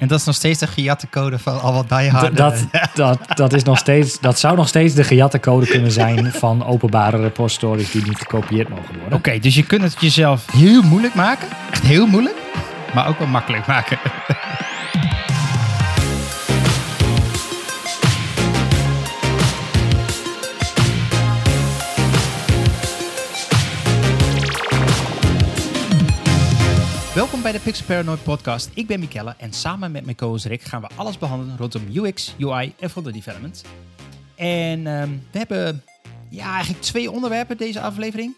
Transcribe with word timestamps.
En 0.00 0.08
dat 0.08 0.18
is 0.18 0.24
nog 0.24 0.34
steeds 0.34 0.58
de 0.58 0.66
gejatte 0.66 1.08
code 1.10 1.38
van 1.38 1.60
al 1.60 1.72
wat 1.72 1.88
diehard. 1.88 2.36
Dat, 2.36 2.66
dat, 2.94 3.18
dat, 3.34 3.52
is 3.52 3.62
nog 3.62 3.78
steeds, 3.78 4.20
dat 4.20 4.38
zou 4.38 4.56
nog 4.56 4.68
steeds 4.68 4.94
de 4.94 5.04
gejatte 5.04 5.40
code 5.40 5.66
kunnen 5.66 5.92
zijn 5.92 6.32
van 6.32 6.66
openbare 6.66 7.16
repositories 7.16 7.90
die 7.90 8.02
niet 8.02 8.18
gekopieerd 8.18 8.68
mogen 8.68 8.98
worden. 9.00 9.18
Oké, 9.18 9.38
dus 9.38 9.54
je 9.54 9.62
kunt 9.62 9.82
het 9.82 9.96
jezelf 9.98 10.52
heel 10.52 10.82
moeilijk 10.82 11.14
maken. 11.14 11.48
Echt 11.70 11.82
heel 11.82 12.06
moeilijk. 12.06 12.36
Maar 12.94 13.08
ook 13.08 13.18
wel 13.18 13.28
makkelijk 13.28 13.66
maken. 13.66 13.98
bij 27.50 27.58
de 27.58 27.64
Pixel 27.64 27.86
Paranoid 27.86 28.22
podcast. 28.22 28.70
Ik 28.74 28.86
ben 28.86 29.00
Mikelle 29.00 29.34
en 29.38 29.52
samen 29.52 29.92
met 29.92 30.04
mijn 30.04 30.16
co-host 30.16 30.44
Rick 30.44 30.62
gaan 30.62 30.80
we 30.80 30.88
alles 30.94 31.18
behandelen 31.18 31.56
rondom 31.56 31.82
UX, 31.92 32.34
UI 32.38 32.74
en 32.78 32.90
frontend 32.90 33.14
development. 33.14 33.64
En 34.34 34.86
ehm, 34.86 35.10
we 35.30 35.38
hebben 35.38 35.82
ja, 36.28 36.54
eigenlijk 36.54 36.82
twee 36.82 37.10
onderwerpen 37.10 37.56
deze 37.56 37.80
aflevering. 37.80 38.34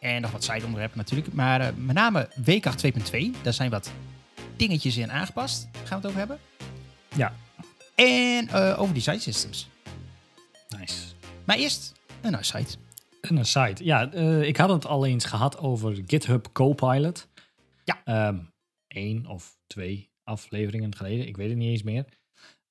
En 0.00 0.20
nog 0.20 0.30
wat 0.30 0.44
side 0.44 0.64
onderwerpen 0.64 0.98
natuurlijk. 0.98 1.32
Maar 1.32 1.60
eh, 1.60 1.68
met 1.76 1.94
name 1.94 2.28
WK 2.44 2.64
2.2. 2.64 3.42
Daar 3.42 3.52
zijn 3.52 3.70
wat 3.70 3.90
dingetjes 4.56 4.96
in 4.96 5.12
aangepast. 5.12 5.68
Gaan 5.72 5.84
we 5.88 5.94
het 5.94 6.06
over 6.06 6.18
hebben. 6.18 6.38
Ja, 7.14 7.32
En 7.94 8.48
eh, 8.48 8.80
over 8.80 8.94
design 8.94 9.18
systems. 9.18 9.68
nice. 10.68 10.94
Maar 11.44 11.56
eerst 11.56 11.92
een. 12.20 12.34
En 13.20 13.36
een 13.36 13.44
site. 13.44 13.84
Ja, 13.84 14.12
eh, 14.12 14.42
ik 14.42 14.56
had 14.56 14.68
het 14.68 14.86
al 14.86 15.06
eens 15.06 15.24
gehad 15.24 15.58
over 15.58 16.02
GitHub 16.06 16.48
Copilot. 16.52 17.28
Ja. 17.84 18.00
Ehm 18.04 18.36
Eén 18.94 19.26
of 19.26 19.58
twee 19.66 20.10
afleveringen 20.24 20.94
geleden. 20.96 21.26
Ik 21.26 21.36
weet 21.36 21.48
het 21.48 21.58
niet 21.58 21.70
eens 21.70 21.82
meer. 21.82 22.04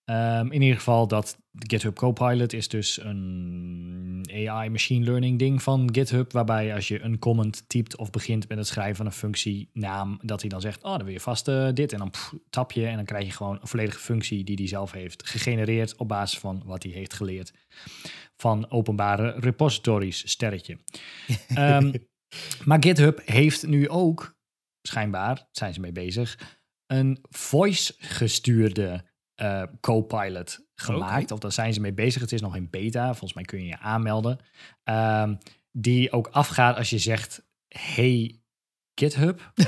Ehm, 0.06 0.52
in 0.52 0.62
ieder 0.62 0.78
geval 0.78 1.08
dat 1.08 1.38
GitHub 1.54 1.96
Copilot 1.96 2.54
is 2.54 2.68
dus 2.68 3.04
een 3.04 4.30
AI 4.32 4.70
machine 4.70 5.06
learning 5.06 5.40
ding 5.40 5.64
van 5.64 5.90
GitHub. 5.92 6.32
Waarbij 6.32 6.74
als 6.74 6.88
je 6.88 7.02
een 7.02 7.20
comment 7.20 7.64
typt 7.68 7.98
of 7.98 8.10
begint 8.10 8.48
met 8.48 8.58
het 8.58 8.68
schrijven 8.68 8.96
van 8.96 9.06
een 9.06 9.12
functienaam. 9.12 10.20
Dat 10.22 10.42
hij 10.42 10.50
dan 10.50 10.62
zegt, 10.62 10.84
oh 10.84 10.92
dan 10.92 11.04
wil 11.04 11.14
je 11.14 11.20
vast 11.20 11.48
eh, 11.48 11.70
dit. 11.74 11.94
En 11.94 12.00
dan 12.00 12.10
pff, 12.10 12.34
tap 12.50 12.72
je 12.72 12.86
en 12.86 12.96
dan 12.96 13.06
krijg 13.06 13.26
je 13.26 13.32
gewoon 13.32 13.58
een 13.62 13.68
volledige 13.68 14.00
functie 14.00 14.44
die 14.44 14.56
hij 14.56 14.68
zelf 14.68 14.92
heeft 14.92 15.28
gegenereerd. 15.28 15.96
Op 15.96 16.08
basis 16.08 16.40
van 16.40 16.62
wat 16.66 16.84
hij 16.84 16.92
heeft 16.92 17.14
geleerd 17.14 17.54
van 18.38 18.72
openbare 18.72 19.36
repositories, 19.40 20.30
sterretje. 20.30 20.78
Ehm, 21.48 21.94
maar 22.66 22.84
GitHub 22.84 23.22
heeft 23.26 23.68
nu 23.68 23.90
ook, 23.90 24.36
schijnbaar 24.82 25.48
zijn 25.52 25.74
ze 25.74 25.80
mee 25.80 25.92
bezig, 25.92 26.60
een 26.88 27.20
voice 27.30 27.94
gestuurde 27.98 29.10
eh, 29.36 29.64
Copilot 29.80 30.60
gemaakt. 30.76 31.32
Of 31.32 31.40
daar 31.40 31.52
zijn 31.52 31.74
ze 31.74 31.82
mee 31.82 31.94
bezig. 31.94 32.22
Het 32.22 32.32
is 32.32 32.42
nog 32.42 32.56
in 32.56 32.70
beta. 32.70 33.06
Volgens 33.06 33.34
mij 33.34 33.44
kun 33.44 33.60
je 33.60 33.66
je 33.66 33.80
aanmelden. 33.80 34.40
Ehm, 34.84 35.36
die 35.72 36.12
ook 36.12 36.28
afgaat 36.28 36.78
als 36.78 36.90
je 36.90 36.98
zegt, 36.98 37.46
hey 37.68 38.42
GitHub. 38.96 39.42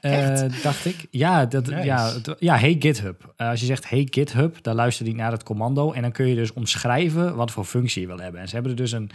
Eh, 0.00 0.62
dacht 0.62 0.84
ik. 0.84 1.06
Ja, 1.10 1.46
dat, 1.46 1.66
Nice. 1.66 1.84
ja, 1.84 2.20
ja 2.38 2.58
hey 2.58 2.76
GitHub. 2.78 3.32
Eh, 3.36 3.48
als 3.48 3.60
je 3.60 3.66
zegt 3.66 3.88
hey 3.88 4.06
GitHub, 4.10 4.62
dan 4.62 4.74
luistert 4.74 5.08
hij 5.08 5.16
naar 5.16 5.32
het 5.32 5.42
commando. 5.42 5.92
En 5.92 6.02
dan 6.02 6.12
kun 6.12 6.26
je 6.26 6.34
dus 6.34 6.52
omschrijven 6.52 7.36
wat 7.36 7.50
voor 7.50 7.64
functie 7.64 8.00
je 8.00 8.06
wil 8.06 8.18
hebben. 8.18 8.40
En 8.40 8.48
ze 8.48 8.54
hebben 8.54 8.72
er 8.72 8.78
dus 8.78 8.92
een, 8.92 9.10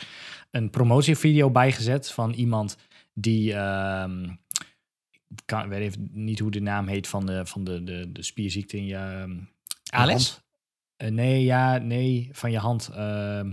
een 0.51 0.69
promotievideo 0.69 1.49
bij 1.49 1.71
gezet 1.71 2.11
van 2.11 2.31
iemand 2.31 2.77
die... 3.13 3.53
ehm, 3.53 4.29
ik 5.35 5.65
weet 5.67 5.81
even 5.81 6.09
niet 6.11 6.39
hoe 6.39 6.51
de 6.51 6.61
naam 6.61 6.87
heet 6.87 7.07
van 7.07 7.25
de, 7.25 7.45
van 7.45 7.63
de, 7.63 7.83
de, 7.83 8.11
de 8.11 8.23
spierziekte 8.23 8.77
in 8.77 8.85
je... 8.85 8.95
ehm, 8.95 9.39
Alex? 9.89 10.29
hand. 10.29 10.43
Eh, 10.95 11.09
nee, 11.11 11.43
ja, 11.43 11.77
nee, 11.77 12.29
van 12.31 12.51
je 12.51 12.57
hand. 12.57 12.89
ehm 12.93 13.51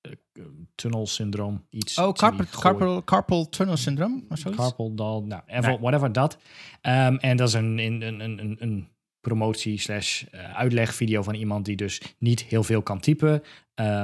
eh, 0.00 0.42
tunnelsyndroom, 0.74 1.66
iets. 1.70 1.98
Oh, 1.98 2.08
iets 2.08 2.20
die 2.20 2.28
carpal, 2.30 2.60
carpal, 2.60 3.04
carpal 3.04 3.48
tunnel 3.48 3.76
syndrome 3.76 4.22
of 4.28 4.38
zoiets? 4.38 4.60
Carpal 4.62 4.94
dal, 4.94 5.24
nou, 5.24 5.42
Nee. 5.46 5.78
whatever 5.78 6.12
dat. 6.12 6.38
En 6.80 7.36
dat 7.36 7.48
is 7.48 7.54
een, 7.54 7.78
een, 7.78 8.02
een, 8.02 8.20
een, 8.20 8.56
een, 8.58 8.88
promotie 9.20 9.78
slash 9.78 10.22
eh, 10.24 10.54
uitlegvideo 10.54 11.22
van 11.22 11.34
iemand 11.34 11.64
die 11.64 11.76
dus 11.76 12.02
niet 12.18 12.42
heel 12.42 12.62
veel 12.62 12.82
kan 12.82 13.00
typen, 13.00 13.42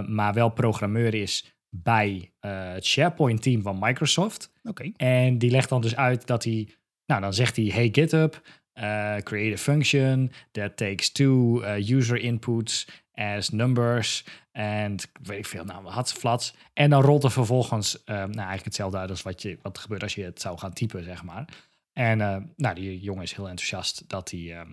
maar 0.06 0.34
wel 0.34 0.48
programmeur 0.48 1.14
is 1.14 1.54
bij 1.70 2.32
eh, 2.40 2.72
het 2.72 2.86
SharePoint 2.86 3.42
team 3.42 3.62
van 3.62 3.78
Microsoft. 3.78 4.52
Oké. 4.62 4.92
En 4.96 5.38
die 5.38 5.50
legt 5.50 5.68
dan 5.68 5.80
dus 5.80 5.96
uit 5.96 6.26
dat 6.26 6.44
hij, 6.44 6.68
nou 7.06 7.20
dan 7.20 7.34
zegt 7.34 7.56
hij, 7.56 7.64
hey 7.64 7.88
GitHub, 7.92 8.42
eh, 8.72 9.16
create 9.16 9.52
a 9.52 9.56
function 9.56 10.32
that 10.50 10.76
takes 10.76 11.12
two 11.12 11.60
eh, 11.60 11.88
user 11.88 12.16
inputs 12.16 12.88
as 13.14 13.48
numbers 13.48 14.24
and 14.52 15.10
weet 15.22 15.38
ik 15.38 15.46
veel, 15.46 15.64
nou 15.64 15.86
had 15.86 16.12
flats. 16.12 16.54
En 16.72 16.90
dan 16.90 17.02
rolt 17.02 17.24
er 17.24 17.30
vervolgens, 17.30 18.02
nou 18.04 18.32
eigenlijk 18.32 18.64
hetzelfde 18.64 18.98
uit 18.98 19.10
als 19.10 19.22
wat, 19.22 19.42
je, 19.42 19.58
wat 19.62 19.78
gebeurt 19.78 20.02
als 20.02 20.14
je 20.14 20.24
het 20.24 20.40
zou 20.40 20.58
gaan 20.58 20.72
typen, 20.72 21.04
zeg 21.04 21.22
maar. 21.22 21.48
En 21.92 22.18
nou, 22.56 22.74
die 22.74 23.00
jongen 23.00 23.22
is 23.22 23.34
heel 23.34 23.48
enthousiast 23.48 24.08
dat 24.08 24.30
hij, 24.30 24.66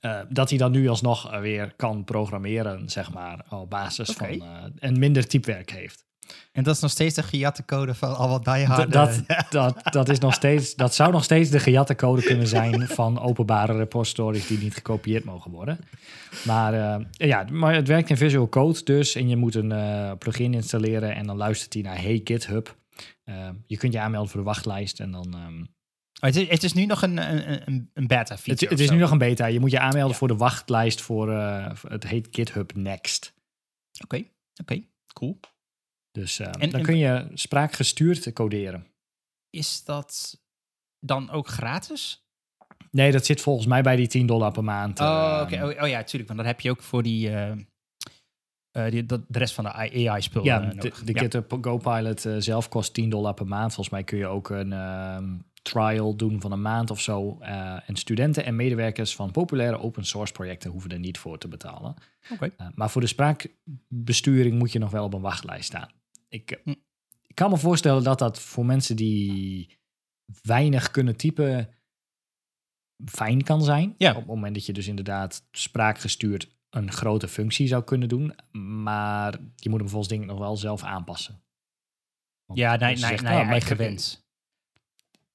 eh, 0.00 0.20
dat 0.28 0.48
hij 0.48 0.58
dan 0.58 0.70
nu 0.72 0.88
alsnog 0.88 1.32
eh, 1.32 1.40
weer 1.40 1.72
kan 1.76 2.04
programmeren, 2.04 2.88
zeg 2.88 3.12
maar, 3.12 3.44
op 3.48 3.70
basis 3.70 4.10
van 4.10 4.26
eh, 4.26 4.64
en 4.78 4.98
minder 4.98 5.26
typewerk 5.26 5.70
heeft. 5.70 6.04
En 6.52 6.62
dat 6.62 6.74
is 6.74 6.80
nog 6.80 6.90
steeds 6.90 7.14
de 7.14 7.22
gejatte 7.22 7.64
code 7.64 7.94
van 7.94 8.16
al 8.16 8.28
wat 8.28 8.44
diehard. 8.44 8.92
Dat, 8.92 9.22
dat, 9.50 9.82
dat, 9.90 10.08
is 10.08 10.18
nog 10.18 10.34
steeds, 10.34 10.74
dat 10.74 10.94
zou 10.94 11.12
nog 11.12 11.24
steeds 11.24 11.50
de 11.50 11.60
gejatte 11.60 11.94
code 11.94 12.22
kunnen 12.22 12.46
zijn 12.46 12.88
van 12.88 13.20
openbare 13.20 13.76
repositories 13.76 14.46
die 14.46 14.58
niet 14.58 14.74
gekopieerd 14.74 15.24
mogen 15.24 15.50
worden. 15.50 15.78
Maar, 16.44 16.74
eh, 16.74 17.04
ja, 17.10 17.44
maar 17.52 17.74
het 17.74 17.88
werkt 17.88 18.10
in 18.10 18.16
Visual 18.16 18.48
Code 18.48 18.82
dus. 18.84 19.14
En 19.14 19.28
je 19.28 19.36
moet 19.36 19.54
een 19.54 19.74
plugin 20.18 20.54
installeren 20.54 21.14
en 21.14 21.26
dan 21.26 21.36
luistert 21.36 21.72
hij 21.72 21.82
naar 21.82 22.02
Hey 22.02 22.20
GitHub. 22.24 22.76
Je 23.66 23.76
kunt 23.76 23.92
je 23.92 24.00
aanmelden 24.00 24.30
voor 24.30 24.40
de 24.40 24.46
wachtlijst 24.46 25.00
en 25.00 25.10
dan... 25.10 25.34
ehm, 25.34 25.64
Oh, 26.20 26.22
het, 26.22 26.36
is, 26.36 26.48
het 26.48 26.62
is 26.62 26.72
nu 26.72 26.86
nog 26.86 27.02
een, 27.02 27.16
een, 27.68 27.90
een, 27.94 28.06
beta 28.06 28.36
feature. 28.38 28.70
het, 28.70 28.80
is 28.80 28.90
nu 28.90 28.96
nog 28.98 29.10
een 29.10 29.18
beta. 29.18 29.46
Je 29.46 29.60
moet 29.60 29.70
je 29.70 29.78
aanmelden 29.80 30.10
Ja. 30.10 30.16
voor 30.16 30.28
de 30.28 30.36
wachtlijst 30.36 31.00
voor... 31.00 31.32
eh, 31.32 31.72
het 31.88 32.06
heet 32.06 32.28
GitHub 32.30 32.74
Next. 32.74 33.34
Oké, 34.04 34.22
oké, 34.60 34.82
cool. 35.12 35.40
Dus 36.12 36.38
eh, 36.38 36.46
En- 36.46 36.52
dan 36.70 36.80
en- 36.80 36.82
kun 36.82 36.96
je 36.98 37.30
spraakgestuurd 37.34 38.32
coderen. 38.32 38.86
Is 39.50 39.84
dat 39.84 40.40
dan 41.00 41.30
ook 41.30 41.48
gratis? 41.48 42.24
Nee, 42.90 43.12
dat 43.12 43.26
zit 43.26 43.40
volgens 43.40 43.66
mij 43.66 43.82
bij 43.82 43.96
die 43.96 44.06
10 44.06 44.26
dollar 44.26 44.52
per 44.52 44.64
maand. 44.64 45.00
Oh, 45.00 45.06
eh, 45.06 45.40
oké. 45.42 45.64
Oh, 45.76 45.82
oh 45.82 45.88
ja, 45.88 46.02
tuurlijk. 46.02 46.28
Want 46.28 46.38
dan 46.38 46.48
heb 46.48 46.60
je 46.60 46.70
ook 46.70 46.82
voor 46.82 47.02
die, 47.02 47.30
eh, 47.30 48.90
die 48.90 49.06
dat, 49.06 49.24
de 49.28 49.38
rest 49.38 49.54
van 49.54 49.64
de 49.64 49.72
AI-spul 49.72 50.44
Ja, 50.44 50.58
de, 50.60 50.76
de 51.04 51.12
Ja. 51.12 51.20
GitHub 51.20 51.60
Copilot 51.60 52.24
eh, 52.24 52.34
zelf 52.38 52.68
kost 52.68 52.94
10 52.94 53.10
dollar 53.10 53.34
per 53.34 53.46
maand. 53.46 53.74
Volgens 53.74 53.88
mij 53.94 54.04
kun 54.04 54.18
je 54.18 54.26
ook 54.26 54.50
een 54.50 54.72
ehm, 54.72 55.34
trial 55.70 56.16
doen 56.16 56.40
van 56.40 56.52
een 56.52 56.62
maand 56.62 56.90
of 56.90 57.00
zo. 57.00 57.38
Eh, 57.40 57.88
en 57.88 57.96
studenten 57.96 58.44
en 58.44 58.56
medewerkers 58.56 59.14
van 59.16 59.30
populaire 59.30 59.78
open 59.78 60.04
source 60.04 60.32
projecten 60.32 60.70
hoeven 60.70 60.90
er 60.90 60.98
niet 60.98 61.18
voor 61.18 61.38
te 61.38 61.48
betalen. 61.48 61.94
Oké. 62.32 62.50
Eh, 62.56 62.66
maar 62.74 62.90
voor 62.90 63.00
de 63.00 63.06
spraakbesturing 63.06 64.58
moet 64.58 64.72
je 64.72 64.78
nog 64.78 64.90
wel 64.90 65.04
op 65.04 65.14
een 65.14 65.20
wachtlijst 65.20 65.64
staan. 65.66 65.90
Ik, 66.28 66.50
eh, 66.50 66.58
Hm. 66.64 66.70
ik 67.26 67.34
kan 67.34 67.50
me 67.50 67.56
voorstellen 67.56 68.02
dat 68.04 68.18
dat 68.18 68.40
voor 68.40 68.66
mensen 68.66 68.96
die 68.96 69.78
weinig 70.42 70.90
kunnen 70.90 71.16
typen 71.16 71.68
fijn 73.04 73.42
kan 73.42 73.62
zijn. 73.62 73.94
Ja. 73.98 74.10
Op 74.10 74.16
het 74.16 74.26
moment 74.26 74.54
dat 74.54 74.66
je 74.66 74.72
dus 74.72 74.86
inderdaad 74.88 75.46
spraakgestuurd 75.50 76.54
een 76.70 76.92
grote 76.92 77.28
functie 77.28 77.66
zou 77.66 77.84
kunnen 77.84 78.08
doen. 78.08 78.34
Maar 78.82 79.38
je 79.56 79.70
moet 79.70 79.78
hem 79.80 79.88
volgens 79.88 80.08
denk 80.10 80.22
ik 80.22 80.28
nog 80.28 80.38
wel 80.38 80.56
zelf 80.56 80.82
aanpassen. 80.82 81.42
Want 82.46 82.58
Ja, 82.58 82.76
naar, 82.76 82.88
als 82.90 82.94
je 82.94 83.00
naar, 83.00 83.10
zegt, 83.10 83.22
naar 83.22 83.32
nou, 83.32 83.44
je 83.44 83.48
mijn 83.50 83.60
eigen 83.60 83.76
ge- 83.76 83.82
wens. 83.90 84.25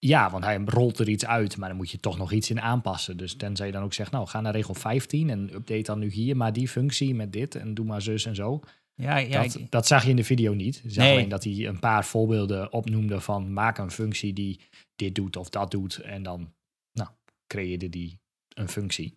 Ja, 0.05 0.29
want 0.29 0.43
hij 0.43 0.57
rolt 0.65 0.99
er 0.99 1.09
iets 1.09 1.25
uit, 1.25 1.57
maar 1.57 1.67
dan 1.69 1.77
moet 1.77 1.89
je 1.91 1.99
toch 1.99 2.17
nog 2.17 2.31
iets 2.31 2.49
in 2.49 2.61
aanpassen. 2.61 3.17
Dus 3.17 3.35
tenzij 3.35 3.65
je 3.65 3.71
dan 3.71 3.83
ook 3.83 3.93
zegt, 3.93 4.11
nou, 4.11 4.27
ga 4.27 4.41
naar 4.41 4.53
regel 4.53 4.73
15 4.73 5.29
en 5.29 5.53
update 5.53 5.81
dan 5.81 5.99
nu 5.99 6.09
hier 6.09 6.37
maar 6.37 6.53
die 6.53 6.67
functie 6.67 7.15
met 7.15 7.33
dit 7.33 7.55
en 7.55 7.73
doe 7.73 7.85
maar 7.85 8.01
zus 8.01 8.25
en 8.25 8.35
zo. 8.35 8.59
Ja, 8.95 9.17
ja, 9.17 9.41
dat, 9.43 9.57
dat 9.69 9.87
zag 9.87 10.03
je 10.03 10.09
in 10.09 10.15
de 10.15 10.23
video 10.23 10.53
niet. 10.53 10.79
Je 10.83 10.89
zag 10.89 11.03
Nee. 11.03 11.13
alleen 11.13 11.29
dat 11.29 11.43
hij 11.43 11.67
een 11.67 11.79
paar 11.79 12.05
voorbeelden 12.05 12.73
opnoemde 12.73 13.19
van 13.21 13.53
maak 13.53 13.77
een 13.77 13.91
functie 13.91 14.33
die 14.33 14.59
dit 14.95 15.15
doet 15.15 15.35
of 15.37 15.49
dat 15.49 15.71
doet. 15.71 15.97
En 15.97 16.23
dan 16.23 16.53
nou, 16.93 17.09
creëerde 17.47 17.89
die 17.89 18.19
een 18.53 18.69
functie. 18.69 19.13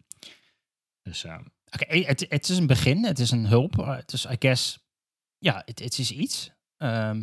Dus 1.03 1.25
eh, 1.25 1.39
Oké, 1.71 1.97
het, 1.99 2.27
het 2.29 2.49
is 2.49 2.59
een 2.59 2.67
begin, 2.67 3.05
het 3.05 3.19
is 3.19 3.31
een 3.31 3.47
hulp. 3.47 3.79
eh, 3.79 3.97
Het 3.97 4.13
is, 4.13 4.25
I 4.25 4.37
guess, 4.39 4.79
ja, 5.39 5.63
het, 5.65 5.79
het 5.79 5.99
is 5.99 6.11
iets. 6.11 6.51
Ehm, 6.77 7.23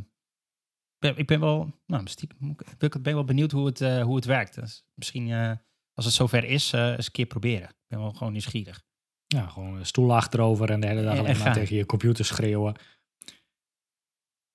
ben- 1.02 1.18
ik 1.18 1.28
ben 1.28 1.40
wel, 1.40 1.80
nou, 1.86 2.08
stiekem, 2.08 2.56
ik 2.80 3.02
ben 3.02 3.14
wel 3.14 3.24
benieuwd 3.24 3.52
hoe 3.52 3.66
het, 3.66 3.82
eh, 3.82 4.04
hoe 4.04 4.16
het 4.16 4.26
werkt. 4.26 4.56
Dus 4.56 4.84
misschien, 4.94 5.32
eh, 5.32 5.52
als 5.94 6.06
het 6.06 6.14
zover 6.14 6.44
is, 6.44 6.74
eh, 6.74 6.90
eens 6.90 7.06
een 7.06 7.12
keer 7.12 7.26
proberen. 7.26 7.70
Ik 7.70 7.76
ben 7.88 8.00
wel 8.00 8.14
gewoon 8.14 8.32
nieuwsgierig. 8.32 8.82
ja, 9.28 9.48
gewoon 9.48 9.76
een 9.76 9.86
stoel 9.86 10.16
achterover 10.16 10.70
en 10.72 10.80
de 10.80 10.88
hele 10.88 11.04
dag 11.04 11.14
En- 11.14 11.20
alleen 11.20 11.32
en 11.36 11.40
maar 11.40 11.54
tegen 11.54 11.76
je 11.76 11.86
computer 11.86 12.26
schreeuwen. 12.26 12.76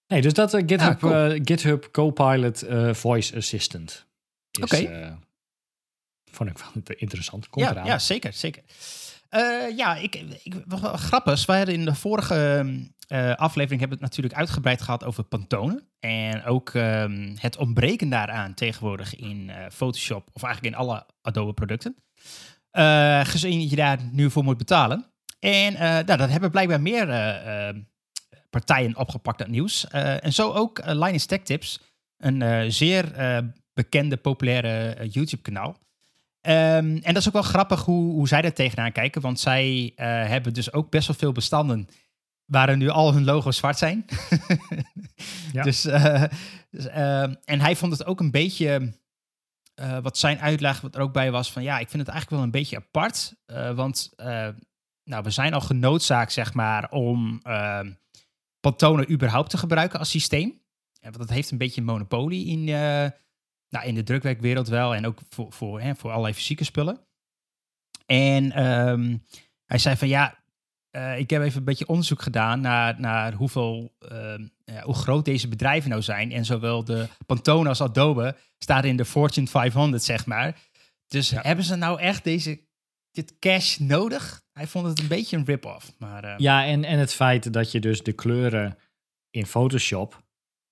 Nee, 0.06 0.22
dus 0.22 0.32
dat 0.32 0.54
GitHub, 0.54 0.98
cool. 0.98 1.38
GitHub 1.42 1.88
Copilot 1.92 2.64
Voice 2.92 3.36
Assistant. 3.36 4.06
is, 4.50 4.62
Oké. 4.62 4.76
eh, 4.76 5.16
vond 6.30 6.50
ik 6.50 6.58
wel 6.58 6.96
interessant. 6.96 7.48
Komt 7.48 7.64
ja, 7.64 7.70
eraan. 7.70 7.86
ja, 7.86 7.98
zeker, 7.98 8.32
zeker. 8.32 8.62
Eh, 9.36 9.76
ja, 9.76 9.96
ik, 9.96 10.14
ik, 10.42 10.54
grappig 10.80 11.46
wij 11.46 11.56
hadden 11.56 11.74
in 11.74 11.84
de 11.84 11.94
vorige 11.94 12.64
eh, 13.08 13.34
aflevering 13.34 13.80
hebben 13.80 13.98
we 13.98 14.04
het 14.04 14.14
natuurlijk 14.14 14.34
uitgebreid 14.34 14.82
gehad 14.82 15.04
over 15.04 15.24
pantonen. 15.24 15.88
En 16.00 16.44
ook 16.44 16.70
ehm, 16.70 17.36
het 17.38 17.56
ontbreken 17.56 18.08
daaraan 18.08 18.54
tegenwoordig 18.54 19.16
in 19.16 19.50
eh, 19.50 19.64
Photoshop, 19.70 20.28
of 20.32 20.42
eigenlijk 20.42 20.74
in 20.74 20.80
alle 20.80 21.06
Adobe 21.22 21.52
producten. 21.52 21.96
Gezien 23.22 23.68
je 23.68 23.76
daar 23.76 23.98
nu 24.12 24.30
voor 24.30 24.44
moet 24.44 24.56
betalen. 24.56 25.06
En 25.38 25.72
nou, 25.72 26.04
dat 26.04 26.30
hebben 26.30 26.50
blijkbaar 26.50 26.80
meer 26.80 27.10
eh, 27.10 27.68
eh, 27.68 27.76
partijen 28.50 28.96
opgepakt, 28.96 29.38
dat 29.38 29.48
nieuws. 29.48 29.88
En 29.90 30.32
zo 30.32 30.52
ook 30.52 30.80
Linus 30.84 31.26
Tech 31.26 31.42
Tips, 31.42 31.80
een 32.16 32.72
zeer 32.72 33.04
bekende, 33.74 34.16
populaire 34.16 35.08
YouTube-kanaal. 35.08 35.76
Ehm, 36.46 36.96
en 36.96 37.14
dat 37.14 37.16
is 37.16 37.26
ook 37.26 37.32
wel 37.32 37.42
grappig 37.42 37.84
hoe, 37.84 38.12
hoe 38.12 38.28
zij 38.28 38.42
er 38.42 38.52
tegenaan 38.52 38.92
kijken, 38.92 39.20
want 39.20 39.40
zij 39.40 39.92
eh, 39.96 40.06
hebben 40.06 40.52
dus 40.52 40.72
ook 40.72 40.90
best 40.90 41.06
wel 41.06 41.16
veel 41.16 41.32
bestanden 41.32 41.88
waar 42.44 42.76
nu 42.76 42.88
al 42.88 43.12
hun 43.12 43.24
logo's 43.24 43.56
zwart 43.56 43.78
zijn. 43.78 44.04
Ja. 45.52 45.62
Dus, 45.62 45.84
eh, 45.84 46.24
dus, 46.70 46.86
ehm, 46.86 47.34
en 47.44 47.60
hij 47.60 47.76
vond 47.76 47.92
het 47.92 48.06
ook 48.06 48.20
een 48.20 48.30
beetje, 48.30 48.98
eh, 49.74 49.98
wat 49.98 50.18
zijn 50.18 50.40
uitleg 50.40 50.80
wat 50.80 50.94
er 50.94 51.00
ook 51.00 51.12
bij 51.12 51.30
was, 51.30 51.52
van 51.52 51.62
ja, 51.62 51.78
ik 51.78 51.88
vind 51.88 52.02
het 52.02 52.10
eigenlijk 52.10 52.30
wel 52.30 52.42
een 52.42 52.60
beetje 52.60 52.76
apart, 52.76 53.34
want 53.74 54.12
nou, 55.04 55.22
we 55.22 55.30
zijn 55.30 55.54
al 55.54 55.60
genoodzaakt, 55.60 56.32
zeg 56.32 56.54
maar, 56.54 56.90
om 56.90 57.40
ehm 57.42 57.92
Pantone 58.60 59.08
überhaupt 59.08 59.50
te 59.50 59.58
gebruiken 59.58 59.98
als 59.98 60.10
systeem. 60.10 60.60
Want 61.00 61.18
dat 61.18 61.30
heeft 61.30 61.50
een 61.50 61.58
beetje 61.58 61.80
een 61.80 61.86
monopolie 61.86 62.46
in, 62.46 62.68
nou, 63.76 63.88
in 63.88 63.94
de 63.94 64.02
drukwerkwereld 64.02 64.68
wel 64.68 64.94
en 64.94 65.06
ook 65.06 65.18
voor, 65.28 65.52
voor, 65.52 65.80
hè, 65.80 65.94
voor 65.94 66.10
allerlei 66.10 66.34
fysieke 66.34 66.64
spullen. 66.64 67.00
En 68.06 68.52
ehm, 68.52 69.16
hij 69.64 69.78
zei 69.78 69.96
van 69.96 70.08
ja, 70.08 70.38
eh, 70.90 71.18
ik 71.18 71.30
heb 71.30 71.42
even 71.42 71.58
een 71.58 71.64
beetje 71.64 71.86
onderzoek 71.88 72.22
gedaan 72.22 72.60
naar, 72.60 73.00
naar 73.00 73.32
hoeveel, 73.32 73.94
ehm, 73.98 74.46
ja, 74.64 74.82
hoe 74.82 74.94
groot 74.94 75.24
deze 75.24 75.48
bedrijven 75.48 75.90
nou 75.90 76.02
zijn. 76.02 76.32
En 76.32 76.44
zowel 76.44 76.84
de 76.84 77.08
Pantone 77.26 77.68
als 77.68 77.80
Adobe 77.80 78.36
staat 78.58 78.84
in 78.84 78.96
de 78.96 79.04
Fortune 79.04 79.46
500, 79.46 80.02
zeg 80.02 80.26
maar. 80.26 80.56
Dus 81.06 81.30
Ja. 81.30 81.40
hebben 81.42 81.64
ze 81.64 81.74
nou 81.76 82.00
echt 82.00 82.24
deze, 82.24 82.60
dit 83.10 83.38
cash 83.38 83.76
nodig? 83.76 84.44
Hij 84.52 84.66
vond 84.66 84.86
het 84.86 84.98
een 85.00 85.08
beetje 85.08 85.36
een 85.36 85.44
rip-off. 85.44 85.92
Maar 85.98 86.24
eh, 86.24 86.38
Ja, 86.38 86.64
en, 86.64 86.84
en 86.84 86.98
het 86.98 87.12
feit 87.14 87.52
dat 87.52 87.72
je 87.72 87.80
dus 87.80 88.02
de 88.02 88.12
kleuren 88.12 88.78
in 89.30 89.46
Photoshop 89.46 90.24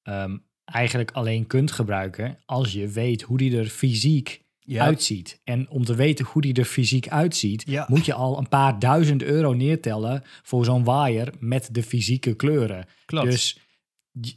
ehm, 0.02 0.38
eigenlijk 0.64 1.10
alleen 1.10 1.46
kunt 1.46 1.72
gebruiken 1.72 2.38
als 2.46 2.72
je 2.72 2.88
weet 2.88 3.22
hoe 3.22 3.38
die 3.38 3.58
er 3.58 3.66
fysiek 3.66 4.42
ja, 4.58 4.84
uitziet. 4.84 5.40
En 5.44 5.68
om 5.70 5.84
te 5.84 5.94
weten 5.94 6.24
hoe 6.24 6.42
die 6.42 6.54
er 6.54 6.64
fysiek 6.64 7.08
uitziet, 7.08 7.62
Ja. 7.66 7.84
moet 7.88 8.04
je 8.04 8.14
al 8.14 8.38
een 8.38 8.48
paar 8.48 8.78
duizend 8.78 9.22
euro 9.22 9.52
neertellen 9.52 10.22
voor 10.42 10.64
zo'n 10.64 10.84
waaier 10.84 11.32
met 11.38 11.68
de 11.72 11.82
fysieke 11.82 12.34
kleuren. 12.34 12.86
klopt. 13.06 13.30
Dus 13.30 13.58
j- 14.20 14.34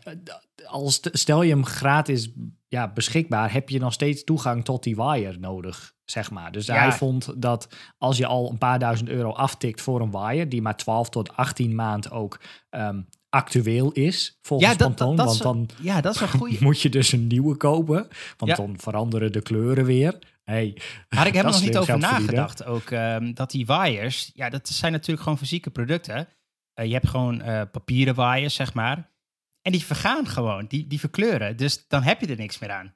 als, 0.65 0.99
stel 1.11 1.41
je 1.43 1.49
hem 1.49 1.65
gratis 1.65 2.29
ja, 2.67 2.93
beschikbaar, 2.93 3.53
heb 3.53 3.69
je 3.69 3.79
nog 3.79 3.93
steeds 3.93 4.23
toegang 4.23 4.63
tot 4.65 4.83
die 4.83 4.95
wire 4.95 5.37
nodig, 5.39 5.95
zeg 6.05 6.31
maar. 6.31 6.51
Dus 6.51 6.65
Ja. 6.65 6.73
hij 6.75 6.91
vond 6.91 7.41
dat 7.41 7.67
als 7.97 8.17
je 8.17 8.25
al 8.25 8.49
een 8.51 8.57
paar 8.57 8.79
duizend 8.79 9.09
euro 9.09 9.31
aftikt 9.31 9.81
voor 9.81 10.01
een 10.01 10.11
wire, 10.11 10.47
die 10.47 10.61
maar 10.61 10.77
12 10.77 11.09
tot 11.09 11.35
18 11.35 11.75
maand 11.75 12.11
ook 12.11 12.39
ehm, 12.69 13.01
actueel 13.29 13.91
is, 13.91 14.37
volgens 14.41 14.71
ja, 14.71 14.77
dat, 14.77 14.87
Pantone, 14.87 15.15
dat, 15.15 15.25
dat 15.25 15.35
is, 15.35 15.41
want 15.41 15.69
dan 15.69 15.85
ja, 15.85 16.01
dat 16.01 16.15
is 16.15 16.21
een 16.21 16.27
goeie. 16.29 16.57
moet 16.63 16.81
je 16.81 16.89
dus 16.89 17.11
een 17.11 17.27
nieuwe 17.27 17.55
kopen, 17.55 18.07
want 18.37 18.51
Ja. 18.51 18.55
dan 18.55 18.75
veranderen 18.79 19.31
de 19.31 19.41
kleuren 19.41 19.85
weer. 19.85 20.19
Hey, 20.43 20.77
Had 21.09 21.27
ik 21.27 21.33
heb 21.33 21.45
er 21.45 21.51
nog 21.51 21.61
niet 21.61 21.77
over 21.77 21.97
nagedacht. 21.97 22.65
Ook 22.65 22.89
ehm, 22.91 23.33
dat 23.33 23.51
die 23.51 23.65
wires, 23.65 24.31
ja, 24.33 24.49
dat 24.49 24.67
zijn 24.67 24.91
natuurlijk 24.91 25.21
gewoon 25.21 25.37
fysieke 25.37 25.69
producten. 25.69 26.27
Eh, 26.73 26.85
je 26.85 26.93
hebt 26.93 27.09
gewoon 27.09 27.41
eh, 27.41 27.61
papieren 27.71 28.15
wires, 28.15 28.55
zeg 28.55 28.73
maar. 28.73 29.11
En 29.61 29.71
die 29.71 29.83
vergaan 29.83 30.27
gewoon, 30.27 30.65
die, 30.67 30.87
die 30.87 30.99
verkleuren. 30.99 31.57
Dus 31.57 31.87
dan 31.87 32.03
heb 32.03 32.21
je 32.21 32.27
er 32.27 32.37
niks 32.37 32.59
meer 32.59 32.71
aan. 32.71 32.93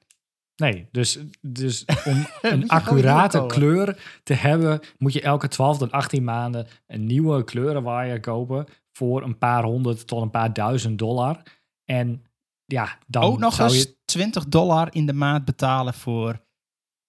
Nee, 0.56 0.88
dus, 0.90 1.18
dus 1.40 1.84
om 2.04 2.26
een 2.42 2.68
accurate 2.68 3.44
kleur 3.46 4.20
te 4.22 4.34
hebben, 4.34 4.80
moet 4.98 5.12
je 5.12 5.22
elke 5.22 5.48
12 5.48 5.78
tot 5.78 5.92
18 5.92 6.24
maanden 6.24 6.66
een 6.86 7.06
nieuwe 7.06 7.44
kleurenwaaier 7.44 8.20
kopen 8.20 8.66
voor 8.92 9.22
een 9.22 9.38
paar 9.38 9.62
honderd 9.64 10.06
tot 10.06 10.22
een 10.22 10.30
paar 10.30 10.52
duizend 10.52 10.98
dollar. 10.98 11.42
En 11.84 12.24
ja, 12.64 12.98
dan 13.06 13.22
Ook 13.22 13.38
nog 13.38 13.54
zou 13.54 13.70
eens 13.70 13.82
je 13.82 13.96
20 14.04 14.46
dollar 14.46 14.88
in 14.94 15.06
de 15.06 15.12
maand 15.12 15.44
betalen 15.44 15.94
voor... 15.94 16.44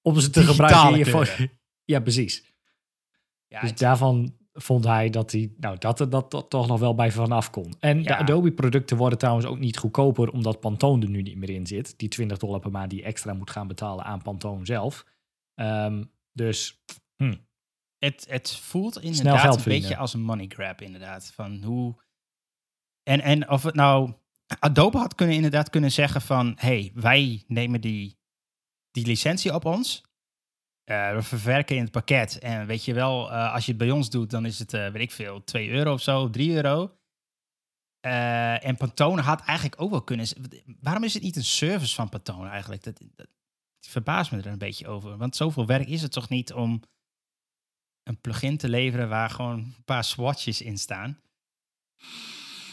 om 0.02 0.20
ze 0.20 0.30
te 0.30 0.44
gebruiken 0.44 1.00
in 1.00 1.28
je 1.28 1.50
Ja, 1.86 2.00
precies. 2.00 2.54
Ja, 3.48 3.62
dus 3.62 3.76
daarvan 3.76 4.36
vond 4.54 4.84
hij 4.84 5.10
dat 5.10 5.32
hij, 5.32 5.54
nou, 5.58 5.78
dat 5.78 6.00
er 6.00 6.10
dat, 6.10 6.32
dat 6.32 6.50
toch 6.50 6.68
nog 6.68 6.80
wel 6.80 6.96
bij 6.96 7.12
vanaf 7.12 7.50
kon. 7.50 7.76
En 7.80 7.98
de 7.98 8.10
Ja. 8.10 8.18
Adobe-producten 8.18 8.98
worden 8.98 9.18
trouwens 9.18 9.46
ook 9.46 9.60
niet 9.60 9.78
goedkoper, 9.78 10.32
omdat 10.32 10.60
Pantone 10.60 11.04
er 11.04 11.10
nu 11.10 11.22
niet 11.22 11.38
meer 11.38 11.50
in 11.50 11.68
zit. 11.68 11.94
Die 11.98 12.10
20 12.10 12.38
dollar 12.38 12.60
per 12.60 12.72
maand 12.72 12.90
die 12.90 13.00
je 13.00 13.06
extra 13.06 13.34
moet 13.34 13.50
gaan 13.50 13.68
betalen 13.68 14.06
aan 14.06 14.22
Pantone 14.22 14.66
zelf. 14.66 15.06
Ehm, 15.56 16.04
dus 16.32 16.84
het, 18.04 18.26
het 18.30 18.56
voelt 18.56 19.02
inderdaad 19.02 19.58
een 19.58 19.64
beetje 19.64 19.98
als 19.98 20.14
een 20.14 20.22
money 20.22 20.46
grab, 20.48 20.82
inderdaad. 20.82 21.32
Van 21.34 21.64
hoe... 21.64 21.96
En, 23.04 23.22
en 23.22 23.50
of 23.50 23.64
het 23.64 23.76
nou... 23.76 24.14
Adobe 24.60 24.98
had 24.98 25.16
kunnen 25.16 25.36
inderdaad 25.36 25.70
kunnen 25.70 25.92
zeggen 25.92 26.22
van... 26.22 26.54
hey, 26.60 26.92
wij 26.94 27.44
nemen 27.48 27.82
die, 27.82 28.18
die 28.92 29.06
licentie 29.06 29.54
op 29.54 29.66
ons. 29.66 30.04
Eh, 30.84 31.14
we 31.14 31.22
verwerken 31.22 31.76
in 31.76 31.82
het 31.82 31.92
pakket. 31.92 32.40
En 32.40 32.66
weet 32.66 32.86
je 32.86 32.94
wel, 32.94 33.32
eh, 33.32 33.54
als 33.54 33.66
je 33.66 33.72
het 33.72 33.80
bij 33.80 33.92
ons 33.92 34.10
doet, 34.10 34.30
dan 34.30 34.46
is 34.46 34.60
het, 34.60 34.74
eh, 34.74 34.88
weet 34.88 35.02
ik 35.02 35.12
veel, 35.12 35.44
2 35.44 35.70
euro 35.70 35.94
of 35.94 36.02
zo, 36.02 36.30
3 36.30 36.54
euro. 36.54 36.98
En 38.02 38.78
Pantone 38.78 39.22
had 39.22 39.42
eigenlijk 39.42 39.82
ook 39.82 39.90
wel 39.90 40.04
kunnen... 40.04 40.28
Waarom 40.80 41.04
is 41.04 41.14
het 41.14 41.24
niet 41.24 41.36
een 41.36 41.44
service 41.44 41.96
van 41.96 42.10
Pantone 42.10 42.50
eigenlijk? 42.50 42.84
Dat, 42.84 43.02
dat 43.16 43.28
verbaast 43.80 44.32
me 44.32 44.38
er 44.38 44.46
een 44.46 44.58
beetje 44.58 44.88
over. 44.88 45.18
Want 45.18 45.36
zoveel 45.36 45.66
werk 45.66 45.88
is 45.88 46.02
het 46.02 46.12
toch 46.12 46.30
niet 46.30 46.54
om 46.54 46.82
een 48.04 48.22
plugin 48.22 48.58
te 48.58 48.70
leveren 48.70 49.10
waar 49.10 49.30
gewoon 49.30 49.60
een 49.60 49.84
paar 49.86 50.04
swatches 50.04 50.62
in 50.62 50.78
staan. 50.78 51.20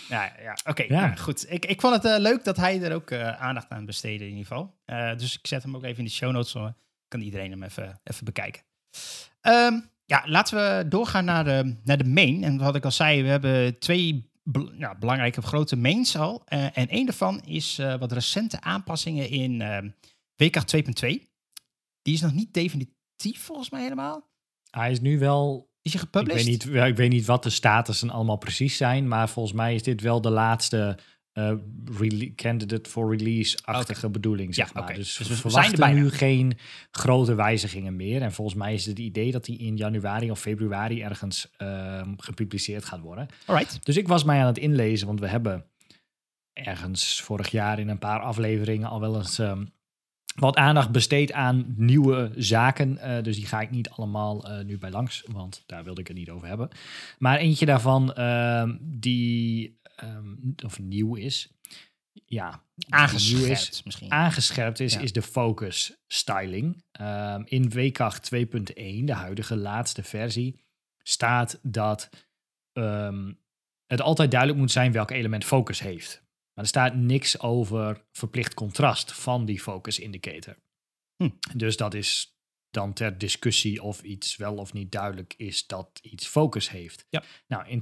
Ja, 0.08 0.32
ja 0.42 0.58
oké. 0.64 0.82
Ja. 0.82 1.06
nou, 1.06 1.16
goed. 1.16 1.50
Ik, 1.50 1.66
ik 1.66 1.80
vond 1.80 1.94
het 1.94 2.04
eh, 2.04 2.18
leuk 2.18 2.44
dat 2.44 2.56
hij 2.56 2.82
er 2.82 2.94
ook 2.94 3.10
eh, 3.10 3.40
aandacht 3.40 3.70
aan 3.70 3.84
besteedde 3.86 4.24
in 4.24 4.30
ieder 4.30 4.46
geval. 4.46 4.74
Eh, 4.84 5.16
dus 5.16 5.38
ik 5.38 5.46
zet 5.46 5.62
hem 5.62 5.76
ook 5.76 5.84
even 5.84 5.98
in 5.98 6.04
de 6.04 6.10
show 6.10 6.32
notes. 6.32 6.50
Zo 6.50 6.72
kan 7.08 7.20
iedereen 7.20 7.50
hem 7.50 7.62
even, 7.62 8.00
even 8.04 8.24
bekijken. 8.24 8.62
Ehm, 9.40 9.80
ja, 10.04 10.22
laten 10.26 10.56
we 10.56 10.88
doorgaan 10.88 11.24
naar 11.24 11.44
de, 11.44 11.76
naar 11.84 11.98
de 11.98 12.04
main. 12.04 12.44
En 12.44 12.58
wat 12.58 12.74
ik 12.74 12.84
al 12.84 12.90
zei, 12.90 13.22
we 13.22 13.28
hebben 13.28 13.78
twee 13.78 14.30
nou, 14.72 14.98
belangrijke 14.98 15.42
grote 15.42 15.76
mains 15.76 16.16
al. 16.16 16.42
En 16.46 16.88
één 16.88 17.06
daarvan 17.06 17.40
is 17.40 17.80
wat 17.98 18.12
recente 18.12 18.60
aanpassingen 18.60 19.28
in 19.28 19.60
ehm 19.60 19.88
WK 20.40 20.56
2.2. 20.56 21.28
Die 22.02 22.14
is 22.14 22.20
nog 22.20 22.32
niet 22.32 22.54
definitief 22.54 23.40
volgens 23.40 23.70
mij 23.70 23.82
helemaal. 23.82 24.29
Hij 24.70 24.90
is 24.90 25.00
nu 25.00 25.18
wel 25.18 25.68
Is 25.82 25.92
je 25.92 25.98
Ik 25.98 26.04
gepublished? 26.04 26.44
weet, 26.44 26.74
niet, 26.74 26.86
ik 26.88 26.96
weet 26.96 27.10
niet 27.10 27.24
wat 27.26 27.42
de 27.42 27.50
statussen 27.50 28.10
allemaal 28.10 28.36
precies 28.38 28.76
zijn, 28.76 29.08
maar 29.08 29.28
volgens 29.28 29.54
mij 29.54 29.74
is 29.74 29.82
dit 29.82 30.00
wel 30.00 30.20
de 30.20 30.30
laatste 30.30 30.98
rele- 31.98 32.34
candidate 32.34 32.90
for 32.90 33.16
release-achtige 33.16 34.08
bedoeling, 34.10 34.54
zeg 34.54 34.74
Ja, 34.74 34.80
maar. 34.80 34.94
Dus, 34.94 35.16
Dus 35.16 35.28
we 35.28 35.34
verwachten 35.34 35.82
er 35.88 35.94
nu 35.94 36.10
geen 36.10 36.58
grote 36.90 37.34
wijzigingen 37.34 37.96
meer. 37.96 38.22
En 38.22 38.32
volgens 38.32 38.56
mij 38.56 38.74
is 38.74 38.86
het 38.86 38.98
idee 38.98 39.30
dat 39.32 39.44
die 39.44 39.58
in 39.58 39.76
januari 39.76 40.30
of 40.30 40.40
februari 40.40 41.02
ergens 41.02 41.50
ehm, 41.56 42.12
gepubliceerd 42.16 42.84
gaat 42.84 43.00
worden. 43.00 43.26
Alright. 43.46 43.84
Dus 43.86 43.96
ik 43.96 44.08
was 44.08 44.24
mij 44.24 44.40
aan 44.40 44.46
het 44.46 44.58
inlezen, 44.58 45.06
want 45.06 45.20
we 45.20 45.28
hebben 45.28 45.64
ergens 46.52 47.20
vorig 47.22 47.48
jaar 47.50 47.78
in 47.78 47.88
een 47.88 47.98
paar 47.98 48.20
afleveringen 48.20 48.88
al 48.88 49.00
wel 49.00 49.16
eens 49.16 49.38
ehm, 49.38 49.64
wat 50.40 50.56
aandacht 50.56 50.90
besteed 50.90 51.32
aan 51.32 51.74
nieuwe 51.76 52.32
zaken. 52.36 52.98
Eh, 52.98 53.22
dus 53.22 53.36
die 53.36 53.46
ga 53.46 53.60
ik 53.60 53.70
niet 53.70 53.90
allemaal 53.90 54.44
eh, 54.48 54.64
nu 54.64 54.78
bij 54.78 54.90
langs, 54.90 55.24
want 55.32 55.62
daar 55.66 55.84
wilde 55.84 56.00
ik 56.00 56.08
het 56.08 56.16
niet 56.16 56.30
over 56.30 56.48
hebben. 56.48 56.68
Maar 57.18 57.38
eentje 57.38 57.66
daarvan 57.66 58.12
ehm, 58.14 58.76
die 58.80 59.78
ehm, 59.96 60.34
of 60.64 60.78
nieuw 60.78 61.14
is. 61.14 61.48
Ja, 62.24 62.48
nieuw 62.48 62.86
is, 62.86 62.86
Aangescherpt 62.88 63.84
misschien. 63.84 64.12
aangescherpt 64.12 64.80
is, 64.80 64.92
Ja. 64.94 65.00
is 65.00 65.12
de 65.12 65.22
focus 65.22 65.96
styling. 66.06 66.84
Ehm, 66.92 67.42
in 67.44 67.70
WCAG 67.70 68.20
2.1, 68.20 69.04
de 69.04 69.12
huidige 69.12 69.56
laatste 69.56 70.02
versie, 70.02 70.60
staat 71.02 71.58
dat 71.62 72.08
het 73.86 74.00
altijd 74.00 74.30
duidelijk 74.30 74.60
moet 74.60 74.70
zijn 74.70 74.92
welk 74.92 75.10
element 75.10 75.44
focus 75.44 75.80
heeft. 75.80 76.22
Maar 76.60 76.68
er 76.68 76.74
staat 76.74 76.94
niks 76.94 77.40
over 77.40 78.04
verplicht 78.12 78.54
contrast 78.54 79.12
van 79.12 79.44
die 79.44 79.60
focus 79.60 79.98
indicator. 79.98 80.56
Hm. 81.16 81.30
Dus 81.56 81.76
dat 81.76 81.94
is 81.94 82.38
dan 82.70 82.92
ter 82.92 83.18
discussie 83.18 83.82
of 83.82 84.02
iets 84.02 84.36
wel 84.36 84.56
of 84.56 84.72
niet 84.72 84.92
duidelijk 84.92 85.34
is 85.36 85.66
dat 85.66 85.98
iets 86.02 86.26
focus 86.26 86.70
heeft. 86.70 87.06
Ja. 87.10 87.22
Nou, 87.46 87.68
in 87.68 87.80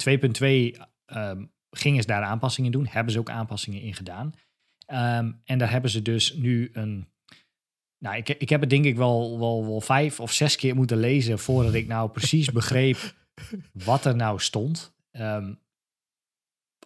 2.2 0.77 0.81
ehm, 1.05 1.45
gingen 1.71 2.03
ze 2.03 2.09
daar 2.09 2.23
aanpassingen 2.23 2.73
doen, 2.73 2.87
hebben 2.87 3.13
ze 3.13 3.19
ook 3.19 3.31
aanpassingen 3.31 3.81
in 3.81 3.95
gedaan. 3.95 4.35
Ehm, 4.87 5.33
en 5.45 5.59
daar 5.59 5.71
hebben 5.71 5.91
ze 5.91 6.03
dus 6.03 6.35
nu 6.35 6.71
een 6.73 7.09
Nou, 7.99 8.17
ik, 8.17 8.29
ik 8.29 8.49
heb 8.49 8.61
het 8.61 8.71
denk 8.71 8.85
ik 8.85 8.97
wel, 8.97 9.39
wel, 9.39 9.67
wel 9.67 9.81
vijf 9.81 10.21
of 10.21 10.33
zes 10.33 10.57
keer 10.57 10.75
moeten 10.75 10.99
lezen 10.99 11.39
voordat 11.39 11.75
ik 11.75 11.87
nou 11.87 12.11
precies 12.11 12.53
begreep 12.53 13.15
wat 13.73 14.05
er 14.05 14.17
nou 14.17 14.41
stond. 14.41 14.95
Ehm, 15.11 15.55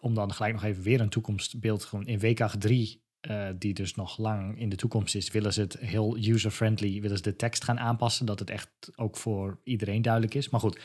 om 0.03 0.13
dan 0.13 0.33
gelijk 0.33 0.53
nog 0.53 0.63
even 0.63 0.83
weer 0.83 1.01
een 1.01 1.09
toekomstbeeld. 1.09 1.85
Gewoon 1.85 2.05
in 2.05 2.19
WK 2.19 2.47
3, 2.59 3.01
uh, 3.21 3.47
die 3.55 3.73
dus 3.73 3.95
nog 3.95 4.17
lang 4.17 4.59
in 4.59 4.69
de 4.69 4.75
toekomst 4.75 5.15
is, 5.15 5.31
willen 5.31 5.53
ze 5.53 5.61
het 5.61 5.77
heel 5.79 6.17
user-friendly, 6.17 7.01
willen 7.01 7.17
ze 7.17 7.23
de 7.23 7.35
tekst 7.35 7.63
gaan 7.63 7.79
aanpassen, 7.79 8.25
dat 8.25 8.39
het 8.39 8.49
echt 8.49 8.69
ook 8.95 9.17
voor 9.17 9.59
iedereen 9.63 10.01
duidelijk 10.01 10.33
is. 10.33 10.49
Maar 10.49 10.59
goed, 10.59 10.79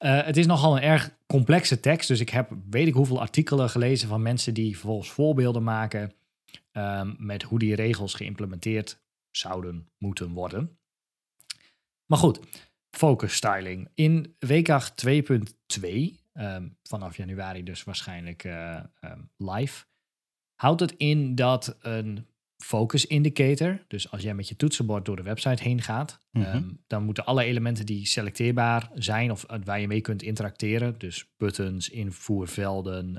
uh, 0.00 0.24
het 0.24 0.36
is 0.36 0.46
nogal 0.46 0.76
een 0.76 0.82
erg 0.82 1.10
complexe 1.26 1.80
tekst, 1.80 2.08
dus 2.08 2.20
ik 2.20 2.28
heb 2.28 2.52
weet 2.70 2.86
ik 2.86 2.94
hoeveel 2.94 3.20
artikelen 3.20 3.70
gelezen 3.70 4.08
van 4.08 4.22
mensen 4.22 4.54
die 4.54 4.76
vervolgens 4.76 5.10
voorbeelden 5.10 5.62
maken 5.62 6.12
um, 6.72 7.16
met 7.18 7.42
hoe 7.42 7.58
die 7.58 7.74
regels 7.74 8.14
geïmplementeerd 8.14 9.02
zouden 9.30 9.88
moeten 9.98 10.32
worden. 10.32 10.78
Maar 12.06 12.18
goed, 12.18 12.40
focus 12.90 13.34
styling. 13.34 13.88
In 13.94 14.36
WK 14.38 14.90
2.2 15.06 16.19
um, 16.34 16.76
vanaf 16.82 17.16
januari 17.16 17.62
dus 17.62 17.84
waarschijnlijk 17.84 18.44
uh, 18.44 18.80
um, 19.00 19.30
live. 19.36 19.84
Houdt 20.54 20.80
het 20.80 20.92
in 20.96 21.34
dat 21.34 21.76
een 21.80 22.26
focus 22.56 23.06
indicator, 23.06 23.84
dus 23.88 24.10
als 24.10 24.22
jij 24.22 24.34
met 24.34 24.48
je 24.48 24.56
toetsenbord 24.56 25.04
door 25.04 25.16
de 25.16 25.22
website 25.22 25.62
heen 25.62 25.82
gaat, 25.82 26.20
mm 26.30 26.42
-hmm. 26.42 26.54
um, 26.54 26.84
dan 26.86 27.04
moeten 27.04 27.24
alle 27.24 27.44
elementen 27.44 27.86
die 27.86 28.06
selecteerbaar 28.06 28.90
zijn 28.94 29.30
of 29.30 29.44
waar 29.64 29.80
je 29.80 29.86
mee 29.86 30.00
kunt 30.00 30.22
interacteren, 30.22 30.98
dus 30.98 31.32
buttons, 31.36 31.88
invoervelden, 31.88 33.16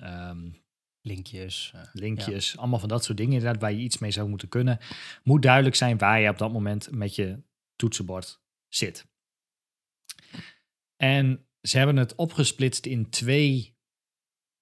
linkjes, 1.01 1.71
uh, 1.75 1.81
linkjes, 1.93 2.51
ja. 2.51 2.59
allemaal 2.59 2.79
van 2.79 2.89
dat 2.89 3.03
soort 3.03 3.17
dingen 3.17 3.33
inderdaad 3.33 3.61
waar 3.61 3.71
je 3.71 3.83
iets 3.83 3.97
mee 3.97 4.11
zou 4.11 4.29
moeten 4.29 4.49
kunnen, 4.49 4.79
moet 5.23 5.41
duidelijk 5.41 5.75
zijn 5.75 5.97
waar 5.97 6.19
je 6.19 6.29
op 6.29 6.37
dat 6.37 6.51
moment 6.51 6.91
met 6.91 7.15
je 7.15 7.43
toetsenbord 7.75 8.41
zit. 8.67 9.05
En 10.95 11.45
ze 11.61 11.77
hebben 11.77 11.97
het 11.97 12.15
opgesplitst 12.15 12.85
in 12.85 13.09
twee, 13.09 13.75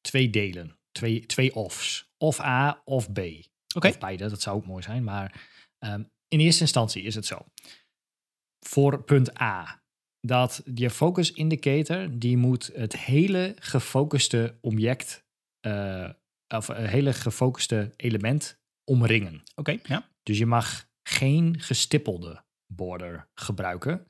twee 0.02 0.30
delen. 0.30 0.78
Twee, 0.92 1.26
twee 1.26 1.56
offs. 1.56 2.12
Of 2.18 2.40
A 2.40 2.82
of 2.86 3.12
B. 3.12 3.20
Okay. 3.76 3.92
Of 3.92 3.98
beide, 3.98 4.30
dat 4.30 4.42
zou 4.42 4.58
ook 4.58 4.66
mooi 4.66 4.84
zijn. 4.84 5.04
Maar 5.04 5.48
um, 5.80 6.12
in 6.28 6.40
eerste 6.40 6.62
instantie 6.62 7.04
is 7.04 7.16
het 7.16 7.26
zo. 7.26 7.46
Voor 8.66 9.04
punt 9.04 9.42
A. 9.42 9.84
Dat 10.22 10.62
je 10.74 10.90
focus 10.90 11.32
indicator, 11.32 12.20
die 12.20 12.38
moet 12.38 12.72
het 12.74 12.98
hele 12.98 13.56
gefocuste 13.60 14.58
object, 14.62 15.26
uh, 15.68 16.10
of 16.48 16.68
een 16.68 16.86
hele 16.86 17.14
gefocuste 17.14 17.94
element 17.96 18.60
omringen. 18.84 19.34
Oké, 19.34 19.60
okay, 19.60 19.80
ja. 19.84 20.10
Dus 20.24 20.38
je 20.38 20.46
mag 20.46 20.90
geen 21.04 21.60
gestippelde 21.60 22.44
border 22.74 23.30
gebruiken. 23.34 24.08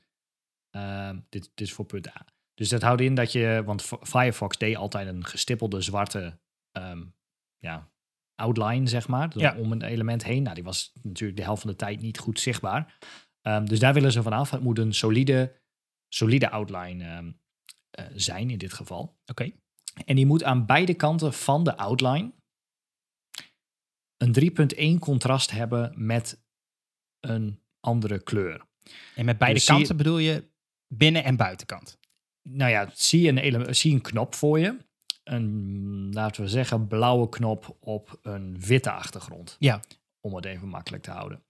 Uh, 0.76 1.10
dit, 1.10 1.50
dit 1.54 1.66
is 1.66 1.72
voor 1.72 1.84
punt 1.84 2.08
A. 2.08 2.26
Dus 2.54 2.68
dat 2.68 2.82
houdt 2.82 3.00
in 3.00 3.14
dat 3.14 3.32
je, 3.32 3.62
want 3.64 3.82
Firefox 4.02 4.58
deed 4.58 4.76
altijd 4.76 5.08
een 5.08 5.24
gestippelde 5.24 5.80
zwarte 5.80 6.38
um, 6.72 7.14
ja, 7.58 7.92
outline, 8.34 8.86
zeg 8.86 9.08
maar, 9.08 9.38
ja. 9.38 9.56
om 9.56 9.72
een 9.72 9.82
element 9.82 10.24
heen. 10.24 10.42
Nou, 10.42 10.54
die 10.54 10.64
was 10.64 10.92
natuurlijk 11.02 11.38
de 11.38 11.44
helft 11.44 11.62
van 11.62 11.70
de 11.70 11.76
tijd 11.76 12.00
niet 12.00 12.18
goed 12.18 12.40
zichtbaar. 12.40 12.98
Um, 13.42 13.68
dus 13.68 13.78
daar 13.78 13.94
willen 13.94 14.12
ze 14.12 14.22
vanaf. 14.22 14.50
Het 14.50 14.62
moet 14.62 14.78
een 14.78 14.94
solide, 14.94 15.60
solide 16.08 16.50
outline 16.50 17.16
um, 17.16 17.40
uh, 18.00 18.06
zijn 18.14 18.50
in 18.50 18.58
dit 18.58 18.72
geval. 18.72 19.00
Oké. 19.02 19.18
Okay. 19.30 19.60
En 20.04 20.16
die 20.16 20.26
moet 20.26 20.44
aan 20.44 20.66
beide 20.66 20.94
kanten 20.94 21.32
van 21.32 21.64
de 21.64 21.76
outline 21.76 22.32
een 24.16 24.96
3.1 24.96 24.98
contrast 24.98 25.50
hebben 25.50 25.92
met 25.96 26.44
een 27.20 27.62
andere 27.80 28.22
kleur. 28.22 28.66
En 29.14 29.24
met 29.24 29.38
beide 29.38 29.56
dus 29.58 29.66
kanten 29.66 29.86
je... 29.86 29.94
bedoel 29.94 30.18
je 30.18 30.50
binnen- 30.88 31.24
en 31.24 31.36
buitenkant? 31.36 31.98
Nou 32.42 32.70
ja, 32.70 32.90
zie 32.94 33.28
een, 33.28 33.38
element, 33.38 33.76
zie 33.76 33.92
een 33.92 34.00
knop 34.00 34.34
voor 34.34 34.58
je. 34.58 34.76
Een, 35.24 36.08
laten 36.12 36.42
we 36.42 36.48
zeggen, 36.48 36.86
blauwe 36.86 37.28
knop 37.28 37.76
op 37.80 38.18
een 38.22 38.60
witte 38.60 38.90
achtergrond. 38.90 39.56
Ja. 39.58 39.80
Om 40.20 40.34
het 40.34 40.44
even 40.44 40.68
makkelijk 40.68 41.02
te 41.02 41.10
houden. 41.10 41.42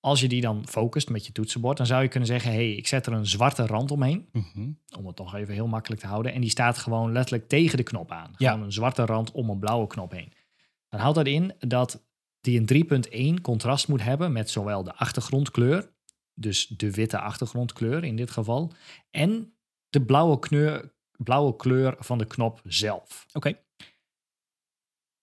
Als 0.00 0.20
je 0.20 0.28
die 0.28 0.40
dan 0.40 0.68
focust 0.68 1.08
met 1.08 1.26
je 1.26 1.32
toetsenbord, 1.32 1.76
dan 1.76 1.86
zou 1.86 2.02
je 2.02 2.08
kunnen 2.08 2.28
zeggen: 2.28 2.52
hey, 2.52 2.72
ik 2.72 2.86
zet 2.86 3.06
er 3.06 3.12
een 3.12 3.26
zwarte 3.26 3.66
rand 3.66 3.90
omheen. 3.90 4.28
Mm 4.32 4.46
-hmm. 4.52 4.78
Om 4.98 5.06
het 5.06 5.18
nog 5.18 5.34
even 5.34 5.54
heel 5.54 5.66
makkelijk 5.66 6.00
te 6.00 6.06
houden. 6.06 6.32
En 6.32 6.40
die 6.40 6.50
staat 6.50 6.78
gewoon 6.78 7.12
letterlijk 7.12 7.48
tegen 7.48 7.76
de 7.76 7.82
knop 7.82 8.10
aan. 8.10 8.34
Ja. 8.36 8.50
Gewoon 8.50 8.64
een 8.64 8.72
zwarte 8.72 9.04
rand 9.04 9.30
om 9.30 9.50
een 9.50 9.58
blauwe 9.58 9.86
knop 9.86 10.12
heen. 10.12 10.32
Dan 10.88 11.00
houdt 11.00 11.16
dat 11.16 11.26
in 11.26 11.54
dat 11.58 12.04
die 12.40 12.60
een 12.60 13.36
3.1 13.38 13.40
contrast 13.42 13.88
moet 13.88 14.02
hebben 14.02 14.32
met 14.32 14.50
zowel 14.50 14.84
de 14.84 14.94
achtergrondkleur, 14.94 15.90
dus 16.34 16.66
de 16.66 16.90
witte 16.90 17.18
achtergrondkleur 17.18 18.04
in 18.04 18.16
dit 18.16 18.30
geval, 18.30 18.72
en 19.10 19.54
de 19.90 20.04
blauwe 20.04 20.38
kleur, 20.38 20.92
blauwe 21.16 21.56
kleur 21.56 21.96
van 21.98 22.18
de 22.18 22.26
knop 22.26 22.60
zelf. 22.64 23.26
Oké. 23.32 23.36
Okay. 23.48 23.64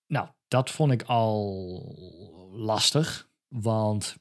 Nou, 0.08 0.28
dat 0.48 0.72
vond 0.72 0.92
ik 0.92 1.04
al 1.04 2.50
lastig, 2.52 3.30
want 3.48 4.16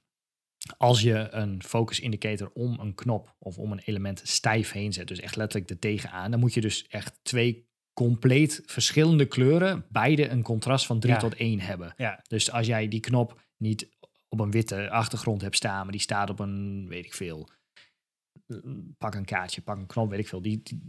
als 0.76 1.00
je 1.00 1.28
een 1.30 1.62
focus 1.62 2.00
indicator 2.00 2.50
om 2.54 2.80
een 2.80 2.94
knop 2.94 3.34
of 3.38 3.58
om 3.58 3.72
een 3.72 3.82
element 3.84 4.20
stijf 4.24 4.72
heen 4.72 4.92
zet, 4.92 5.08
dus 5.08 5.20
echt 5.20 5.36
letterlijk 5.36 5.70
er 5.70 5.78
tegenaan, 5.78 6.30
dan 6.30 6.40
moet 6.40 6.54
je 6.54 6.60
dus 6.60 6.86
echt 6.86 7.18
twee 7.22 7.68
compleet 7.92 8.62
verschillende 8.66 9.26
kleuren, 9.26 9.86
beide 9.88 10.28
een 10.28 10.42
contrast 10.42 10.86
van 10.86 11.00
3 11.00 11.12
Ja. 11.14 11.18
tot 11.18 11.34
1 11.34 11.60
hebben. 11.60 11.94
Ja. 11.96 12.22
Dus 12.28 12.50
als 12.50 12.66
jij 12.66 12.88
die 12.88 13.00
knop 13.00 13.40
niet 13.56 13.88
op 14.28 14.40
een 14.40 14.50
witte 14.50 14.90
achtergrond 14.90 15.40
hebt 15.40 15.56
staan, 15.56 15.82
maar 15.82 15.92
die 15.92 16.00
staat 16.00 16.30
op 16.30 16.38
een, 16.38 16.86
weet 16.88 17.04
ik 17.04 17.14
veel, 17.14 17.48
pak 18.98 19.14
een 19.14 19.24
kaartje, 19.24 19.60
pak 19.60 19.76
een 19.76 19.86
knop, 19.86 20.10
weet 20.10 20.18
ik 20.18 20.28
veel, 20.28 20.42
die, 20.42 20.60
die- 20.62 20.82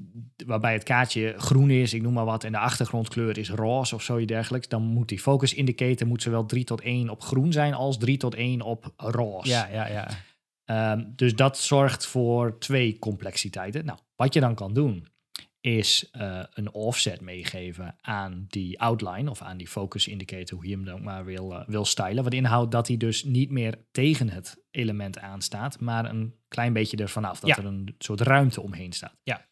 waarbij 0.46 0.74
het 0.74 0.84
kaartje 0.84 1.34
groen 1.38 1.70
is, 1.70 1.94
ik 1.94 2.02
noem 2.02 2.14
maar 2.14 2.26
wat, 2.26 2.44
en 2.44 2.52
de 2.52 2.58
achtergrondkleur 2.58 3.38
is 3.38 3.50
roze 3.50 3.96
of 3.96 4.02
zoiets 4.02 4.32
dergelijks, 4.32 4.68
dan 4.68 4.82
moet 4.82 5.10
die 5.10 5.20
focus 5.20 5.54
indicator 5.54 6.08
moet 6.08 6.22
zowel 6.22 6.46
3 6.46 6.64
tot 6.64 6.82
1 6.82 7.10
op 7.10 7.22
groen 7.22 7.52
zijn 7.52 7.74
als 7.74 7.98
3 7.98 8.18
tot 8.18 8.36
1 8.36 8.62
op 8.62 8.94
roze. 8.98 9.50
Ja, 9.50 9.68
ja, 9.68 9.88
ja. 9.88 10.08
Ehm, 10.66 11.04
dus 11.16 11.36
dat 11.36 11.58
zorgt 11.58 12.06
voor 12.06 12.58
twee 12.60 13.00
complexiteiten. 13.00 13.86
Nou, 13.86 14.00
wat 14.16 14.34
je 14.34 14.40
dan 14.40 14.56
kan 14.56 14.74
doen, 14.74 15.08
is 15.62 16.10
eh, 16.12 16.44
een 16.50 16.72
offset 16.72 17.22
meegeven 17.22 17.96
aan 18.02 18.46
die 18.50 18.80
outline 18.82 19.30
of 19.30 19.42
aan 19.42 19.58
die 19.58 19.68
focus 19.68 20.08
indicator, 20.08 20.58
hoe 20.58 20.68
je 20.68 20.76
hem 20.76 20.86
dan 20.86 21.04
maar 21.04 21.26
wil, 21.26 21.54
eh, 21.54 21.68
wil 21.68 21.86
stylen. 21.86 22.24
Wat 22.24 22.34
inhoudt 22.34 22.72
dat 22.72 22.88
hij 22.88 22.98
dus 22.98 23.24
niet 23.24 23.50
meer 23.52 23.86
tegen 23.92 24.30
het 24.30 24.64
element 24.72 25.20
aanstaat, 25.20 25.80
maar 25.80 26.06
een 26.10 26.36
klein 26.48 26.74
beetje 26.74 26.98
ervan 26.98 27.26
af. 27.26 27.40
Dat 27.40 27.50
Ja. 27.50 27.58
er 27.58 27.66
een 27.66 27.96
soort 27.98 28.22
ruimte 28.22 28.62
omheen 28.62 28.92
staat. 28.94 29.18
Ja. 29.24 29.48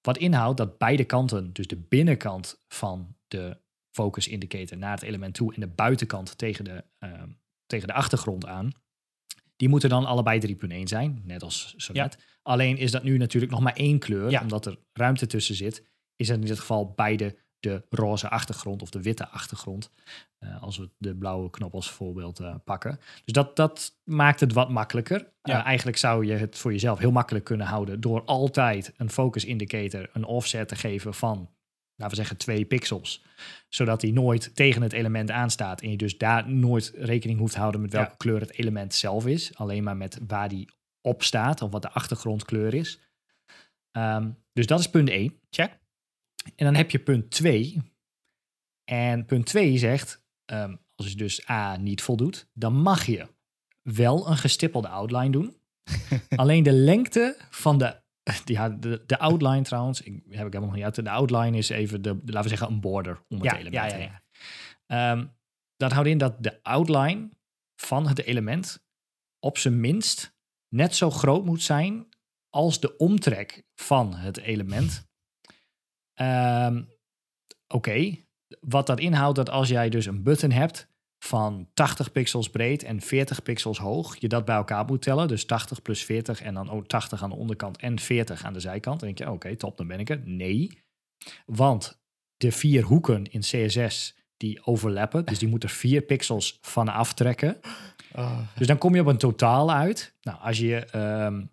Wat 0.00 0.18
inhoudt 0.18 0.56
dat 0.56 0.78
beide 0.78 1.04
kanten, 1.04 1.52
dus 1.52 1.66
de 1.66 1.76
binnenkant 1.88 2.64
van 2.68 3.16
de 3.28 3.60
focus 3.90 4.28
indicator 4.28 4.78
naar 4.78 4.90
het 4.94 5.02
element 5.02 5.34
toe 5.34 5.54
en 5.54 5.60
de 5.60 5.68
buitenkant 5.68 6.38
tegen 6.38 6.64
de, 6.64 6.84
ehm, 6.98 7.28
tegen 7.66 7.86
de 7.86 7.94
achtergrond 7.94 8.46
aan, 8.46 8.72
die 9.62 9.70
moeten 9.70 9.88
dan 9.88 10.04
allebei 10.06 10.56
3.1 10.56 10.82
zijn, 10.82 11.22
net 11.24 11.42
als 11.42 11.74
zo 11.76 11.92
Ja. 11.94 12.02
net. 12.02 12.18
Alleen 12.42 12.76
is 12.76 12.90
dat 12.90 13.02
nu 13.02 13.16
natuurlijk 13.16 13.52
nog 13.52 13.60
maar 13.60 13.72
één 13.76 13.98
kleur, 13.98 14.30
Ja. 14.30 14.40
omdat 14.40 14.66
er 14.66 14.78
ruimte 14.92 15.26
tussen 15.26 15.54
zit. 15.54 15.84
Is 16.16 16.28
het 16.28 16.40
in 16.40 16.46
dit 16.46 16.58
geval 16.58 16.92
beide 16.96 17.36
de 17.60 17.82
roze 17.90 18.28
achtergrond 18.28 18.82
of 18.82 18.90
de 18.90 19.02
witte 19.02 19.28
achtergrond. 19.28 19.90
eh, 20.38 20.62
als 20.62 20.76
we 20.78 20.90
de 20.98 21.14
blauwe 21.16 21.50
knop 21.50 21.74
als 21.74 21.90
voorbeeld 21.90 22.40
eh, 22.40 22.54
pakken. 22.64 22.98
Dus 23.24 23.32
dat, 23.34 23.56
dat 23.56 23.98
maakt 24.04 24.40
het 24.40 24.52
wat 24.52 24.70
makkelijker. 24.70 25.32
Ja. 25.42 25.58
Eh, 25.60 25.64
eigenlijk 25.66 25.96
zou 25.96 26.26
je 26.26 26.32
het 26.32 26.58
voor 26.58 26.72
jezelf 26.72 26.98
heel 26.98 27.10
makkelijk 27.10 27.44
kunnen 27.44 27.66
houden 27.66 28.00
door 28.00 28.24
altijd 28.24 28.92
een 28.96 29.10
focus 29.10 29.44
indicator, 29.44 30.10
een 30.12 30.24
offset 30.24 30.68
te 30.68 30.76
geven 30.76 31.14
van, 31.14 31.50
laten 31.96 32.16
we 32.16 32.22
zeggen, 32.22 32.36
twee 32.36 32.64
pixels. 32.64 33.24
Zodat 33.68 34.00
die 34.00 34.12
nooit 34.12 34.54
tegen 34.54 34.82
het 34.82 34.92
element 34.92 35.30
aanstaat. 35.30 35.80
En 35.80 35.90
je 35.90 35.96
dus 35.96 36.18
daar 36.18 36.50
nooit 36.50 36.92
rekening 36.94 37.38
hoeft 37.38 37.52
te 37.52 37.58
houden 37.58 37.80
met 37.80 37.92
welke 37.92 38.10
Ja. 38.10 38.16
kleur 38.16 38.40
het 38.40 38.58
element 38.58 38.94
zelf 38.94 39.26
is. 39.26 39.54
Alleen 39.54 39.82
maar 39.82 39.96
met 39.96 40.18
waar 40.26 40.48
die 40.48 40.68
op 41.00 41.22
staat 41.22 41.62
of 41.62 41.70
wat 41.70 41.82
de 41.82 41.90
achtergrondkleur 41.90 42.74
is. 42.74 43.00
Ehm, 43.90 44.30
dus 44.52 44.66
dat 44.66 44.80
is 44.80 44.90
punt 44.90 45.08
1. 45.10 45.38
Check. 45.50 45.78
En 46.56 46.64
dan 46.64 46.74
heb 46.74 46.90
je 46.90 46.98
punt 46.98 47.30
2. 47.30 47.82
En 48.84 49.24
punt 49.24 49.46
2 49.46 49.78
zegt, 49.78 50.24
ehm, 50.44 50.76
als 50.94 51.08
je 51.08 51.16
dus 51.16 51.48
A 51.50 51.76
niet 51.76 52.02
voldoet, 52.02 52.48
dan 52.52 52.74
mag 52.74 53.06
je 53.06 53.26
wel 53.82 54.28
een 54.28 54.36
gestippelde 54.36 54.88
outline 54.88 55.30
doen. 55.30 55.56
Alleen 56.36 56.62
de 56.62 56.72
lengte 56.72 57.36
van 57.50 57.78
de, 57.78 58.01
ja, 58.44 58.68
de, 58.68 59.02
de 59.06 59.18
outline 59.18 59.62
trouwens, 59.62 60.00
ik, 60.00 60.12
heb 60.12 60.46
ik 60.46 60.52
helemaal 60.52 60.60
nog 60.60 60.74
niet 60.74 60.84
uit. 60.84 60.94
De 60.94 61.10
outline 61.10 61.56
is 61.56 61.68
even, 61.68 62.02
de, 62.02 62.08
laten 62.24 62.42
we 62.42 62.48
zeggen, 62.48 62.68
een 62.68 62.80
border 62.80 63.22
om 63.28 63.36
het 63.36 63.44
Ja, 63.44 63.58
element 63.58 63.90
ja, 63.90 63.98
ja, 63.98 64.04
ja. 64.04 64.22
Ehm, 64.86 65.26
dat 65.76 65.92
houdt 65.92 66.08
in 66.08 66.18
dat 66.18 66.42
de 66.42 66.62
outline 66.62 67.30
van 67.76 68.08
het 68.08 68.22
element 68.22 68.84
op 69.38 69.58
zijn 69.58 69.80
minst 69.80 70.34
net 70.68 70.94
zo 70.94 71.10
groot 71.10 71.44
moet 71.44 71.62
zijn 71.62 72.08
als 72.50 72.80
de 72.80 72.96
omtrek 72.96 73.64
van 73.74 74.14
het 74.14 74.38
element. 74.38 75.10
Ehm, 76.14 76.82
Oké, 77.72 78.16
wat 78.60 78.86
dat 78.86 79.00
inhoudt 79.00 79.36
dat 79.36 79.50
als 79.50 79.68
jij 79.68 79.88
dus 79.88 80.06
een 80.06 80.22
button 80.22 80.50
hebt, 80.50 80.88
van 81.24 81.68
80 81.74 82.12
pixels 82.12 82.50
breed 82.50 82.82
en 82.82 83.00
40 83.00 83.42
pixels 83.42 83.78
hoog, 83.78 84.16
je 84.18 84.28
dat 84.28 84.44
bij 84.44 84.56
elkaar 84.56 84.84
moet 84.84 85.02
tellen. 85.02 85.28
Dus 85.28 85.44
80 85.44 85.82
plus 85.82 86.04
40 86.04 86.42
en 86.42 86.54
dan 86.54 86.70
ook 86.70 86.86
80 86.86 87.22
aan 87.22 87.30
de 87.30 87.36
onderkant 87.36 87.76
en 87.76 87.98
40 87.98 88.44
aan 88.44 88.52
de 88.52 88.60
zijkant. 88.60 89.00
Dan 89.00 89.08
denk 89.08 89.18
je, 89.28 89.30
oké, 89.34 89.56
top, 89.56 89.76
dan 89.76 89.86
ben 89.86 90.00
ik 90.00 90.10
er. 90.10 90.20
Nee, 90.24 90.78
want 91.46 92.00
de 92.36 92.52
vier 92.52 92.82
hoeken 92.82 93.24
in 93.24 93.40
CSS 93.40 94.14
die 94.36 94.66
overlappen, 94.66 95.24
dus 95.24 95.38
die 95.38 95.48
moeten 95.48 95.68
vier 95.68 96.02
pixels 96.02 96.58
van 96.60 96.88
aftrekken. 96.88 97.60
Dus 98.56 98.66
dan 98.66 98.78
kom 98.78 98.94
je 98.94 99.00
op 99.00 99.06
een 99.06 99.16
totaal 99.18 99.72
uit. 99.72 100.14
Nou, 100.22 100.38
als 100.40 100.58
je 100.58 100.76
ehm, 100.84 101.44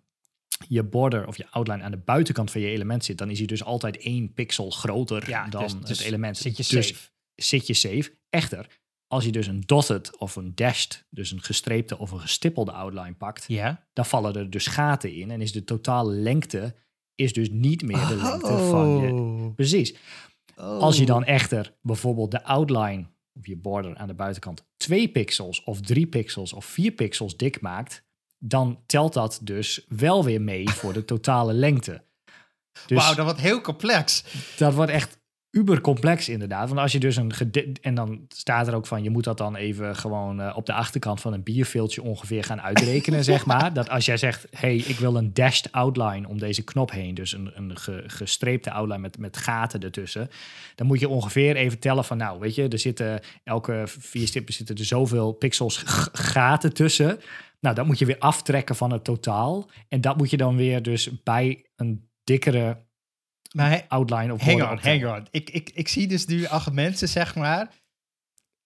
je 0.68 0.82
border 0.82 1.26
of 1.26 1.36
je 1.36 1.46
outline 1.50 1.82
aan 1.82 1.90
de 1.90 1.96
buitenkant 2.04 2.50
van 2.50 2.60
je 2.60 2.68
element 2.68 3.04
zit, 3.04 3.18
dan 3.18 3.30
is 3.30 3.38
hij 3.38 3.46
dus 3.46 3.64
altijd 3.64 3.96
één 3.96 4.32
pixel 4.32 4.70
groter 4.70 5.28
Ja, 5.28 5.48
dan 5.48 5.62
dus- 5.62 5.74
dus 5.80 5.98
het 5.98 6.06
element. 6.06 6.36
Zit 6.36 6.56
je 6.56 6.76
Dus 6.76 6.86
safe. 6.88 7.10
zit 7.34 7.66
je 7.66 7.74
safe. 7.74 8.12
Echter, 8.30 8.78
als 9.12 9.24
je 9.24 9.32
dus 9.32 9.46
een 9.46 9.62
dotted 9.66 10.16
of 10.18 10.36
een 10.36 10.54
dashed, 10.54 11.06
dus 11.10 11.30
een 11.30 11.42
gestreepte 11.42 11.98
of 11.98 12.10
een 12.10 12.20
gestippelde 12.20 12.72
outline 12.72 13.14
pakt, 13.14 13.44
Ja. 13.48 13.86
dan 13.92 14.06
vallen 14.06 14.34
er 14.36 14.50
dus 14.50 14.66
gaten 14.66 15.14
in 15.14 15.30
en 15.30 15.40
is 15.40 15.52
de 15.52 15.64
totale 15.64 16.12
lengte 16.12 16.74
is 17.14 17.32
dus 17.32 17.48
niet 17.50 17.82
meer 17.82 18.06
de 18.06 18.16
lengte 18.16 18.58
van 18.58 18.98
je. 18.98 19.12
Oh. 19.12 19.54
Precies. 19.54 19.94
Als 20.56 20.96
je 20.96 21.06
dan 21.06 21.24
echter 21.24 21.74
bijvoorbeeld 21.82 22.30
de 22.30 22.44
outline 22.44 23.06
of 23.34 23.46
je 23.46 23.56
border 23.56 23.96
aan 23.96 24.06
de 24.08 24.14
buitenkant 24.14 24.64
2 24.76 25.08
pixels 25.08 25.64
of 25.64 25.80
3 25.80 26.06
pixels 26.06 26.52
of 26.52 26.64
4 26.64 26.92
pixels 26.92 27.36
dik 27.36 27.60
maakt, 27.60 28.02
dan 28.38 28.82
telt 28.86 29.12
dat 29.12 29.40
dus 29.42 29.84
wel 29.88 30.24
weer 30.24 30.40
mee 30.42 30.68
voor 30.70 30.92
de 30.92 31.04
totale 31.04 31.52
lengte. 31.52 32.04
Dus 32.86 32.98
Wauw, 32.98 33.14
dat 33.14 33.24
wordt 33.24 33.40
heel 33.40 33.60
complex. 33.60 34.24
dat 34.56 34.74
wordt 34.74 34.90
echt 34.92 35.19
uber 35.50 35.80
complex 35.80 36.28
inderdaad. 36.28 36.68
Want 36.68 36.80
als 36.80 36.92
je 36.92 36.98
dus 36.98 37.16
een 37.16 37.32
en 37.80 37.94
dan 37.94 38.24
staat 38.28 38.68
er 38.68 38.74
ook 38.74 38.86
van 38.86 39.02
je 39.02 39.10
moet 39.10 39.24
dat 39.24 39.38
dan 39.38 39.56
even 39.56 39.96
gewoon 39.96 40.40
eh, 40.40 40.56
op 40.56 40.66
de 40.66 40.72
achterkant 40.72 41.20
van 41.20 41.32
een 41.32 41.42
bierveeltje 41.42 42.02
ongeveer 42.02 42.44
gaan 42.44 42.60
uitrekenen, 42.60 43.24
zeg 43.34 43.46
maar. 43.46 43.72
Dat 43.72 43.88
als 43.88 44.04
jij 44.04 44.16
zegt, 44.16 44.46
hey, 44.50 44.76
ik 44.76 44.98
wil 44.98 45.16
een 45.16 45.34
dashed 45.34 45.72
outline 45.72 46.28
om 46.28 46.38
deze 46.38 46.64
knop 46.64 46.90
heen, 46.90 47.14
dus 47.14 47.32
een, 47.32 47.50
een 47.54 47.78
ge- 47.78 48.04
gestreepte 48.06 48.70
outline 48.70 49.00
met, 49.00 49.18
met 49.18 49.36
gaten 49.36 49.80
ertussen, 49.80 50.30
dan 50.74 50.86
moet 50.86 51.00
je 51.00 51.08
ongeveer 51.08 51.56
even 51.56 51.78
tellen 51.78 52.04
van, 52.04 52.16
nou, 52.16 52.38
weet 52.38 52.54
je, 52.54 52.68
er 52.68 52.78
zitten 52.78 53.20
elke 53.44 53.82
vier 53.86 54.26
stippen 54.26 54.54
zitten 54.54 54.76
er 54.76 54.84
zoveel 54.84 55.32
pixels 55.32 55.82
gaten 56.12 56.72
tussen. 56.72 57.18
Nou, 57.60 57.74
dat 57.74 57.86
moet 57.86 57.98
je 57.98 58.06
weer 58.06 58.18
aftrekken 58.18 58.76
van 58.76 58.92
het 58.92 59.04
totaal. 59.04 59.70
En 59.88 60.00
dat 60.00 60.16
moet 60.16 60.30
je 60.30 60.36
dan 60.36 60.56
weer 60.56 60.82
dus 60.82 61.22
bij 61.22 61.64
een 61.76 62.08
dikkere 62.24 62.88
Maar 63.54 63.84
outline 63.88 64.32
of 64.32 64.40
hang 64.40 64.62
on, 64.62 64.78
hang 64.78 65.06
on. 65.06 65.26
Ik, 65.30 65.50
ik, 65.50 65.70
ik 65.74 65.88
zie 65.88 66.06
dus 66.06 66.26
nu 66.26 66.46
acht 66.46 66.72
mensen, 66.72 67.08
zeg 67.08 67.34
maar, 67.34 67.68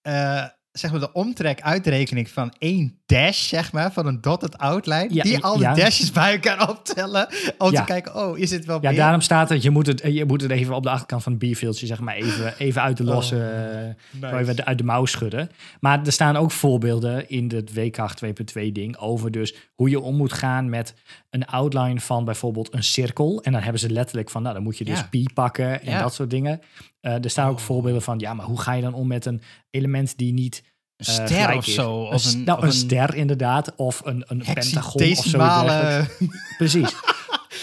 eh, 0.01 0.47
zeg 0.79 0.91
maar 0.91 0.99
de 0.99 1.11
omtrek 1.11 1.61
uitrekening 1.61 2.29
van 2.29 2.53
één 2.57 2.97
dash, 3.05 3.47
zeg 3.47 3.71
maar, 3.71 3.91
van 3.93 4.05
een 4.07 4.21
dotted 4.21 4.57
outline, 4.57 5.07
Ja, 5.09 5.23
die 5.23 5.43
al 5.43 5.53
de 5.57 5.63
ja. 5.63 5.73
dashes 5.73 6.11
bij 6.11 6.31
elkaar 6.33 6.69
optellen, 6.69 7.27
om 7.57 7.71
Ja. 7.71 7.79
te 7.79 7.85
kijken, 7.85 8.15
oh, 8.15 8.37
is 8.37 8.51
het 8.51 8.65
wel 8.65 8.77
Ja, 8.81 8.89
meer? 8.89 8.97
daarom 8.99 9.21
staat 9.21 9.49
het, 9.49 9.63
je 9.63 9.69
moet 9.69 9.87
het, 9.87 10.01
je 10.03 10.25
moet 10.25 10.41
het 10.41 10.51
even 10.51 10.75
op 10.75 10.83
de 10.83 10.89
achterkant 10.89 11.23
van 11.23 11.31
het 11.31 11.41
bierveeltje, 11.41 11.85
zeg 11.85 11.99
maar, 11.99 12.15
even, 12.15 12.53
even 12.57 12.81
uit 12.81 12.97
de 12.97 13.03
losse, 13.03 13.35
Oh, 13.35 14.21
Nice. 14.21 14.37
even 14.37 14.65
uit 14.65 14.77
de 14.77 14.83
mouw 14.83 15.05
schudden. 15.05 15.49
Maar 15.79 16.05
er 16.05 16.11
staan 16.11 16.35
ook 16.37 16.51
voorbeelden 16.51 17.29
in 17.29 17.51
het 17.55 17.73
WK 17.73 17.97
2.2 18.25 18.71
ding 18.71 18.97
over 18.97 19.31
dus 19.31 19.55
hoe 19.75 19.89
je 19.89 19.99
om 19.99 20.15
moet 20.15 20.33
gaan 20.33 20.69
met 20.69 20.93
een 21.29 21.45
outline 21.45 21.99
van 21.99 22.25
bijvoorbeeld 22.25 22.73
een 22.73 22.83
cirkel. 22.83 23.41
En 23.43 23.51
dan 23.51 23.61
hebben 23.61 23.79
ze 23.81 23.89
letterlijk 23.89 24.29
van, 24.29 24.41
nou, 24.41 24.53
dan 24.53 24.63
moet 24.63 24.77
je 24.77 24.85
dus 24.85 25.09
pi 25.09 25.25
pakken 25.33 25.81
en 25.81 25.99
dat 25.99 26.13
soort 26.13 26.29
dingen. 26.29 26.61
Eh, 27.05 27.23
er 27.23 27.29
staan 27.29 27.49
ook 27.49 27.57
Oh. 27.57 27.63
voorbeelden 27.63 28.01
van, 28.01 28.19
ja, 28.19 28.33
maar 28.33 28.45
hoe 28.45 28.61
ga 28.61 28.73
je 28.73 28.81
dan 28.81 28.93
om 28.93 29.07
met 29.07 29.25
een 29.25 29.41
element 29.69 30.17
die 30.17 30.33
niet 30.33 30.63
Een 30.97 31.05
eh, 31.05 31.13
ster 31.25 31.55
of 31.57 31.65
zo. 31.65 32.05
Een, 32.07 32.13
Of 32.13 32.21
s- 32.21 32.33
een, 32.33 32.43
nou, 32.43 32.57
of 32.57 32.63
een 32.63 32.71
ster 32.71 33.15
inderdaad, 33.15 33.75
of 33.75 34.01
een, 34.05 34.23
een 34.27 34.43
pentagon 34.53 35.01
of 35.11 35.25
zo. 35.25 35.37
Precies. 36.57 36.95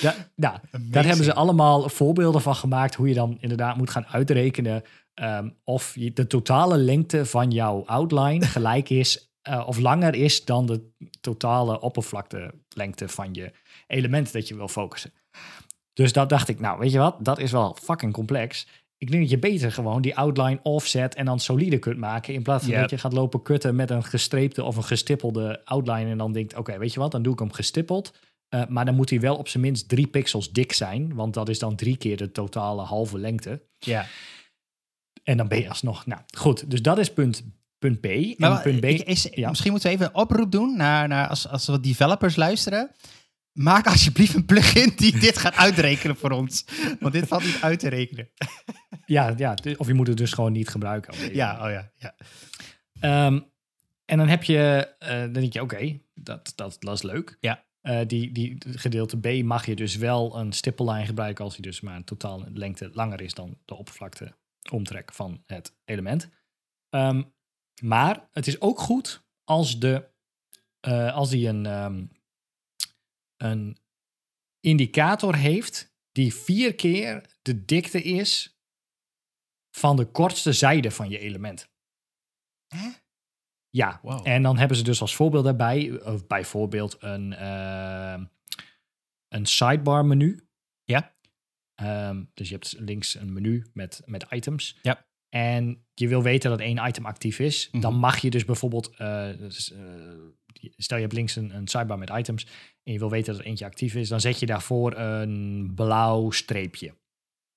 Da, 0.00 0.14
nou, 0.36 0.56
daar 0.80 1.04
hebben 1.04 1.24
ze 1.24 1.34
allemaal 1.34 1.88
voorbeelden 1.88 2.42
van 2.42 2.54
gemaakt 2.54 2.94
hoe 2.94 3.08
je 3.08 3.14
dan 3.14 3.36
inderdaad 3.40 3.76
moet 3.76 3.90
gaan 3.90 4.06
uitrekenen 4.06 4.82
ehm, 5.14 5.48
of 5.64 5.92
je, 5.94 6.12
de 6.12 6.26
totale 6.26 6.76
lengte 6.78 7.26
van 7.26 7.50
jouw 7.50 7.82
outline 7.86 8.46
gelijk 8.56 8.90
is 8.90 9.32
eh, 9.42 9.62
of 9.66 9.78
langer 9.78 10.14
is 10.14 10.44
dan 10.44 10.66
de 10.66 10.90
totale 11.20 11.80
oppervlaktelengte 11.80 13.08
van 13.08 13.28
je 13.34 13.52
element 13.86 14.32
dat 14.32 14.48
je 14.48 14.56
wil 14.56 14.68
focussen. 14.68 15.12
Dus 15.92 16.12
dat 16.12 16.28
dacht 16.28 16.48
ik, 16.48 16.60
nou 16.60 16.78
weet 16.78 16.92
je 16.92 16.98
wat, 16.98 17.16
dat 17.20 17.38
is 17.38 17.50
wel 17.52 17.76
fucking 17.82 18.12
complex. 18.12 18.66
Ik 19.02 19.10
denk 19.10 19.22
dat 19.22 19.30
je 19.30 19.38
beter 19.38 19.72
gewoon 19.72 20.02
die 20.02 20.16
outline 20.16 20.58
offset 20.62 21.14
en 21.14 21.24
dan 21.24 21.40
solide 21.40 21.78
kunt 21.78 21.96
maken. 21.98 22.34
In 22.34 22.42
plaats 22.42 22.64
van 22.64 22.74
dat 22.74 22.90
je 22.90 22.98
gaat 22.98 23.12
lopen 23.12 23.42
kutten 23.42 23.76
met 23.76 23.90
een 23.90 24.04
gestreepte 24.04 24.64
of 24.64 24.76
een 24.76 24.84
gestippelde 24.84 25.60
outline. 25.64 26.10
En 26.10 26.18
dan 26.18 26.32
denkt, 26.32 26.56
oké, 26.56 26.78
weet 26.78 26.92
je 26.92 27.00
wat, 27.00 27.10
dan 27.10 27.22
doe 27.22 27.32
ik 27.32 27.38
hem 27.38 27.52
gestippeld. 27.52 28.14
Eh, 28.48 28.66
maar 28.68 28.84
dan 28.84 28.94
moet 28.94 29.10
hij 29.10 29.20
wel 29.20 29.36
op 29.36 29.48
zijn 29.48 29.62
minst 29.62 29.88
drie 29.88 30.06
pixels 30.06 30.52
dik 30.52 30.72
zijn. 30.72 31.14
Want 31.14 31.34
dat 31.34 31.48
is 31.48 31.58
dan 31.58 31.76
drie 31.76 31.96
keer 31.96 32.16
de 32.16 32.32
totale 32.32 32.82
halve 32.82 33.18
lengte. 33.18 33.62
Ja. 33.78 34.06
En 35.22 35.36
dan 35.36 35.48
ben 35.48 35.58
je 35.60 35.68
alsnog, 35.68 36.06
nou 36.06 36.20
goed. 36.36 36.70
Dus 36.70 36.82
dat 36.82 36.98
is 36.98 37.12
punt, 37.12 37.44
punt 37.78 38.00
B. 38.00 38.04
En 38.06 38.34
Maar 38.38 38.62
punt 38.62 38.80
B, 38.80 38.84
ik- 38.84 39.00
is, 39.02 39.28
ja. 39.34 39.48
misschien 39.48 39.70
moeten 39.70 39.88
we 39.90 39.94
even 39.96 40.08
een 40.08 40.20
oproep 40.20 40.52
doen 40.52 40.76
naar, 40.76 41.08
naar 41.08 41.28
als, 41.28 41.48
als 41.48 41.66
wat 41.66 41.82
developers 41.84 42.36
luisteren. 42.36 42.90
Maak 43.52 43.86
alsjeblieft 43.86 44.34
een 44.34 44.44
plugin 44.44 44.92
die 44.96 45.18
dit 45.18 45.38
gaat 45.38 45.54
uitrekenen 45.54 46.16
voor 46.16 46.30
ons. 46.30 46.64
Want 47.00 47.12
dit 47.12 47.26
valt 47.28 47.44
niet 47.44 47.58
uit 47.62 47.78
te 47.78 47.88
rekenen. 47.88 48.30
ja, 49.06 49.34
ja, 49.36 49.54
d- 49.54 49.76
of 49.76 49.86
je 49.86 49.94
moet 49.94 50.06
het 50.06 50.16
dus 50.16 50.32
gewoon 50.32 50.52
niet 50.52 50.68
gebruiken. 50.68 51.34
Ja, 51.34 51.64
oh 51.64 51.70
ja. 51.70 51.90
ja. 51.98 52.14
Ehm, 53.00 53.40
en 54.04 54.18
dan 54.18 54.28
heb 54.28 54.42
je, 54.44 54.88
eh, 54.98 55.20
dan 55.20 55.32
denk 55.32 55.52
je, 55.52 55.62
oké, 55.62 56.00
dat, 56.14 56.52
dat, 56.54 56.76
dat 56.80 56.94
is 56.94 57.02
leuk. 57.02 57.36
Ja. 57.40 57.64
Eh, 57.80 58.00
die, 58.06 58.32
die 58.32 58.58
gedeelte 58.70 59.18
B 59.18 59.42
mag 59.42 59.66
je 59.66 59.76
dus 59.76 59.96
wel 59.96 60.38
een 60.38 60.52
stippellijn 60.52 61.06
gebruiken 61.06 61.44
als 61.44 61.54
die 61.54 61.62
dus 61.62 61.80
maar 61.80 61.96
een 61.96 62.04
totaal 62.04 62.44
lengte 62.52 62.90
langer 62.92 63.20
is 63.20 63.34
dan 63.34 63.58
de 63.64 63.74
oppervlakte 63.74 64.36
omtrek 64.70 65.12
van 65.12 65.42
het 65.46 65.74
element. 65.84 66.28
Ehm, 66.90 67.22
maar 67.82 68.28
het 68.32 68.46
is 68.46 68.60
ook 68.60 68.78
goed 68.78 69.24
als, 69.44 69.78
de, 69.78 70.08
eh, 70.80 71.14
als 71.14 71.30
die 71.30 71.48
een, 71.48 71.66
ehm, 71.66 72.04
een 73.42 73.76
indicator 74.60 75.36
heeft 75.36 75.94
die 76.12 76.34
vier 76.34 76.74
keer 76.74 77.36
de 77.42 77.64
dikte 77.64 78.02
is 78.02 78.60
van 79.70 79.96
de 79.96 80.04
kortste 80.04 80.52
zijde 80.52 80.90
van 80.90 81.08
je 81.08 81.18
element. 81.18 81.70
Hè? 82.68 82.90
Ja, 83.70 84.00
Wow. 84.02 84.26
en 84.26 84.42
dan 84.42 84.58
hebben 84.58 84.76
ze 84.76 84.82
dus 84.82 85.00
als 85.00 85.14
voorbeeld 85.14 85.44
daarbij, 85.44 86.02
of 86.02 86.26
bijvoorbeeld 86.26 86.96
een, 86.98 87.32
eh, 87.32 88.22
een 89.28 89.46
sidebar 89.46 90.04
menu. 90.04 90.48
Ja. 90.84 91.16
Ehm, 91.74 92.24
dus 92.34 92.48
je 92.48 92.54
hebt 92.54 92.74
links 92.78 93.14
een 93.14 93.32
menu 93.32 93.70
met, 93.72 94.02
met 94.04 94.26
items. 94.30 94.78
Ja. 94.82 95.06
En 95.28 95.86
je 95.94 96.08
wil 96.08 96.22
weten 96.22 96.50
dat 96.50 96.60
één 96.60 96.86
item 96.86 97.06
actief 97.06 97.38
is. 97.38 97.68
Mhm. 97.70 97.80
Dan 97.80 97.94
mag 97.94 98.18
je 98.18 98.30
dus 98.30 98.44
bijvoorbeeld, 98.44 98.96
eh, 98.96 99.38
dus, 99.38 99.72
eh, 99.72 99.80
stel 100.76 100.96
je 100.96 101.02
hebt 101.02 101.14
links 101.14 101.36
een, 101.36 101.54
een 101.54 101.68
sidebar 101.68 101.98
met 101.98 102.10
items 102.10 102.46
en 102.82 102.92
je 102.92 102.98
wil 102.98 103.10
weten 103.10 103.32
dat 103.32 103.42
er 103.42 103.48
eentje 103.48 103.64
actief 103.64 103.94
is, 103.94 104.08
dan 104.08 104.20
zet 104.20 104.40
je 104.40 104.46
daarvoor 104.46 104.96
een 104.96 105.72
blauw 105.74 106.30
streepje. 106.30 106.94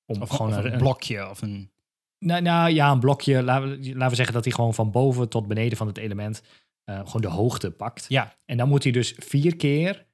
Om 0.06 0.22
Of, 0.22 0.30
gewoon 0.30 0.52
of 0.52 0.58
een, 0.58 0.72
een 0.72 0.78
blokje 0.78 1.30
of 1.30 1.42
een... 1.42 1.72
nou, 2.20 2.42
nou 2.42 2.70
ja, 2.70 2.92
een 2.92 3.00
blokje. 3.00 3.44
Laten 3.44 3.70
we, 3.70 3.78
laten 3.78 4.10
we 4.10 4.16
zeggen 4.16 4.34
dat 4.34 4.44
hij 4.44 4.54
gewoon 4.54 4.74
van 4.74 4.92
boven 4.92 5.30
tot 5.30 5.48
beneden 5.48 5.78
van 5.78 5.88
het 5.88 5.98
element 5.98 6.42
eh, 6.84 7.00
gewoon 7.00 7.22
de 7.22 7.28
hoogte 7.28 7.72
pakt. 7.72 8.06
Ja. 8.08 8.36
En 8.46 8.58
dan 8.58 8.68
moet 8.68 8.84
hij 8.84 8.92
dus 8.92 9.14
vier 9.18 9.56
keer, 9.56 10.06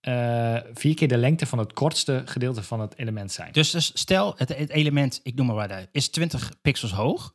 eh, 0.00 0.60
vier 0.72 0.94
keer 0.94 1.08
de 1.08 1.16
lengte 1.16 1.46
van 1.46 1.58
het 1.58 1.72
kortste 1.72 2.22
gedeelte 2.24 2.62
van 2.62 2.80
het 2.80 2.98
element 2.98 3.32
zijn. 3.32 3.52
Dus, 3.52 3.70
dus 3.70 3.90
stel, 3.94 4.34
het, 4.36 4.56
het 4.56 4.70
element, 4.70 5.20
ik 5.22 5.34
noem 5.34 5.46
maar 5.46 5.68
wat, 5.68 5.88
is 5.92 6.08
20 6.08 6.60
pixels 6.60 6.92
hoog. 6.92 7.34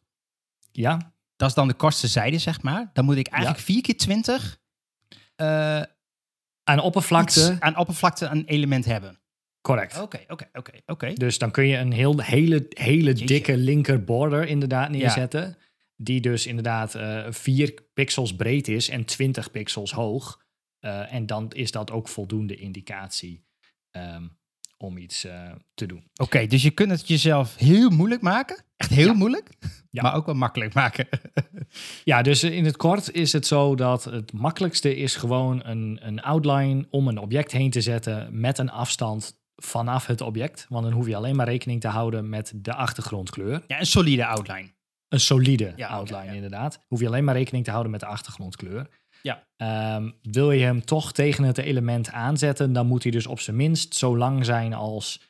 Ja, 0.71 1.13
Dat 1.36 1.49
is 1.49 1.55
dan 1.55 1.67
de 1.67 1.73
kortste 1.73 2.08
zijde, 2.08 2.38
zeg 2.38 2.62
maar. 2.62 2.89
Dan 2.93 3.05
moet 3.05 3.15
ik 3.15 3.27
eigenlijk 3.27 3.63
4 3.63 3.82
keer 3.82 3.97
20 3.97 4.60
eh, 5.36 5.82
aan 6.69 6.79
oppervlakte. 6.79 7.39
iets 7.39 7.60
aan 7.60 7.77
oppervlakte 7.77 8.25
een 8.25 8.45
element 8.45 8.86
hebben. 8.86 9.19
Correct. 9.62 10.01
Oké, 10.01 10.19
oké, 10.27 10.49
oké, 10.53 10.71
oké. 10.86 11.13
Dus 11.13 11.38
dan 11.38 11.51
kun 11.51 11.67
je 11.67 11.77
een 11.77 11.91
heel, 11.91 12.19
hele, 12.21 12.65
hele 12.69 13.05
Jeetje. 13.05 13.25
dikke 13.25 13.58
linker 13.58 14.03
border 14.03 14.47
inderdaad 14.47 14.89
neerzetten. 14.89 15.58
Die 15.95 16.21
dus 16.21 16.47
inderdaad 16.47 16.95
eh 16.95 17.25
4 17.29 17.73
pixels 17.93 18.36
breed 18.36 18.67
is 18.67 18.89
en 18.89 19.05
20 19.05 19.51
pixels 19.51 19.91
hoog. 19.91 20.43
Eh, 20.79 21.13
en 21.13 21.25
dan 21.25 21.51
is 21.51 21.71
dat 21.71 21.91
ook 21.91 22.08
voldoende 22.08 22.55
indicatie 22.55 23.47
ehm, 23.91 24.27
om 24.81 24.97
iets 24.97 25.25
eh, 25.25 25.51
te 25.73 25.85
doen. 25.85 26.03
Oké, 26.15 26.47
dus 26.47 26.61
je 26.63 26.71
kunt 26.71 26.91
het 26.91 27.07
jezelf 27.07 27.55
heel 27.57 27.89
moeilijk 27.89 28.21
maken. 28.21 28.63
Echt 28.77 28.89
heel 28.89 29.07
Ja. 29.07 29.13
moeilijk. 29.13 29.49
Ja. 29.91 30.01
Maar 30.01 30.15
ook 30.15 30.25
wel 30.25 30.35
makkelijk 30.35 30.73
maken. 30.73 31.07
Ja, 32.03 32.21
dus 32.21 32.43
in 32.43 32.65
het 32.65 32.77
kort 32.77 33.11
is 33.11 33.33
het 33.33 33.47
zo 33.47 33.75
dat 33.75 34.03
het 34.03 34.33
makkelijkste 34.33 34.95
is 34.95 35.15
gewoon 35.15 35.61
een, 35.65 35.99
een 36.01 36.21
outline 36.21 36.87
om 36.89 37.07
een 37.07 37.17
object 37.17 37.51
heen 37.51 37.69
te 37.69 37.81
zetten 37.81 38.39
met 38.39 38.57
een 38.57 38.69
afstand 38.71 39.37
vanaf 39.55 40.05
het 40.05 40.21
object. 40.21 40.65
Want 40.69 40.83
dan 40.83 40.93
hoef 40.93 41.07
je 41.07 41.15
alleen 41.15 41.35
maar 41.35 41.47
rekening 41.47 41.81
te 41.81 41.87
houden 41.87 42.29
met 42.29 42.51
de 42.55 42.73
achtergrondkleur. 42.73 43.63
ja, 43.67 43.79
een 43.79 43.85
solide 43.85 44.25
outline. 44.25 44.69
een 45.07 45.19
solide 45.19 45.73
Ja, 45.75 45.87
outline, 45.87 46.23
ja, 46.23 46.29
ja. 46.29 46.35
inderdaad. 46.35 46.85
Hoef 46.87 46.99
je 46.99 47.07
alleen 47.07 47.23
maar 47.23 47.35
rekening 47.35 47.63
te 47.63 47.71
houden 47.71 47.91
met 47.91 47.99
de 47.99 48.05
achtergrondkleur. 48.05 48.87
Ja. 49.21 49.47
Ehm, 49.58 50.10
wil 50.21 50.51
je 50.51 50.63
hem 50.63 50.86
toch 50.86 51.12
tegen 51.12 51.43
het 51.43 51.58
element 51.58 52.12
aanzetten, 52.12 52.73
dan 52.73 52.88
moet 52.88 53.03
hij 53.03 53.12
dus 53.12 53.27
op 53.27 53.39
zijn 53.39 53.55
minst 53.55 53.95
zo 53.95 54.17
lang 54.17 54.45
zijn 54.45 54.73
als 54.73 55.21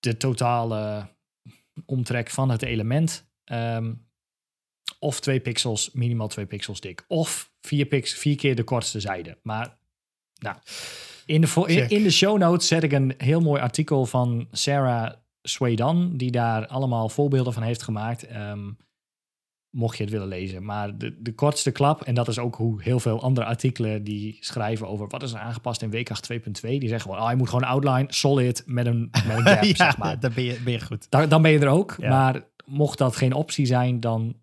de 0.00 0.16
totale 0.16 1.08
omtrek 1.84 2.30
van 2.30 2.50
het 2.50 2.62
element. 2.62 3.30
Ehm, 3.44 3.92
of 4.98 5.20
twee 5.20 5.40
pixels, 5.40 5.90
minimaal 5.92 6.28
twee 6.28 6.46
pixels 6.46 6.80
dik. 6.80 7.04
Of 7.08 7.50
vier, 7.60 7.86
pix, 7.86 8.14
vier 8.14 8.36
keer 8.36 8.56
de 8.56 8.64
kortste 8.64 9.00
zijde. 9.00 9.38
Maar 9.42 9.78
nou, 10.38 10.56
in 11.26 11.40
de, 11.40 11.86
in, 11.88 12.02
de 12.02 12.10
show 12.10 12.38
notes 12.38 12.66
zet 12.66 12.82
ik 12.82 12.92
een 12.92 13.14
heel 13.18 13.40
mooi 13.40 13.60
artikel 13.60 14.06
van 14.06 14.48
Sarah 14.52 15.12
Swaydan, 15.42 16.16
die 16.16 16.30
daar 16.30 16.66
allemaal 16.66 17.08
voorbeelden 17.08 17.52
van 17.52 17.62
heeft 17.62 17.82
gemaakt. 17.82 18.26
Ehm, 18.26 18.70
mocht 19.76 19.96
je 19.96 20.02
het 20.02 20.12
willen 20.12 20.28
lezen. 20.28 20.64
Maar 20.64 20.98
de, 20.98 21.22
de 21.22 21.34
kortste 21.34 21.70
klap, 21.70 22.02
en 22.02 22.14
dat 22.14 22.28
is 22.28 22.38
ook 22.38 22.54
hoe 22.54 22.82
heel 22.82 23.00
veel 23.00 23.22
andere 23.22 23.46
artikelen 23.46 24.04
die 24.04 24.36
schrijven 24.40 24.88
over 24.88 25.08
wat 25.08 25.22
is 25.22 25.32
er 25.32 25.38
aangepast 25.38 25.82
in 25.82 25.90
WCAG 25.90 26.20
2.2, 26.32 26.40
die 26.60 26.80
zeggen 26.80 27.00
gewoon, 27.00 27.18
ah, 27.18 27.30
je 27.30 27.36
moet 27.36 27.48
gewoon 27.48 27.68
outline 27.68 28.06
solid 28.08 28.62
met 28.66 28.86
een, 28.86 29.08
met 29.26 29.36
een 29.36 29.46
gap, 29.52 29.64
ja, 29.64 29.74
zeg 29.74 29.98
maar. 29.98 30.20
dan 30.20 30.32
ben 30.34 30.44
je, 30.44 30.60
ben 30.64 30.72
je 30.72 30.80
goed. 30.80 31.10
Dan, 31.10 31.28
dan 31.28 31.42
ben 31.42 31.50
je 31.50 31.58
er 31.58 31.68
ook. 31.68 31.94
Ja. 31.98 32.08
Maar 32.08 32.44
mocht 32.64 32.98
dat 32.98 33.16
geen 33.16 33.32
optie 33.32 33.66
zijn, 33.66 34.00
dan 34.00 34.36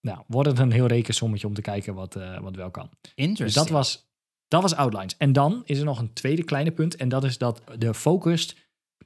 nou, 0.00 0.18
wordt 0.26 0.48
het 0.48 0.58
een 0.58 0.72
heel 0.72 0.86
rekensommetje 0.86 1.46
om 1.46 1.54
te 1.54 1.60
kijken 1.60 1.94
wat, 1.94 2.16
eh, 2.16 2.40
wat 2.40 2.56
wel 2.56 2.70
kan. 2.70 2.90
Dus 3.14 3.54
dat 3.54 3.68
was, 3.68 4.10
dat 4.48 4.62
was 4.62 4.74
outlines. 4.74 5.16
En 5.16 5.32
dan 5.32 5.62
is 5.64 5.78
er 5.78 5.84
nog 5.84 5.98
een 5.98 6.12
tweede 6.12 6.44
kleine 6.44 6.70
punt. 6.70 6.96
En 6.96 7.08
dat 7.08 7.24
is 7.24 7.38
dat 7.38 7.62
de 7.78 7.94
focus 7.94 8.56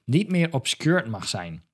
niet 0.05 0.31
meer 0.31 0.53
obscured 0.53 1.07
mag 1.07 1.29
zijn. 1.29 1.65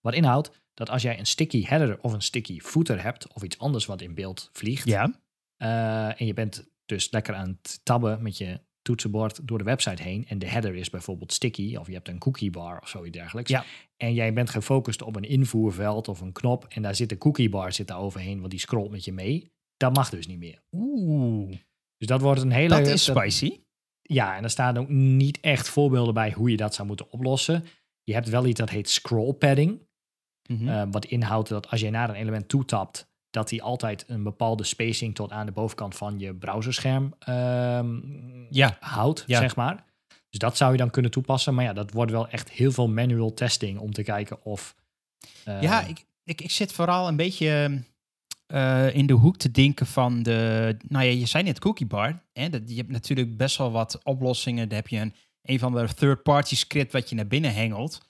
Wat 0.00 0.14
inhoudt 0.14 0.50
dat 0.78 0.90
als 0.90 1.02
jij 1.02 1.18
een 1.18 1.26
sticky 1.26 1.64
header 1.64 1.98
of 2.00 2.12
een 2.12 2.22
sticky 2.22 2.60
footer 2.60 3.02
hebt, 3.02 3.32
of 3.32 3.42
iets 3.42 3.58
anders 3.58 3.86
wat 3.86 4.00
in 4.00 4.14
beeld 4.14 4.50
vliegt, 4.52 4.88
Ja, 4.88 5.20
eh, 5.56 6.20
en 6.20 6.26
je 6.26 6.34
bent 6.34 6.68
dus 6.84 7.10
lekker 7.10 7.34
aan 7.34 7.58
het 7.62 7.80
tabben 7.82 8.22
met 8.22 8.38
je 8.38 8.60
toetsenbord 8.82 9.46
door 9.48 9.58
de 9.58 9.64
website 9.64 10.02
heen. 10.02 10.26
En 10.28 10.38
de 10.38 10.48
header 10.48 10.74
is 10.74 10.90
bijvoorbeeld 10.90 11.32
sticky, 11.32 11.76
of 11.76 11.86
je 11.86 11.92
hebt 11.92 12.08
een 12.08 12.18
cookie 12.18 12.50
bar 12.50 12.80
of 12.80 12.88
zoiets 12.88 13.16
dergelijks. 13.18 13.50
Ja. 13.50 13.64
En 13.96 14.14
jij 14.14 14.32
bent 14.32 14.50
gefocust 14.50 15.02
op 15.02 15.16
een 15.16 15.28
invoerveld 15.28 16.08
of 16.08 16.20
een 16.20 16.32
knop. 16.32 16.66
En 16.68 16.82
daar 16.82 16.94
zit 16.94 17.08
de 17.08 17.18
cookie 17.18 17.48
bar 17.48 17.72
zit 17.72 17.86
daar 17.86 17.98
overheen, 17.98 18.38
want 18.38 18.50
die 18.50 18.60
scrolt 18.60 18.90
met 18.90 19.04
je 19.04 19.12
mee. 19.12 19.52
Dat 19.76 19.94
mag 19.94 20.10
dus 20.10 20.26
niet 20.26 20.38
meer. 20.38 20.62
oeh, 20.70 21.56
Dus 21.96 22.06
dat 22.06 22.20
wordt 22.20 22.42
een 22.42 22.50
hele. 22.50 22.68
dat 22.68 22.86
is 22.86 23.04
spicy. 23.04 23.60
Ja, 24.02 24.36
en 24.36 24.42
er 24.42 24.50
staan 24.50 24.76
ook 24.76 24.88
niet 24.88 25.40
echt 25.40 25.68
voorbeelden 25.68 26.14
bij 26.14 26.32
hoe 26.32 26.50
je 26.50 26.56
dat 26.56 26.74
zou 26.74 26.86
moeten 26.88 27.12
oplossen. 27.12 27.64
Je 28.02 28.14
hebt 28.14 28.28
wel 28.28 28.46
iets 28.46 28.60
dat 28.60 28.70
heet 28.70 28.90
scroll 28.90 29.32
padding. 29.32 29.87
Mhm. 30.48 30.68
eh, 30.68 30.82
wat 30.90 31.04
inhoudt 31.04 31.48
dat 31.48 31.70
als 31.70 31.80
je 31.80 31.90
naar 31.90 32.08
een 32.08 32.14
element 32.14 32.48
toetapt, 32.48 33.06
dat 33.30 33.50
hij 33.50 33.60
altijd 33.62 34.04
een 34.08 34.22
bepaalde 34.22 34.64
spacing 34.64 35.14
tot 35.14 35.32
aan 35.32 35.46
de 35.46 35.52
bovenkant 35.52 35.96
van 35.96 36.18
je 36.18 36.34
browserscherm 36.34 37.14
ehm, 37.18 37.96
ja, 38.50 38.76
houdt, 38.80 39.24
Ja. 39.26 39.38
zeg 39.38 39.56
maar. 39.56 39.84
Dus 40.30 40.38
dat 40.38 40.56
zou 40.56 40.72
je 40.72 40.78
dan 40.78 40.90
kunnen 40.90 41.10
toepassen. 41.10 41.54
Maar 41.54 41.64
ja, 41.64 41.72
dat 41.72 41.92
wordt 41.92 42.10
wel 42.10 42.28
echt 42.28 42.50
heel 42.50 42.72
veel 42.72 42.88
manual 42.88 43.34
testing 43.34 43.78
om 43.78 43.92
te 43.92 44.02
kijken 44.02 44.44
of... 44.44 44.74
eh, 45.44 45.62
ja 45.62 45.82
ik, 45.86 46.04
ik, 46.24 46.40
ik 46.40 46.50
zit 46.50 46.72
vooral 46.72 47.08
een 47.08 47.16
beetje 47.16 47.82
eh, 48.46 48.94
in 48.94 49.06
de 49.06 49.12
hoek 49.12 49.36
te 49.36 49.50
denken 49.50 49.86
van 49.86 50.22
de... 50.22 50.76
Nou 50.88 51.04
ja, 51.04 51.10
je 51.10 51.26
zei 51.26 51.44
net 51.44 51.58
cookie 51.58 51.86
bar. 51.86 52.22
Hè? 52.32 52.48
Dat, 52.48 52.62
je 52.66 52.76
hebt 52.76 52.90
natuurlijk 52.90 53.36
best 53.36 53.56
wel 53.56 53.70
wat 53.70 54.00
oplossingen. 54.04 54.68
Daar 54.68 54.78
heb 54.78 54.88
je 54.88 54.98
een, 54.98 55.14
een 55.42 55.58
van 55.58 55.72
de 55.72 55.94
third-party 55.94 56.56
script 56.56 56.92
wat 56.92 57.08
je 57.08 57.14
naar 57.14 57.26
binnen 57.26 57.54
hengelt. 57.54 58.07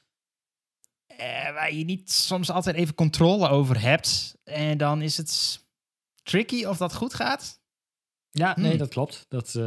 Eh, 1.19 1.53
waar 1.53 1.73
je 1.75 1.85
niet 1.85 2.13
soms 2.13 2.51
altijd 2.51 2.77
even 2.77 2.95
controle 2.95 3.49
over 3.49 3.81
hebt. 3.81 4.37
En 4.45 4.79
dan 4.79 5.03
is 5.03 5.17
het 5.17 5.61
tricky 6.23 6.65
of 6.65 6.77
dat 6.77 6.95
goed 6.95 7.15
gaat. 7.15 7.61
Ja, 8.31 8.55
nee, 8.57 8.69
Hmm. 8.71 8.79
dat 8.79 8.89
klopt. 8.89 9.25
Dat, 9.29 9.55
eh, 9.55 9.63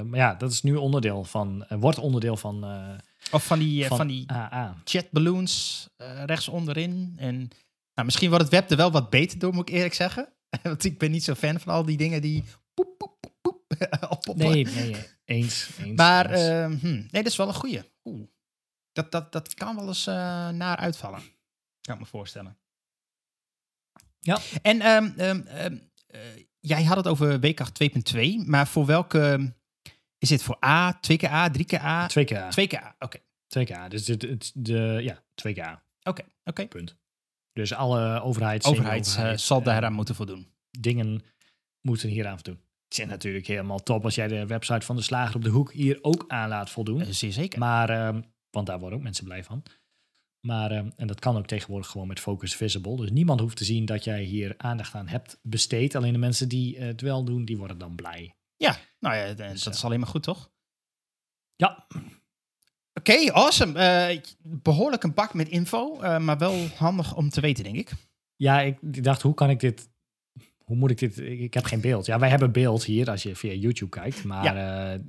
maar 0.00 0.18
ja, 0.18 0.34
dat 0.34 0.52
is 0.52 0.62
nu 0.62 0.74
onderdeel 0.76 1.24
van... 1.24 1.64
eh, 1.68 1.78
wordt 1.80 1.98
onderdeel 1.98 2.36
van, 2.36 2.64
Of 3.30 3.44
van 3.46 3.58
die, 3.58 3.86
van, 3.86 3.96
van 3.96 4.06
die 4.06 4.26
eh 4.26 6.24
rechts 6.24 6.48
onderin. 6.48 7.14
En 7.16 7.34
nou, 7.94 8.04
misschien 8.04 8.28
wordt 8.28 8.44
het 8.44 8.52
web 8.52 8.70
er 8.70 8.76
wel 8.76 8.90
wat 8.90 9.10
beter 9.10 9.38
door, 9.38 9.54
moet 9.54 9.68
ik 9.68 9.74
eerlijk 9.74 9.94
zeggen. 9.94 10.32
Want 10.62 10.84
ik 10.84 10.98
ben 10.98 11.10
niet 11.10 11.24
zo 11.24 11.34
fan 11.34 11.60
van 11.60 11.72
al 11.72 11.84
die 11.84 11.96
dingen 11.96 12.20
die 12.22 12.44
poep, 12.74 12.98
poep, 12.98 13.32
poep. 13.40 13.58
Nee, 14.34 14.64
nee, 14.64 14.96
eens. 15.24 15.68
eens 15.78 15.96
Maar 15.96 16.30
eens. 16.30 16.40
ehm, 16.40 16.72
hm, 16.80 16.94
nee, 16.94 17.08
dat 17.22 17.26
is 17.26 17.36
wel 17.36 17.48
een 17.48 17.54
goeie. 17.54 17.82
Oeh. 18.04 18.26
Dat, 19.00 19.12
dat, 19.12 19.32
dat 19.32 19.54
kan 19.54 19.76
wel 19.76 19.86
eens 19.86 20.06
eh, 20.06 20.48
naar 20.48 20.76
uitvallen. 20.76 21.20
Kan 21.80 21.94
ik 21.94 22.00
me 22.00 22.06
voorstellen. 22.06 22.58
Ja. 24.20 24.38
En 24.62 24.80
ehm, 24.80 25.10
ehm, 25.16 25.40
ehm, 25.40 25.78
eh, 26.06 26.20
jij 26.60 26.84
had 26.84 26.96
het 26.96 27.06
over 27.06 27.40
WCAG 27.40 27.70
2.2, 27.72 28.46
maar 28.46 28.66
voor 28.66 28.86
welke... 28.86 29.54
Is 30.18 30.28
dit 30.28 30.42
voor 30.42 30.64
A, 30.64 31.00
2KA, 31.00 31.50
3KA? 31.50 32.06
2K. 32.06 32.50
2KA, 32.50 32.94
oké. 32.98 33.18
2K. 33.58 33.88
Dus 33.88 34.06
het, 34.06 34.22
het, 34.22 34.52
de, 34.54 34.98
ja, 35.02 35.22
2K. 35.48 35.80
Oké, 36.02 36.22
oké. 36.44 36.66
Punt. 36.66 36.96
Dus 37.52 37.74
alle 37.74 38.20
overheids... 38.20 38.66
Overheid 38.66 39.00
eh, 39.00 39.04
semi-overheid, 39.04 39.40
zal 39.40 39.58
eh, 39.58 39.64
daaraan 39.64 39.92
moeten 39.92 40.14
voldoen. 40.14 40.52
dingen 40.70 41.22
moeten 41.80 42.08
hieraan 42.08 42.34
voldoen. 42.34 42.60
Het 42.88 42.98
is 42.98 43.06
natuurlijk 43.06 43.46
helemaal 43.46 43.82
top 43.82 44.04
als 44.04 44.14
jij 44.14 44.28
de 44.28 44.46
website 44.46 44.86
van 44.86 44.96
de 44.96 45.02
slager 45.02 45.34
op 45.36 45.44
de 45.44 45.50
hoek 45.50 45.72
hier 45.72 45.98
ook 46.02 46.24
aan 46.28 46.48
laat 46.48 46.70
voldoen. 46.70 47.00
Eh, 47.00 47.08
zeer 47.10 47.32
zeker. 47.32 47.58
Maar, 47.58 48.14
want 48.50 48.66
daar 48.66 48.78
worden 48.78 48.98
ook 48.98 49.04
mensen 49.04 49.24
blij 49.24 49.44
van. 49.44 49.62
Maar, 50.46 50.70
ehm, 50.70 50.90
en 50.96 51.06
dat 51.06 51.20
kan 51.20 51.36
ook 51.36 51.46
tegenwoordig 51.46 51.88
gewoon 51.90 52.06
met 52.06 52.20
Focus 52.20 52.54
Visible. 52.56 52.96
Dus 52.96 53.10
niemand 53.10 53.40
hoeft 53.40 53.56
te 53.56 53.64
zien 53.64 53.84
dat 53.84 54.04
jij 54.04 54.22
hier 54.22 54.54
aandacht 54.56 54.94
aan 54.94 55.08
hebt 55.08 55.38
besteed. 55.42 55.94
Alleen 55.94 56.12
de 56.12 56.18
mensen 56.18 56.48
die 56.48 56.76
eh, 56.76 56.86
het 56.86 57.00
wel 57.00 57.24
doen, 57.24 57.44
die 57.44 57.58
worden 57.58 57.78
dan 57.78 57.94
blij. 57.94 58.34
Ja, 58.56 58.76
nou 58.98 59.16
ja, 59.16 59.34
d- 59.34 59.36
Dus, 59.36 59.62
dat 59.62 59.72
eh, 59.72 59.78
is 59.78 59.84
alleen 59.84 60.00
maar 60.00 60.08
goed, 60.08 60.22
toch? 60.22 60.50
Ja, 61.56 61.86
Oké, 62.94 63.32
awesome. 63.32 63.78
Eh, 63.78 64.20
behoorlijk 64.42 65.02
een 65.02 65.14
bak 65.14 65.34
met 65.34 65.48
info, 65.48 66.00
eh, 66.00 66.18
maar 66.18 66.38
wel 66.38 66.66
handig 66.66 67.16
om 67.16 67.28
te 67.30 67.40
weten, 67.40 67.64
denk 67.64 67.76
ik. 67.76 67.90
ja 68.36 68.60
ik, 68.60 69.04
dacht, 69.04 69.22
hoe 69.22 69.34
kan 69.34 69.50
ik 69.50 69.60
dit... 69.60 69.88
Hoe 70.64 70.76
moet 70.76 70.90
ik 70.90 70.98
dit... 70.98 71.18
Ik, 71.18 71.40
ik 71.40 71.54
heb 71.54 71.64
geen 71.64 71.80
beeld. 71.80 72.06
Ja, 72.06 72.18
wij 72.18 72.28
hebben 72.28 72.52
beeld 72.52 72.84
hier 72.84 73.10
als 73.10 73.22
je 73.22 73.36
via 73.36 73.52
YouTube 73.52 73.90
kijkt. 73.90 74.24
Maar 74.24 74.56
eh, 74.56 75.00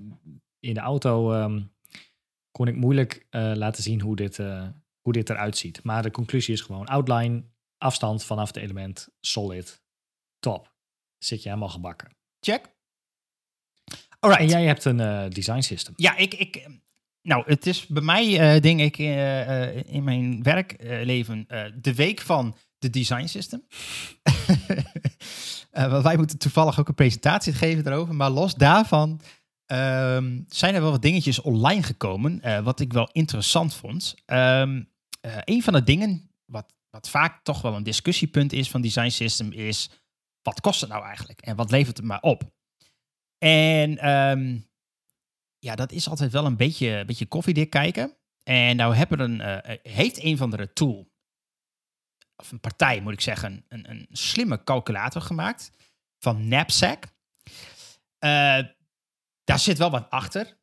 in 0.60 0.74
de 0.74 0.80
auto 0.80 1.34
ehm, 1.34 1.62
kon 2.52 2.68
ik 2.68 2.76
moeilijk 2.76 3.26
eh, 3.30 3.52
laten 3.56 3.84
zien 3.84 4.02
hoe 4.02 4.16
dit, 4.16 4.40
eh, 4.40 4.68
hoe 5.02 5.14
dit 5.14 5.30
eruit 5.30 5.58
ziet. 5.58 5.84
Maar 5.84 6.04
de 6.04 6.12
conclusie 6.12 6.54
is 6.54 6.62
gewoon 6.62 6.86
outline, 6.86 7.44
afstand 7.78 8.24
vanaf 8.24 8.48
het 8.48 8.58
element, 8.58 9.10
solid, 9.20 9.82
top. 10.40 10.74
Zit 11.18 11.44
je 11.44 11.50
helemaal 11.50 11.70
gebakken. 11.70 12.16
Check. 12.40 12.76
Alright. 14.20 14.44
En 14.44 14.50
jij 14.50 14.66
hebt 14.66 14.86
een 14.86 15.00
eh, 15.00 15.30
design 15.30 15.62
system. 15.62 15.94
Ja, 15.96 16.16
ik, 16.18 16.34
ik, 16.34 16.68
nou, 17.22 17.44
het 17.46 17.66
is 17.66 17.88
bij 17.88 18.02
mij, 18.02 18.60
denk 18.60 18.80
ik, 18.80 18.98
in 19.88 20.04
mijn 20.04 20.44
werkleven 20.44 21.46
de 21.82 21.96
week 21.96 22.22
van 22.22 22.56
de 22.78 22.90
design 22.90 23.26
system. 23.26 23.68
Wij 26.04 26.18
moeten 26.18 26.38
toevallig 26.38 26.80
ook 26.80 26.88
een 26.88 26.94
presentatie 26.94 27.54
geven 27.54 27.84
daarover. 27.84 28.16
Maar 28.16 28.30
los 28.30 28.56
daarvan 28.56 29.22
ehm, 29.72 30.40
zijn 30.48 30.76
er 30.76 30.82
wel 30.82 30.92
wat 30.92 31.02
dingetjes 31.02 31.42
online 31.42 31.84
gekomen, 31.84 32.42
eh, 32.42 32.64
wat 32.64 32.80
ik 32.80 32.94
wel 32.94 33.10
interessant 33.12 33.74
vond. 33.74 34.16
Ehm 34.26 34.82
eh, 35.22 35.38
een 35.44 35.64
van 35.64 35.74
de 35.74 35.84
dingen, 35.84 36.32
wat, 36.46 36.74
wat 36.90 37.10
vaak 37.10 37.44
toch 37.44 37.62
wel 37.62 37.76
een 37.76 37.84
discussiepunt 37.84 38.54
is 38.54 38.70
van 38.70 38.82
design 38.82 39.10
system, 39.10 39.52
is 39.52 39.90
wat 40.42 40.62
kost 40.62 40.82
het 40.82 40.90
nou 40.90 41.04
eigenlijk? 41.04 41.42
En 41.42 41.56
wat 41.56 41.72
levert 41.72 41.98
het 41.98 42.06
maar 42.06 42.22
op? 42.22 42.52
En 43.38 43.98
ehm, 43.98 44.60
ja, 45.60 45.76
dat 45.76 45.92
is 45.92 46.10
altijd 46.10 46.32
wel 46.32 46.46
een 46.46 46.58
beetje, 46.58 46.88
een 46.90 47.06
beetje 47.06 47.26
koffiedik 47.26 47.70
kijken. 47.70 48.18
En 48.44 48.76
nou 48.76 48.96
hebben 48.96 49.20
een, 49.20 49.42
eh, 49.42 49.78
heeft 49.94 50.24
een 50.24 50.38
van 50.38 50.50
de 50.50 50.74
tool, 50.74 51.12
of 52.36 52.52
een 52.52 52.60
partij 52.60 53.02
moet 53.02 53.14
ik 53.14 53.22
zeggen, 53.22 53.66
een, 53.68 53.90
een 53.90 54.08
slimme 54.12 54.64
calculator 54.64 55.22
gemaakt 55.22 55.72
van 56.18 56.38
Knapsack. 56.38 57.06
Eh, 58.18 58.60
daar 59.44 59.60
zit 59.60 59.78
wel 59.78 59.90
wat 59.90 60.10
achter, 60.10 60.58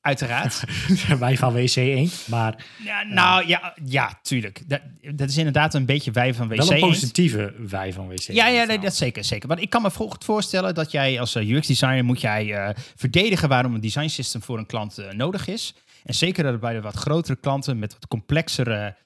uiteraard. 0.00 0.64
wij 1.18 1.36
van 1.36 1.54
WC1, 1.54 2.26
maar 2.26 2.66
ja, 2.84 3.02
nou 3.02 3.46
ja, 3.46 3.74
ja, 3.84 4.18
tuurlijk. 4.22 4.68
Dat, 4.68 4.80
dat 5.14 5.28
is 5.28 5.36
inderdaad 5.36 5.74
een 5.74 5.86
beetje 5.86 6.10
wij 6.10 6.34
van 6.34 6.48
WC. 6.48 6.56
wel 6.56 6.72
een 6.72 6.80
positieve 6.80 7.54
wij 7.68 7.92
van 7.92 8.10
WC1. 8.10 8.34
Ja, 8.34 8.46
ja 8.46 8.64
nee, 8.64 8.78
dat 8.78 8.94
zeker, 8.94 9.24
zeker. 9.24 9.48
Want 9.48 9.60
ik 9.60 9.70
kan 9.70 9.82
me 9.82 9.90
goed 9.90 10.24
voorstellen 10.24 10.74
dat 10.74 10.90
jij 10.90 11.20
als 11.20 11.34
eh, 11.34 11.50
UX-designer 11.50 12.04
moet 12.04 12.20
jij 12.20 12.54
eh, 12.54 12.74
verdedigen 12.96 13.48
waarom 13.48 13.74
een 13.74 13.80
design 13.80 14.08
system 14.08 14.42
voor 14.42 14.58
een 14.58 14.66
klant 14.66 14.98
eh, 14.98 15.10
nodig 15.10 15.46
is. 15.46 15.74
En 16.04 16.14
zeker 16.14 16.44
dat 16.44 16.60
bij 16.60 16.72
de 16.72 16.80
wat 16.80 16.94
grotere 16.94 17.36
klanten 17.36 17.78
met 17.78 17.92
wat 17.92 18.06
complexere 18.06 18.96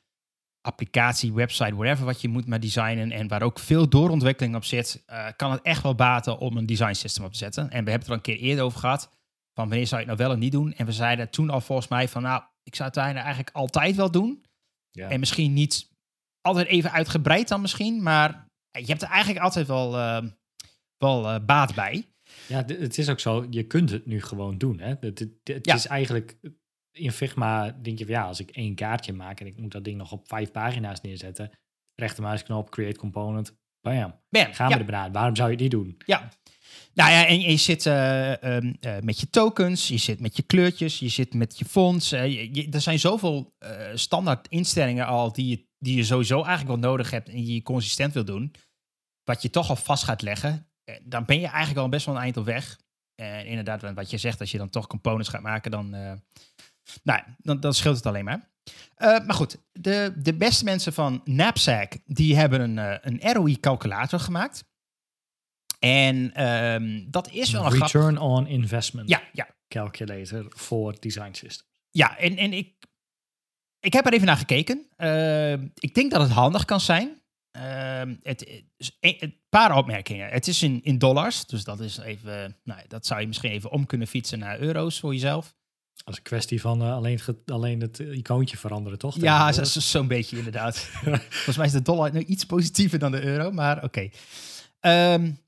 applicatie, 0.64 1.33
website, 1.33 1.74
whatever 1.74 2.05
wat 2.05 2.20
je 2.20 2.29
moet 2.29 2.46
maar 2.46 2.61
designen 2.61 3.11
en 3.11 3.29
waar 3.29 3.42
ook 3.42 3.59
veel 3.59 3.88
doorontwikkeling 3.88 4.55
op 4.57 4.64
zit, 4.64 5.03
eh, 5.07 5.27
kan 5.37 5.50
het 5.50 5.62
echt 5.62 5.83
wel 5.83 5.94
baten 5.94 6.38
om 6.38 6.57
een 6.57 6.66
design 6.66 6.92
system 6.92 7.24
op 7.24 7.33
te 7.33 7.38
zetten. 7.38 7.62
En 7.62 7.85
we 7.85 7.90
hebben 7.90 7.92
het 7.94 8.07
er 8.07 8.12
een 8.12 8.20
keer 8.20 8.38
eerder 8.38 8.64
over 8.64 8.79
gehad, 8.79 9.11
van 9.55 9.68
wanneer 9.68 9.87
zou 9.87 10.00
je 10.00 10.09
het 10.09 10.16
nou 10.16 10.29
wel 10.29 10.37
of 10.37 10.42
niet 10.42 10.53
doen. 10.53 10.74
En 10.74 10.87
we 10.87 10.92
zeiden 10.92 11.31
toen 11.31 11.50
al 11.50 11.61
volgens 11.61 11.88
mij 11.88 12.09
van, 12.09 12.22
nou, 12.22 12.42
ik 12.62 12.74
zou 12.74 12.88
het 12.88 12.98
eigenlijk 12.98 13.50
altijd 13.53 13.96
wel 13.96 14.11
doen. 14.11 14.44
Ja. 14.90 15.09
En 15.09 15.20
misschien 15.20 15.53
niet 15.53 15.90
altijd 16.40 16.66
even 16.66 16.92
uitgebreid 16.92 17.48
dan 17.48 17.61
misschien, 17.61 18.03
maar 18.03 18.46
je 18.70 18.87
hebt 18.87 19.03
er 19.03 19.09
eigenlijk 19.09 19.44
altijd 19.44 19.66
wel, 19.66 19.94
uh, 19.94 20.22
wel 20.96 21.35
uh, 21.35 21.44
baat 21.44 21.74
bij. 21.74 22.09
Ja, 22.46 22.64
het 22.66 22.98
is 22.98 23.09
ook 23.09 23.20
zo, 23.20 23.46
je 23.50 23.66
kunt 23.66 23.90
het 23.90 24.07
nu 24.07 24.22
gewoon 24.22 24.59
doen. 24.59 24.79
Hè? 24.79 24.94
Het, 25.00 25.18
het, 25.18 25.31
het 25.44 25.66
ja. 25.66 25.74
is 25.74 25.87
eigenlijk, 25.87 26.37
in 26.94 27.12
Figma 27.12 27.70
denk 27.83 27.98
je 27.98 28.04
van 28.04 28.14
ja, 28.14 28.24
als 28.24 28.40
ik 28.40 28.50
één 28.50 28.74
kaartje 28.74 29.12
maak 29.12 29.40
en 29.40 29.46
ik 29.46 29.57
moet 29.57 29.72
dat 29.72 29.85
ding 29.85 29.96
nog 29.96 30.12
op 30.12 30.28
vijf 30.28 30.50
pagina's 30.50 31.00
neerzetten, 31.00 31.50
rechtermuisknop, 31.94 32.70
create 32.70 32.98
component, 32.98 33.57
bam, 33.80 34.20
bam 34.28 34.52
gaan 34.52 34.66
we 34.66 34.72
ja. 34.72 34.78
er 34.78 34.85
benaderen. 34.85 35.12
Waarom 35.12 35.37
zou 35.37 35.50
je 35.50 35.57
die 35.57 35.68
doen? 35.68 35.96
Ja, 36.07 36.30
nou 36.94 37.11
ja, 37.11 37.26
en 37.26 37.40
je 37.40 37.57
zit 37.57 37.87
uh, 37.87 38.33
uh, 38.42 38.59
met 39.00 39.20
je 39.20 39.30
tokens, 39.30 39.88
je 39.88 39.96
zit 39.96 40.20
met 40.20 40.37
je 40.37 40.42
kleurtjes, 40.42 40.98
je 40.98 41.09
zit 41.09 41.35
met 41.35 41.59
je 41.59 41.64
fonts. 41.64 42.11
Je, 42.11 42.68
er 42.70 42.80
zijn 42.80 42.98
zoveel 42.98 43.54
standaard 43.94 44.48
instellingen 44.48 45.07
al 45.07 45.33
die 45.33 45.48
je, 45.48 45.66
die 45.78 45.96
je 45.96 46.04
sowieso 46.04 46.35
eigenlijk 46.35 46.80
wel 46.80 46.90
nodig 46.90 47.11
hebt 47.11 47.28
en 47.28 47.35
die 47.35 47.54
je 47.54 47.62
consistent 47.62 48.12
wil 48.12 48.24
doen. 48.24 48.54
Wat 49.24 49.42
je 49.42 49.50
toch 49.50 49.68
al 49.68 49.76
vast 49.76 50.04
gaat 50.04 50.22
leggen, 50.22 50.70
dan 51.02 51.24
ben 51.24 51.40
je 51.40 51.46
eigenlijk 51.46 51.78
al 51.78 51.88
best 51.88 52.07
wel 52.07 52.14
een 52.14 52.20
eind 52.20 52.37
op 52.37 52.44
weg. 52.44 52.80
En 53.14 53.46
inderdaad, 53.46 53.94
wat 53.94 54.11
je 54.11 54.18
zegt, 54.18 54.40
als 54.40 54.50
je 54.50 54.59
dan 54.59 54.70
toch 54.70 54.87
components 54.87 55.28
gaat 55.28 55.42
maken, 55.42 55.70
dan, 55.70 56.20
nou, 57.03 57.20
dan, 57.38 57.61
dan 57.61 57.75
scheelt 57.75 57.97
het 57.97 58.07
alleen 58.07 58.25
maar. 58.25 58.51
maar 58.99 59.35
goed, 59.35 59.59
de, 59.73 60.12
de 60.16 60.35
beste 60.35 60.64
mensen 60.64 60.92
van 60.92 61.23
Knapsack, 61.23 61.99
die 62.07 62.37
hebben 62.37 62.61
een, 62.61 62.99
een 63.03 63.33
ROI-calculator 63.33 64.20
gemaakt. 64.20 64.64
En 65.85 66.44
um, 66.44 67.11
dat 67.11 67.31
is 67.31 67.51
wel 67.51 67.64
een 67.64 67.81
Return 67.81 68.18
on 68.18 68.47
investment 68.47 69.09
ja, 69.09 69.23
ja. 69.33 69.49
calculator 69.68 70.47
voor 70.49 71.01
design 71.01 71.33
systems. 71.33 71.73
Ja, 71.90 72.18
en, 72.18 72.37
en 72.37 72.53
ik, 72.53 72.75
ik 73.81 73.92
heb 73.92 74.07
er 74.07 74.12
even 74.12 74.27
naar 74.27 74.37
gekeken. 74.37 74.87
Uh, 74.97 75.53
ik 75.75 75.94
denk 75.94 76.11
dat 76.11 76.20
het 76.20 76.31
handig 76.31 76.64
kan 76.64 76.81
zijn. 76.81 77.23
Uh, 77.57 78.03
het, 78.23 78.62
een 79.01 79.40
paar 79.49 79.77
opmerkingen. 79.77 80.29
Het 80.29 80.47
is 80.47 80.62
in, 80.62 80.83
in 80.83 80.99
dollars, 80.99 81.47
dus 81.47 81.64
dat 81.64 81.81
is 81.81 81.99
even, 81.99 82.57
nou, 82.62 82.81
dat 82.88 83.07
zou 83.07 83.20
je 83.20 83.27
misschien 83.27 83.51
even 83.51 83.70
om 83.70 83.87
kunnen 83.87 84.07
fietsen 84.07 84.38
naar 84.38 84.61
euro's 84.61 85.01
voor 85.01 85.12
jezelf. 85.12 85.55
Als 86.04 86.16
een 86.16 86.22
kwestie 86.22 86.61
van 86.61 86.83
uh, 86.83 86.94
alleen, 86.94 87.20
alleen 87.46 87.80
het 87.80 87.98
icoontje 87.98 88.57
veranderen, 88.57 88.98
toch? 88.98 89.16
Ja, 89.20 89.52
zo'n 89.64 90.09
beetje 90.09 90.37
inderdaad. 90.37 90.76
Volgens 91.28 91.57
mij 91.57 91.66
is 91.66 91.72
de 91.72 91.83
dollar 91.83 92.12
nu 92.12 92.20
iets 92.20 92.44
positiever 92.44 92.98
dan 92.98 93.12
de 93.12 93.22
euro, 93.22 93.50
maar 93.50 93.85
oké. 93.85 94.11
Okay. 94.80 95.14
Um, 95.14 95.42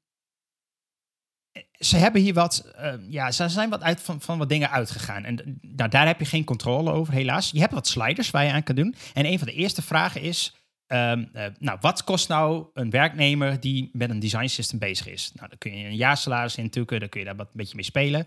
ze 1.78 1.96
hebben 1.96 2.20
hier 2.20 2.35
wat, 2.35 2.72
uh, 2.80 2.92
ja, 3.09 3.30
ze 3.30 3.48
zijn 3.48 3.70
wat 3.70 3.82
uit 3.82 4.00
van, 4.00 4.20
van 4.20 4.38
wat 4.38 4.48
dingen 4.48 4.70
uitgegaan. 4.70 5.24
En 5.24 5.59
nou, 5.61 5.90
daar 5.90 6.06
heb 6.06 6.18
je 6.18 6.24
geen 6.24 6.44
controle 6.44 6.92
over, 6.92 7.14
helaas. 7.14 7.50
Je 7.50 7.61
hebt 7.61 7.72
wat 7.72 7.87
sliders 7.87 8.30
waar 8.30 8.44
je 8.44 8.52
aan 8.52 8.62
kan 8.62 8.74
doen. 8.74 8.94
En 9.14 9.26
een 9.26 9.38
van 9.38 9.46
de 9.46 9.54
eerste 9.54 9.82
vragen 9.82 10.20
is, 10.20 10.56
um, 10.87 11.30
uh, 11.35 11.44
nou, 11.59 11.78
wat 11.80 12.04
kost 12.04 12.28
nou 12.28 12.66
een 12.74 12.90
werknemer 12.90 13.61
die 13.61 13.90
met 13.92 14.11
een 14.11 14.18
design 14.18 14.46
system 14.46 14.78
bezig 14.78 15.06
is? 15.09 15.30
Nou, 15.35 15.48
dan 15.48 15.59
kun 15.59 15.78
je 15.78 15.87
een 15.87 15.96
jaarsalaris 15.96 16.56
intukken, 16.56 17.00
dan 17.00 17.09
kun 17.09 17.20
je 17.20 17.26
daar 17.26 17.37
wat 17.37 17.46
een 17.46 17.52
beetje 17.56 17.76
mee 17.76 17.85
spelen. 17.85 18.26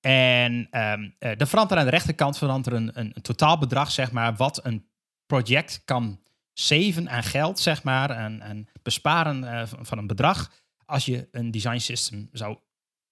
En 0.00 0.68
um, 0.70 1.14
uh, 1.18 1.36
dan 1.36 1.46
verandert 1.46 1.70
er 1.70 1.78
aan 1.78 1.84
de 1.84 1.90
rechterkant 1.90 2.38
verandert 2.38 2.66
er 2.66 2.82
een, 2.82 2.90
een, 2.94 3.10
een, 3.14 3.22
totaalbedrag, 3.22 3.90
zeg 3.90 4.12
maar, 4.12 4.36
wat 4.36 4.64
een 4.64 4.88
project 5.26 5.82
kan 5.84 6.20
saven 6.52 7.10
aan 7.10 7.22
geld, 7.22 7.58
zeg 7.58 7.82
maar, 7.82 8.10
en, 8.10 8.40
en 8.40 8.68
besparen 8.82 9.68
van, 9.68 9.86
van 9.86 9.98
een 9.98 10.06
bedrag 10.06 10.52
als 10.84 11.04
je 11.04 11.28
een 11.30 11.50
design 11.50 11.78
system 11.78 12.28
zou 12.32 12.58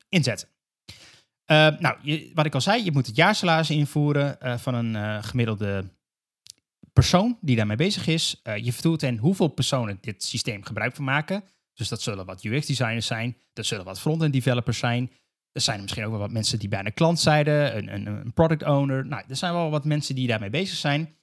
inzetten. 0.09 0.49
Uh, 1.51 1.79
nou, 1.79 1.97
je, 2.03 2.31
wat 2.35 2.47
ik 2.47 2.55
al 2.55 2.61
zei, 2.61 2.85
je 2.85 2.93
moet 2.93 3.07
het 3.07 3.17
jaarsalaris 3.17 3.71
invoeren 3.71 4.37
uh, 4.43 4.59
van 4.59 4.75
een 4.75 5.25
gemiddelde 5.25 5.95
persoon 6.93 7.39
die 7.41 7.57
daarmee 7.57 7.77
bezig 7.77 8.07
is. 8.07 8.41
je 8.63 8.73
vertoelt 8.73 9.03
en 9.03 9.17
hoeveel 9.17 9.49
personen 9.49 9.99
dit 10.01 10.25
systeem 10.25 10.65
gebruik 10.65 10.95
van 10.95 11.05
maken. 11.05 11.45
Dus 11.75 11.89
dat 11.89 12.03
zullen 12.03 12.27
wat 12.27 12.45
UX-designers 12.45 13.07
zijn, 13.07 13.37
dat 13.53 13.67
zullen 13.67 13.85
wat 13.85 14.01
front-end 14.01 14.33
developers 14.33 14.79
zijn. 14.79 15.11
Er 15.57 15.63
zijn 15.63 15.81
misschien 15.81 16.05
ook 16.05 16.11
wel 16.11 16.21
wat 16.21 16.31
mensen 16.31 16.59
die 16.59 16.69
bij 16.69 16.85
een 16.85 16.95
klantzijde, 16.95 17.71
een, 17.75 17.95
een, 17.95 18.07
een 18.07 18.33
product 18.33 18.63
owner. 18.63 19.07
Nou, 19.07 19.23
er 19.29 19.37
zijn 19.37 19.53
wel 19.53 19.71
wat 19.71 19.85
mensen 19.85 20.15
die 20.15 20.27
daarmee 20.27 20.51
bezig 20.51 20.77
zijn. 20.77 21.17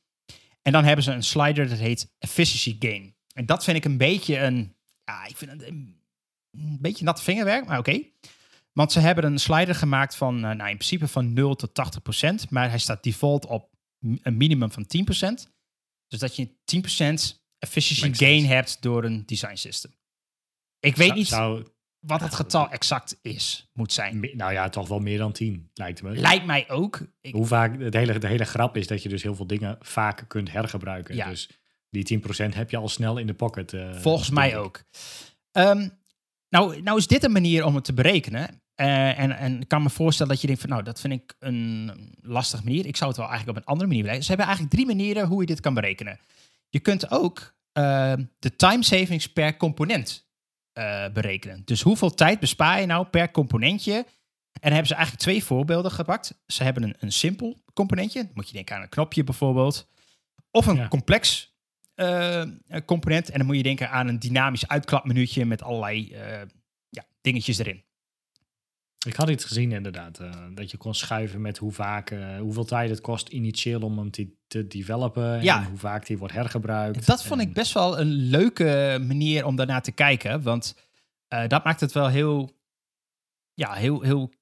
En 0.62 0.72
dan 0.72 0.84
hebben 0.84 1.04
ze 1.04 1.12
een 1.12 1.24
slider 1.24 1.70
dat 1.70 1.78
heet 1.78 2.14
efficiency 2.20 2.76
gain. 2.80 3.16
En 3.34 3.46
dat 3.46 3.64
vind 3.64 3.78
ik 3.78 3.86
een 3.86 3.98
beetje 3.98 4.40
een, 4.40 4.76
ja, 5.04 5.26
ik 5.26 5.38
vind 5.38 5.52
het 5.52 5.68
een 5.68 6.04
een 6.58 6.78
beetje 6.82 7.06
nat 7.06 7.22
vingerwerk, 7.22 7.66
maar 7.66 7.80
oké. 7.80 8.02
Want 8.72 8.92
ze 8.92 9.00
hebben 9.00 9.24
een 9.24 9.40
slider 9.40 9.76
gemaakt 9.76 10.16
van, 10.16 10.36
uh, 10.36 10.42
nou 10.42 10.70
in 10.70 10.78
principe 10.78 11.08
van 11.08 11.34
0 11.34 11.56
tot 11.56 11.74
80 11.74 12.02
procent. 12.02 12.50
Maar 12.50 12.70
hij 12.70 12.80
staat 12.80 13.04
default 13.04 13.46
op 13.46 13.70
een 14.22 14.38
minimum 14.38 14.72
van 14.72 14.86
10 14.86 15.04
procent. 15.04 15.52
Dus 16.08 16.20
dat 16.20 16.36
je 16.36 16.50
10 16.66 16.82
procent 16.82 17.46
efficiency 17.60 18.26
gain 18.26 18.46
hebt 18.46 18.82
door 18.82 19.04
een 19.04 19.26
design 19.26 19.56
system. 19.56 19.92
Ik 20.80 20.96
weet 20.96 21.16
niet 21.16 21.28
zou, 21.28 21.68
wat 22.06 22.22
het 22.22 22.36
getal 22.36 22.70
exact 22.70 23.18
is, 23.22 23.70
moet 23.74 23.94
zijn. 23.94 24.30
Nou 24.34 24.54
ja, 24.54 24.70
toch 24.70 24.88
wel 24.88 25.00
meer 25.00 25.18
dan 25.18 25.32
10, 25.32 25.70
lijkt 25.74 26.02
me. 26.02 26.12
Lijkt 26.12 26.46
mij 26.46 26.70
ook. 26.70 27.02
Ik, 27.22 27.34
Hoe 27.34 27.46
vaak, 27.46 27.80
het 27.80 27.94
hele, 27.94 28.18
de 28.20 28.28
hele 28.28 28.46
grap 28.46 28.78
is 28.78 28.88
dat 28.88 29.04
je 29.04 29.10
dus 29.10 29.24
heel 29.24 29.36
veel 29.36 29.48
dingen 29.48 29.78
vaak 29.80 30.26
kunt 30.28 30.52
hergebruiken. 30.52 31.16
Ja. 31.16 31.30
Dus 31.30 31.50
die 31.90 32.22
10% 32.22 32.56
heb 32.56 32.70
je 32.70 32.78
al 32.78 32.90
snel 32.90 33.18
in 33.18 33.28
de 33.28 33.34
pocket. 33.34 33.74
Uh, 33.74 33.94
Volgens 33.94 34.30
mij 34.30 34.58
ook. 34.58 34.84
Um, 35.52 35.92
nou, 36.50 36.82
nou 36.82 36.98
is 36.98 37.08
dit 37.08 37.24
een 37.24 37.32
manier 37.32 37.66
om 37.66 37.76
het 37.76 37.84
te 37.84 37.94
berekenen. 37.94 38.62
Uh, 38.76 39.20
en, 39.20 39.38
en 39.38 39.62
ik 39.62 39.68
kan 39.68 39.84
me 39.84 39.90
voorstellen 39.90 40.32
dat 40.32 40.42
je 40.42 40.48
denkt 40.48 40.62
van, 40.62 40.72
nou, 40.72 40.84
dat 40.84 41.00
vind 41.00 41.14
ik 41.14 41.36
een 41.40 41.92
lastige 42.22 42.64
manier. 42.64 42.86
Ik 42.86 42.96
zou 42.96 43.10
het 43.10 43.20
wel 43.20 43.30
eigenlijk 43.30 43.58
op 43.58 43.64
een 43.64 43.70
andere 43.70 43.88
manier 43.88 44.04
berekenen. 44.04 44.26
Ze 44.26 44.36
hebben 44.36 44.48
eigenlijk 44.48 44.76
drie 44.76 44.96
manieren 44.96 45.28
hoe 45.28 45.42
je 45.42 45.48
dit 45.48 45.60
kan 45.60 45.74
berekenen. 45.74 46.20
Je 46.70 46.80
kunt 46.80 47.12
ook 47.12 47.54
uh, 47.74 48.14
de 48.40 48.56
time 48.56 48.84
savings 48.84 49.32
per 49.32 49.58
component 49.58 50.28
uh, 50.74 51.06
berekenen. 51.14 51.62
Dus 51.66 51.82
hoeveel 51.82 52.14
tijd 52.14 52.40
bespaar 52.40 52.80
je 52.80 52.86
nou 52.86 53.06
per 53.06 53.32
componentje? 53.32 53.94
En 53.94 54.70
dan 54.70 54.72
hebben 54.72 54.88
ze 54.88 54.96
eigenlijk 54.96 55.24
twee 55.24 55.44
voorbeelden 55.44 55.92
gepakt. 55.92 56.42
Ze 56.48 56.64
hebben 56.64 56.84
een, 56.84 56.96
een 57.00 57.12
simpel 57.12 57.58
componentje. 57.74 58.30
moet 58.34 58.48
je 58.48 58.54
denken 58.54 58.76
aan 58.76 58.82
een 58.82 58.90
knopje 58.90 59.24
bijvoorbeeld. 59.24 59.88
Of 60.52 60.66
een 60.66 60.88
complex 60.88 61.54
uh, 61.96 62.44
component. 62.86 63.30
En 63.30 63.38
dan 63.38 63.48
moet 63.48 63.56
je 63.56 63.64
denken 63.64 63.90
aan 63.90 64.08
een 64.08 64.20
dynamisch 64.20 64.68
uitklapmenuutje 64.68 65.46
met 65.46 65.64
allerlei 65.64 66.10
uh, 66.12 66.42
ja, 66.90 67.06
dingetjes 67.22 67.58
erin. 67.58 67.84
Ik 69.08 69.16
had 69.16 69.30
iets 69.30 69.46
gezien 69.46 69.72
inderdaad, 69.72 70.20
uh, 70.20 70.32
dat 70.54 70.72
je 70.72 70.78
kon 70.78 70.96
schuiven 70.96 71.42
met 71.42 71.58
hoe 71.58 71.72
vaak, 71.72 72.16
hoeveel 72.40 72.66
tijd 72.66 72.90
het 72.90 73.02
kost 73.02 73.28
initieel 73.28 73.82
om 73.82 73.98
hem 73.98 74.12
te, 74.12 74.34
te 74.48 74.68
developen 74.68 75.44
ja. 75.44 75.58
en 75.58 75.70
hoe 75.70 75.78
vaak 75.78 76.06
die 76.06 76.18
wordt 76.18 76.34
hergebruikt. 76.34 77.06
Dat 77.06 77.24
vond 77.24 77.42
ik 77.42 77.54
best 77.54 77.74
wel 77.74 78.00
een 78.00 78.12
leuke 78.12 79.00
manier 79.08 79.46
om 79.46 79.56
daarnaar 79.56 79.82
te 79.82 79.92
kijken, 79.92 80.42
want 80.42 80.76
dat 81.48 81.64
maakt 81.64 81.80
het 81.80 81.92
wel 81.92 82.08
heel, 82.08 82.58
ja, 83.54 83.74
heel, 83.74 84.02
heel 84.02 84.34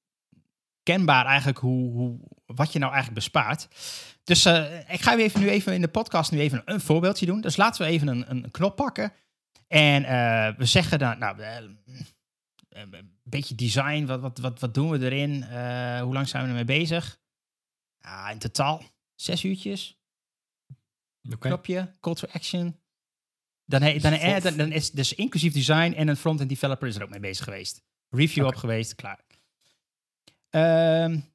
kenbaar 0.83 1.25
eigenlijk 1.25 1.57
hoe, 1.57 1.91
hoe, 1.91 2.19
wat 2.45 2.73
je 2.73 2.79
nou 2.79 2.91
eigenlijk 2.91 3.21
bespaart. 3.21 3.67
Dus 4.23 4.45
ik 4.87 5.01
ga 5.01 5.17
even 5.17 5.41
nu 5.41 5.49
even 5.49 5.73
in 5.73 5.81
de 5.81 5.87
podcast 5.87 6.31
nu 6.31 6.39
even 6.39 6.61
een 6.65 6.81
voorbeeldje 6.81 7.25
doen. 7.25 7.41
Dus 7.41 7.57
laten 7.57 7.85
we 7.85 7.91
even 7.91 8.07
een, 8.07 8.31
een 8.31 8.51
knop 8.51 8.75
pakken. 8.75 9.13
En 9.67 10.01
we 10.57 10.65
zeggen 10.65 10.99
dan, 10.99 11.17
nou, 11.19 11.37
een 12.71 13.17
beetje 13.23 13.55
design, 13.55 14.05
wat, 14.05 14.21
wat, 14.21 14.37
wat, 14.37 14.59
wat 14.59 14.73
doen 14.73 14.89
we 14.89 15.05
erin? 15.05 15.43
hoe 16.01 16.13
lang 16.13 16.27
zijn 16.27 16.43
we 16.43 16.49
ermee 16.49 16.65
bezig? 16.65 17.19
Ah, 18.01 18.29
in 18.31 18.37
totaal 18.37 18.81
zes 19.15 19.43
uurtjes. 19.43 19.99
Okay. 21.23 21.51
Knopje, 21.51 21.95
call 21.99 22.13
to 22.13 22.27
action. 22.31 22.79
Dan, 23.65 23.81
he, 23.81 23.99
dan, 23.99 24.41
dan, 24.41 24.57
dan, 24.57 24.71
is 24.71 24.91
dus 24.91 25.13
inclusief 25.13 25.53
design 25.53 25.93
en 25.93 26.07
een 26.07 26.17
front-end 26.17 26.49
developer 26.49 26.87
is 26.87 26.95
er 26.95 27.03
ook 27.03 27.09
mee 27.09 27.19
bezig 27.19 27.43
geweest. 27.43 27.81
Review 28.09 28.43
okay. 28.43 28.55
op 28.55 28.59
geweest, 28.59 28.95
klaar. 28.95 29.19
Um, 30.49 31.29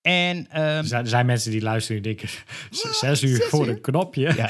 en, 0.00 0.36
um, 0.36 0.46
er, 0.52 0.84
zijn, 0.84 1.02
er, 1.02 1.08
zijn, 1.08 1.26
mensen 1.26 1.50
die 1.50 1.62
luisteren 1.62 1.96
en 1.96 2.02
denken, 2.02 2.28
zes 3.00 3.22
uur 3.22 3.40
voor 3.40 3.68
een 3.68 3.80
knopje. 3.80 4.34
Ja. 4.34 4.44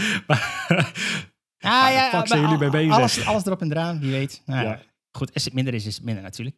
ah, 1.59 1.93
ja, 1.93 2.25
jullie 2.27 2.59
mee 2.59 2.71
bezig? 2.71 2.93
Alles, 2.93 3.27
alles 3.27 3.47
erop 3.47 3.61
en 3.61 3.71
eraan, 3.71 4.01
wie 4.01 4.11
weet. 4.11 4.43
Nou, 4.47 4.67
ja. 4.67 4.81
Goed, 5.12 5.35
als 5.35 5.44
het 5.44 5.53
minder 5.53 5.75
is, 5.75 5.87
is 5.87 5.94
het 5.94 6.05
minder 6.05 6.22
natuurlijk. 6.22 6.57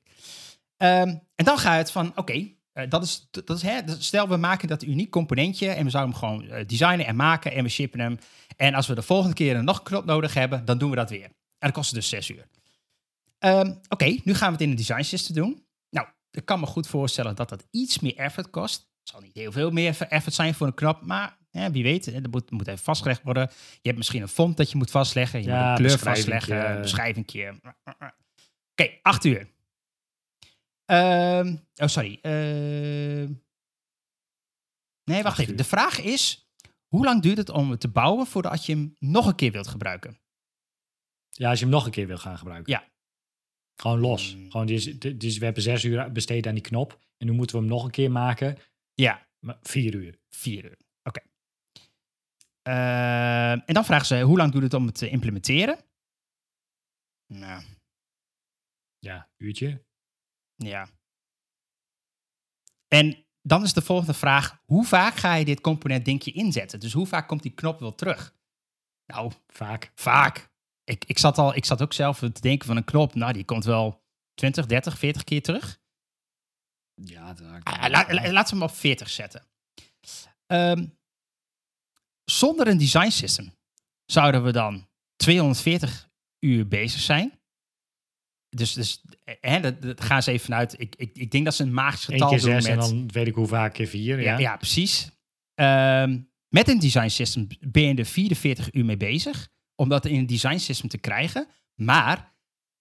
Um, 0.77 1.21
en 1.35 1.45
dan 1.45 1.59
ga 1.59 1.77
het 1.77 1.91
van, 1.91 2.09
oké, 2.09 2.21
okay, 2.21 2.57
uh, 2.75 2.91
dat 2.91 3.03
is, 3.03 3.29
dat 3.31 3.57
is 3.57 3.63
hè, 3.63 3.81
stel 3.99 4.29
we 4.29 4.37
maken 4.37 4.69
dat 4.69 4.83
uniek 4.83 5.11
componentje 5.11 5.69
en 5.69 5.85
we 5.85 5.91
zouden 5.91 6.13
hem 6.13 6.21
gewoon 6.21 6.45
uh, 6.45 6.67
designen 6.67 7.07
en 7.07 7.17
maken 7.17 7.53
en 7.53 7.63
we 7.63 7.69
shippen 7.69 8.01
hem. 8.01 8.19
En 8.57 8.75
als 8.75 8.87
we 8.87 8.95
de 8.95 9.03
volgende 9.03 9.35
keer 9.35 9.57
een 9.57 9.65
nog 9.65 9.83
knop 9.83 10.05
nodig 10.05 10.35
hebben, 10.35 10.65
dan 10.65 10.79
doen 10.79 10.91
we 10.91 10.97
dat 10.97 11.11
weer. 11.11 11.25
En 11.25 11.33
dat 11.59 11.73
kost 11.73 11.95
dus 11.95 12.09
zes 12.09 12.29
uur. 12.29 12.47
Um, 13.39 13.69
oké, 13.69 13.79
okay, 13.89 14.21
nu 14.25 14.35
gaan 14.35 14.47
we 14.47 14.53
het 14.53 14.63
in 14.63 14.71
een 14.71 14.77
design 14.77 15.03
system 15.03 15.35
doen 15.35 15.65
ik 16.35 16.45
kan 16.45 16.61
me 16.61 16.67
goed 16.67 16.87
voorstellen 16.87 17.35
dat 17.35 17.49
dat 17.49 17.67
iets 17.71 17.99
meer 17.99 18.17
effort 18.17 18.51
kost. 18.51 18.79
Het 18.79 19.09
zal 19.09 19.21
niet 19.21 19.35
heel 19.35 19.53
veel 19.53 19.71
meer 19.71 19.97
effort 20.09 20.35
zijn 20.35 20.55
voor 20.55 20.67
een 20.67 20.75
knop, 20.75 21.03
maar 21.03 21.37
hè, 21.51 21.71
wie 21.71 21.83
weet, 21.83 22.13
dat 22.13 22.31
moet, 22.31 22.51
moet 22.51 22.69
even 22.69 22.85
vastgelegd 22.85 23.23
worden. 23.23 23.51
Je 23.73 23.81
hebt 23.83 23.97
misschien 23.97 24.23
een 24.23 24.29
font 24.29 24.57
dat 24.57 24.71
je 24.71 24.77
moet 24.77 24.91
vastleggen, 24.91 25.43
je 25.43 25.49
ja, 25.49 25.71
moet 25.71 25.79
een 25.79 25.87
kleur 25.87 25.99
vastleggen, 25.99 26.71
een 26.71 26.81
beschrijving. 26.81 27.27
Oké, 28.75 28.83
okay, 28.83 28.99
acht 29.03 29.25
uur. 29.25 29.53
Um, 30.87 31.67
oh, 31.75 31.89
sorry. 31.89 32.19
Uh, 32.23 33.31
nee, 35.05 35.23
wacht 35.23 35.39
even. 35.39 35.57
De 35.57 35.65
vraag 35.65 36.01
is, 36.01 36.49
hoe 36.89 37.05
lang 37.05 37.23
duurt 37.23 37.37
het 37.37 37.49
om 37.49 37.71
het 37.71 37.81
te 37.81 37.89
bouwen 37.89 38.27
voordat 38.27 38.67
je 38.67 38.73
hem 38.73 38.97
nog 38.99 39.27
een 39.27 39.35
keer 39.35 39.53
wilt 39.53 39.69
gebruiken? 39.69 40.19
Ja, 41.31 41.49
als 41.51 41.59
je 41.59 41.65
hem 41.65 41.75
nog 41.75 41.85
een 41.85 41.91
keer 41.91 42.07
wil 42.07 42.19
gaan 42.19 42.39
gebruiken. 42.39 42.73
Ja. 42.73 42.93
Gewoon 43.77 44.01
los. 44.01 44.37
Mm. 44.37 44.51
Gewoon, 44.51 44.67
dus, 44.67 44.85
dus 44.99 45.39
we 45.39 45.45
hebben 45.45 45.63
zes 45.63 45.85
uur 45.85 46.13
besteed 46.13 46.47
aan 46.47 46.55
die 46.55 46.63
knop. 46.63 46.99
En 47.17 47.27
nu 47.27 47.33
moeten 47.33 47.57
we 47.57 47.63
hem 47.63 47.71
nog 47.71 47.85
een 47.85 47.91
keer 47.91 48.11
maken. 48.11 48.59
Ja, 48.95 49.27
Maar 49.39 49.59
vier 49.63 49.95
uur. 49.95 50.19
vier 50.31 50.65
uur. 50.65 50.79
Oké. 51.03 51.21
Eh, 52.63 53.51
en 53.51 53.75
dan 53.75 53.85
vragen 53.85 54.07
ze, 54.07 54.21
hoe 54.21 54.37
lang 54.37 54.53
doet 54.53 54.63
het 54.63 54.75
om 54.75 54.87
het 54.87 54.95
te 54.95 55.09
implementeren? 55.09 55.79
Nou, 57.27 57.63
Ja, 59.05 59.29
uurtje. 59.37 59.85
ja. 60.57 60.89
En 62.89 63.27
dan 63.43 63.63
is 63.63 63.73
de 63.73 63.83
volgende 63.83 64.15
vraag, 64.15 64.61
hoe 64.65 64.85
vaak 64.85 65.15
ga 65.17 65.35
je 65.35 65.45
dit 65.45 65.61
component 65.61 66.05
denk 66.05 66.23
je 66.23 66.33
inzetten? 66.33 66.81
Dus 66.81 66.93
hoe 66.93 67.07
vaak 67.07 67.29
komt 67.29 67.43
die 67.43 67.55
knop 67.55 67.81
wel 67.81 67.95
terug? 67.95 68.35
Nou, 69.07 69.33
Vaak. 69.47 69.93
vaak. 69.95 70.53
Ik, 70.85 71.05
ik, 71.05 71.19
zat 71.19 71.39
al, 71.39 71.55
ik 71.55 71.65
zat 71.65 71.83
ook 71.83 71.93
zelf 71.93 72.19
te 72.19 72.41
denken 72.41 72.67
van 72.67 72.77
een 72.77 72.85
knop, 72.85 73.15
nou 73.15 73.33
die 73.33 73.45
komt 73.45 73.65
wel 73.65 74.03
20, 74.35 74.67
30, 74.67 74.99
40 74.99 75.25
keer 75.25 75.43
terug. 75.43 75.81
Ja, 76.95 77.33
dat 77.35 77.65
Ah, 77.65 77.89
la- 77.91 78.07
la- 78.09 78.33
laten 78.33 78.55
we 78.57 78.61
hem 78.63 78.71
op 78.71 78.77
40 78.77 79.11
zetten. 79.11 79.47
Ehm, 80.47 80.87
zonder 82.25 82.69
een 82.69 82.79
design 82.79 83.11
system 83.11 83.55
zouden 84.07 84.45
we 84.45 84.53
dan 84.53 84.89
240 85.17 86.09
uur 86.39 86.69
bezig 86.69 87.01
zijn. 87.01 87.41
Dus, 88.57 88.73
dus 88.73 89.03
eh, 89.25 89.35
hè, 89.41 89.61
dat, 89.61 89.83
dat 89.83 90.01
gaan 90.01 90.23
ze 90.23 90.31
even 90.31 90.45
vanuit. 90.45 90.81
Ik, 90.81 90.95
ik, 90.97 91.11
ik 91.19 91.31
denk 91.31 91.45
dat 91.45 91.55
ze 91.55 91.63
een 91.63 91.75
magisch 91.75 92.05
getal 92.05 92.29
keer 92.29 92.41
doen 92.41 92.51
zes 92.51 92.65
en 92.67 92.77
met, 92.77 92.89
dan 92.89 93.09
weet 93.13 93.27
ik 93.27 93.35
hoe 93.35 93.47
vaak 93.47 93.73
keer 93.75 93.87
vier. 93.87 94.21
ja, 94.21 94.33
Ja, 94.33 94.39
ja, 94.39 94.57
precies. 94.57 95.11
Ehm, 95.55 96.19
met 96.49 96.69
een 96.69 96.79
design 96.79 97.09
system 97.09 97.47
ben 97.61 97.83
je 97.83 97.95
er 97.95 98.05
44 98.07 98.73
uur 98.73 98.85
mee 98.85 98.97
bezig 98.97 99.49
om 99.75 99.89
dat 99.89 100.05
in 100.07 100.19
een 100.19 100.27
design 100.27 100.57
system 100.59 100.89
te 100.89 100.99
krijgen. 100.99 101.47
Maar 101.75 102.33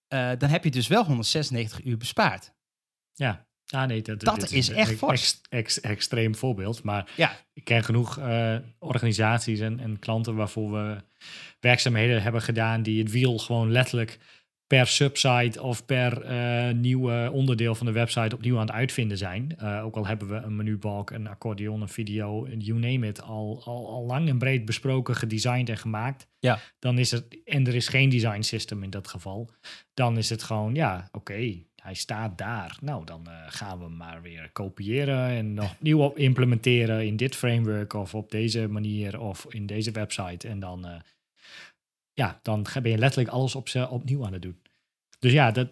eh, 0.08 0.32
dan 0.38 0.50
heb 0.50 0.64
je 0.64 0.72
dus 0.72 0.88
wel 0.88 1.06
196 1.06 1.84
uur 1.86 1.98
bespaard. 1.98 2.54
ja. 3.14 3.52
Ah, 3.68 3.88
nee, 3.88 4.02
dat, 4.02 4.20
Dat 4.20 4.52
is 4.52 4.68
een 4.68 4.76
echt 4.76 5.02
ex- 5.04 5.42
ex- 5.50 5.80
extreem 5.82 6.36
voorbeeld. 6.36 6.84
Maar 6.84 7.12
Ja, 7.16 7.38
ik 7.54 7.64
ken 7.64 7.84
genoeg 7.84 8.18
eh, 8.18 8.56
organisaties 8.80 9.60
en, 9.60 9.80
en 9.80 10.00
klanten 10.00 10.36
waarvoor 10.36 10.72
we 10.72 10.98
werkzaamheden 11.60 12.22
hebben 12.22 12.42
gedaan 12.42 12.84
die 12.84 13.00
het 13.04 13.12
wiel 13.12 13.38
gewoon 13.38 13.72
letterlijk 13.72 14.20
per 14.78 14.88
subsite 14.88 15.62
of 15.62 15.86
per 15.86 16.22
eh 16.22 16.74
nieuwe 16.74 17.30
onderdeel 17.34 17.76
van 17.76 17.86
de 17.86 17.92
website 17.92 18.36
opnieuw 18.36 18.56
aan 18.56 18.66
het 18.66 18.76
uitvinden 18.76 19.18
zijn. 19.18 19.58
Eh, 19.58 19.86
ook 19.86 19.96
al 19.96 20.08
hebben 20.08 20.28
we 20.28 20.36
een 20.36 20.56
menubalk, 20.56 21.12
een 21.12 21.28
accordeon, 21.28 21.82
een 21.82 21.90
video, 21.90 22.48
you 22.58 22.80
name 22.80 23.08
it, 23.08 23.22
al, 23.22 23.62
al, 23.66 23.90
al 23.90 24.06
lang 24.06 24.30
en 24.30 24.38
breed 24.38 24.66
besproken, 24.66 25.16
gedesigned 25.16 25.70
en 25.70 25.78
gemaakt. 25.78 26.28
Ja. 26.40 26.60
Dan 26.80 26.98
is 26.98 27.12
het, 27.12 27.42
en 27.46 27.68
er 27.68 27.76
is 27.76 27.88
geen 27.88 28.10
design 28.10 28.42
system 28.42 28.84
in 28.84 28.90
dat 28.90 29.08
geval, 29.08 29.50
dan 29.94 30.18
is 30.18 30.30
het 30.30 30.44
gewoon, 30.44 30.76
ja, 30.76 31.10
oké, 31.12 31.64
hij 31.76 31.94
staat 31.94 32.38
daar. 32.38 32.78
Nou, 32.82 33.06
dan 33.06 33.28
eh, 33.28 33.34
gaan 33.48 33.80
we 33.80 33.90
maar 33.90 34.22
weer 34.22 34.50
kopiëren 34.54 35.28
en 35.28 35.54
nog 35.54 35.72
opnieuw 35.72 36.00
op 36.00 36.18
implementeren 36.18 37.06
in 37.06 37.18
dit 37.18 37.36
framework 37.36 37.94
of 37.94 38.16
op 38.16 38.32
deze 38.32 38.68
manier 38.68 39.20
of 39.20 39.46
in 39.50 39.66
deze 39.66 39.92
website. 39.92 40.48
En 40.48 40.60
dan, 40.60 40.86
ja, 42.14 42.40
dan 42.42 42.66
ben 42.82 42.92
je 42.92 42.98
letterlijk 42.98 43.30
alles 43.34 43.56
op 43.56 43.70
ze 43.70 43.90
opnieuw 43.90 44.26
aan 44.26 44.34
het 44.34 44.42
doen. 44.42 44.62
Dus 45.20 45.32
ja, 45.32 45.52
dat, 45.52 45.70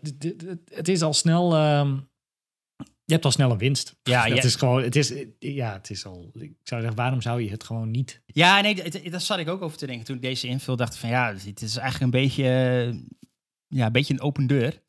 het 0.74 0.88
is 0.88 1.02
al 1.02 1.14
snel. 1.14 1.56
ehm, 1.56 1.98
je 3.06 3.14
hebt 3.18 3.26
al 3.26 3.32
snel 3.32 3.52
een 3.52 3.58
winst. 3.58 3.96
Ja, 4.04 4.24
het 4.28 4.36
ja. 4.38 4.44
is 4.44 4.56
gewoon, 4.56 4.84
het 4.84 4.96
is, 4.96 5.14
ja, 5.40 5.74
het 5.74 5.90
is 5.90 6.06
al. 6.06 6.32
Ik 6.34 6.54
zou 6.64 6.82
zeggen, 6.82 6.96
waarom 7.00 7.22
zou 7.22 7.42
je 7.42 7.50
het 7.50 7.64
gewoon 7.64 7.92
niet? 7.92 8.22
Ja, 8.26 8.62
nee, 8.62 8.74
d- 8.76 8.92
d- 8.92 9.12
daar 9.12 9.22
zat 9.22 9.40
ik 9.40 9.48
ook 9.50 9.62
over 9.62 9.78
te 9.78 9.86
denken 9.86 10.06
toen 10.06 10.16
ik 10.16 10.22
deze 10.22 10.48
invul. 10.48 10.76
Dacht 10.76 10.98
van 10.98 11.10
ja, 11.10 11.34
het 11.34 11.62
is 11.62 11.78
eigenlijk 11.78 12.14
een 12.14 12.22
beetje, 12.22 12.44
eh, 12.44 13.00
ja, 13.68 13.86
een 13.86 13.92
beetje 13.92 14.14
een 14.14 14.22
open 14.22 14.48
deur. 14.48 14.82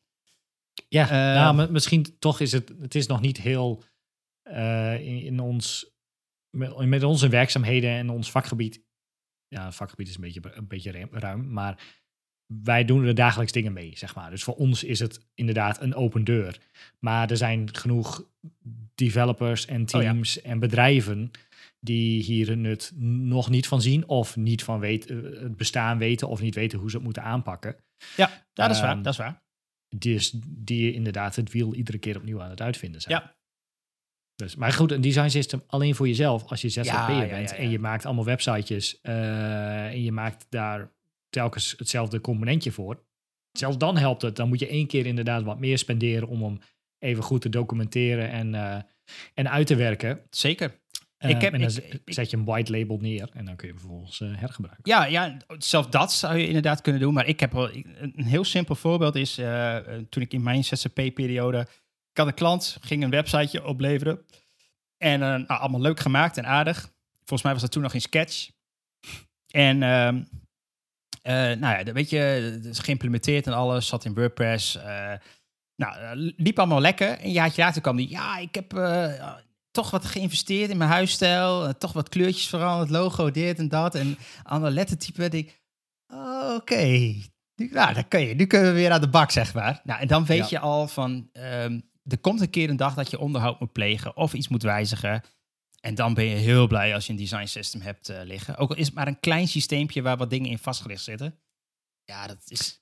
Ja, 0.89 1.03
Eh, 1.03 1.41
nou, 1.41 1.55
mi- 1.55 1.71
misschien 1.71 2.15
toch 2.19 2.39
is 2.39 2.51
het. 2.51 2.73
Het 2.81 2.95
is 2.95 3.07
nog 3.07 3.21
niet 3.21 3.37
heel 3.37 3.83
eh, 4.43 4.93
in, 5.07 5.21
in 5.21 5.39
ons. 5.39 5.91
Met, 6.49 6.77
met 6.85 7.03
onze 7.03 7.27
werkzaamheden 7.29 7.89
en 7.89 8.09
ons 8.09 8.31
vakgebied. 8.31 8.81
Ja, 9.53 9.65
het 9.65 9.75
vakgebied 9.75 10.07
is 10.07 10.15
een 10.15 10.21
beetje, 10.21 10.41
een 10.43 10.67
beetje 10.67 11.07
ruim, 11.11 11.51
maar 11.51 11.83
wij 12.45 12.85
doen 12.85 13.05
er 13.05 13.15
dagelijks 13.15 13.51
dingen 13.51 13.73
mee, 13.73 13.97
zeg 13.97 14.15
maar. 14.15 14.29
Dus 14.29 14.43
voor 14.43 14.55
ons 14.55 14.83
is 14.83 14.99
het 14.99 15.25
inderdaad 15.33 15.81
een 15.81 15.95
open 15.95 16.23
deur. 16.23 16.57
Maar 16.99 17.29
er 17.29 17.37
zijn 17.37 17.75
genoeg 17.75 18.25
developers 18.95 19.65
en 19.65 19.81
Oh 19.81 19.87
ja. 20.01 20.11
teams 20.11 20.41
en 20.41 20.59
bedrijven 20.59 21.31
die 21.79 22.23
hier 22.23 22.49
een 22.49 22.61
nut 22.61 22.91
nog 22.95 23.49
niet 23.49 23.67
van 23.67 23.81
zien 23.81 24.07
of 24.07 24.35
niet 24.35 24.63
van 24.63 24.79
weten, 24.79 25.23
het 25.23 25.57
bestaan 25.57 25.97
weten 25.97 26.27
of 26.27 26.41
niet 26.41 26.55
weten 26.55 26.79
hoe 26.79 26.89
ze 26.89 26.95
het 26.95 27.05
moeten 27.05 27.23
aanpakken. 27.23 27.75
Ja, 28.15 28.45
dat 28.53 28.69
is 28.71 28.81
waar, 28.81 28.93
Ehm, 28.93 29.01
dat 29.01 29.13
is 29.13 29.19
waar. 29.19 29.41
Dus 29.95 30.33
die 30.47 30.93
inderdaad 30.93 31.35
het 31.35 31.51
wiel 31.51 31.73
iedere 31.73 31.97
keer 31.97 32.17
opnieuw 32.17 32.41
aan 32.41 32.49
het 32.49 32.61
uitvinden 32.61 33.01
zijn. 33.01 33.19
Ja. 33.19 33.35
Dus, 34.35 34.55
maar 34.55 34.71
goed, 34.71 34.91
een 34.91 35.01
design 35.01 35.27
system 35.29 35.63
alleen 35.67 35.95
voor 35.95 36.07
jezelf 36.07 36.43
als 36.47 36.61
je 36.61 36.69
ZZP'er 36.69 36.85
Ja, 36.85 37.07
bent 37.07 37.49
ja, 37.49 37.55
ja. 37.55 37.61
en 37.61 37.69
je 37.69 37.79
maakt 37.79 38.05
allemaal 38.05 38.25
websitejes 38.25 39.01
eh, 39.01 39.85
en 39.85 40.03
je 40.03 40.11
maakt 40.11 40.45
daar 40.49 40.91
telkens 41.29 41.73
hetzelfde 41.77 42.21
componentje 42.21 42.71
voor. 42.71 43.03
Zelfs 43.51 43.77
dan 43.77 43.97
helpt 43.97 44.21
het. 44.21 44.35
Dan 44.35 44.47
moet 44.47 44.59
je 44.59 44.67
één 44.67 44.87
keer 44.87 45.05
inderdaad 45.05 45.43
wat 45.43 45.59
meer 45.59 45.77
spenderen 45.77 46.27
om 46.27 46.43
hem 46.43 46.59
even 46.99 47.23
goed 47.23 47.41
te 47.41 47.49
documenteren 47.49 48.29
en, 48.31 48.55
eh, 48.55 48.77
en 49.33 49.49
uit 49.49 49.67
te 49.67 49.75
werken. 49.75 50.21
Zeker. 50.29 50.81
Eh, 51.17 51.29
Ik 51.29 51.41
heb- 51.41 51.53
en 51.53 51.59
dan 51.61 51.69
ik- 51.69 52.01
zet 52.05 52.29
je 52.29 52.37
een 52.37 52.45
white 52.45 52.71
label 52.77 52.97
neer 52.97 53.29
en 53.33 53.45
dan 53.45 53.55
kun 53.55 53.67
je 53.67 53.73
hem 53.73 53.81
vervolgens 53.81 54.19
hergebruiken. 54.19 54.83
Ja, 54.91 55.05
ja, 55.05 55.37
zelfs 55.57 55.89
dat 55.89 56.13
zou 56.13 56.37
je 56.37 56.47
inderdaad 56.47 56.81
kunnen 56.81 57.01
doen. 57.01 57.13
Maar 57.13 57.27
ik 57.27 57.39
heb 57.39 57.51
wel 57.51 57.69
een 57.73 58.13
heel 58.23 58.43
simpel 58.43 58.75
voorbeeld 58.75 59.15
is 59.15 59.35
toen 60.09 60.21
ik 60.23 60.33
in 60.33 60.43
mijn 60.43 60.63
ZZP-periode, 60.63 61.67
ik 62.13 62.19
had 62.19 62.27
een 62.27 62.33
klant, 62.33 62.77
ging 62.81 63.03
een 63.03 63.09
websiteje 63.09 63.65
opleveren 63.65 64.25
en 64.97 65.21
eh, 65.21 65.27
nou, 65.27 65.45
allemaal 65.47 65.81
leuk 65.81 65.99
gemaakt 65.99 66.37
en 66.37 66.45
aardig. 66.45 66.91
Volgens 67.17 67.41
mij 67.41 67.51
was 67.51 67.61
dat 67.61 67.71
toen 67.71 67.81
nog 67.81 67.93
in 67.93 68.01
Sketch. 68.01 68.49
En 69.51 69.83
ehm, 69.83 70.23
eh, 71.21 71.33
nou 71.59 71.85
ja, 71.85 71.93
weet 71.93 72.09
je, 72.09 72.17
het 72.17 72.65
is 72.65 72.79
geïmplementeerd 72.79 73.47
en 73.47 73.53
alles, 73.53 73.87
zat 73.87 74.05
in 74.05 74.13
WordPress. 74.13 74.75
eh, 74.75 75.13
nou, 75.75 76.15
liep 76.37 76.59
allemaal 76.59 76.81
lekker. 76.81 77.09
En 77.09 77.25
een 77.25 77.31
jaartje 77.31 77.61
later 77.61 77.81
kwam 77.81 77.95
die, 77.95 78.09
ja, 78.09 78.37
ik 78.37 78.55
heb 78.55 78.69
toch 79.71 79.91
wat 79.91 80.05
geïnvesteerd 80.05 80.69
in 80.69 80.77
mijn 80.77 80.89
huisstijl. 80.89 81.77
toch 81.77 81.93
wat 81.93 82.09
kleurtjes 82.09 82.47
veranderd, 82.47 82.89
logo, 82.89 83.31
dit 83.31 83.59
en 83.59 83.67
dat. 83.67 83.95
En 83.95 84.17
ander 84.43 84.71
lettertype. 84.71 85.29
ik, 85.29 85.61
oh, 86.07 86.53
oké. 86.55 87.13
Nu, 87.55 87.69
nou, 87.71 87.93
dan 87.93 88.07
kun 88.07 88.19
je, 88.19 88.35
nu 88.35 88.45
kunnen 88.45 88.69
we 88.73 88.79
weer 88.79 88.91
aan 88.91 89.01
de 89.01 89.09
bak, 89.09 89.31
zeg 89.31 89.53
maar. 89.53 89.81
Nou, 89.83 89.99
en 90.01 90.07
dan 90.07 90.25
weet 90.25 90.37
Ja. 90.37 90.45
je 90.49 90.59
al 90.59 90.87
van, 90.87 91.29
ehm, 91.31 91.79
er 92.03 92.17
komt 92.17 92.41
een 92.41 92.49
keer 92.49 92.69
een 92.69 92.75
dag 92.75 92.93
dat 92.93 93.09
je 93.09 93.19
onderhoud 93.19 93.59
moet 93.59 93.71
plegen 93.71 94.17
of 94.17 94.33
iets 94.33 94.47
moet 94.47 94.63
wijzigen. 94.63 95.23
En 95.79 95.95
dan 95.95 96.13
ben 96.13 96.25
je 96.25 96.35
heel 96.35 96.67
blij 96.67 96.93
als 96.93 97.05
je 97.05 97.11
een 97.11 97.17
design 97.17 97.45
system 97.45 97.81
hebt 97.81 98.09
eh, 98.09 98.19
liggen. 98.23 98.57
Ook 98.57 98.69
al 98.69 98.75
is 98.75 98.85
het 98.85 98.95
maar 98.95 99.07
een 99.07 99.19
klein 99.19 99.47
systeempje 99.47 100.01
waar 100.01 100.17
wat 100.17 100.29
dingen 100.29 100.49
in 100.49 100.57
vastgelegd 100.57 101.03
zitten. 101.03 101.39
Ja, 102.03 102.27
dat 102.27 102.43
is 102.47 102.81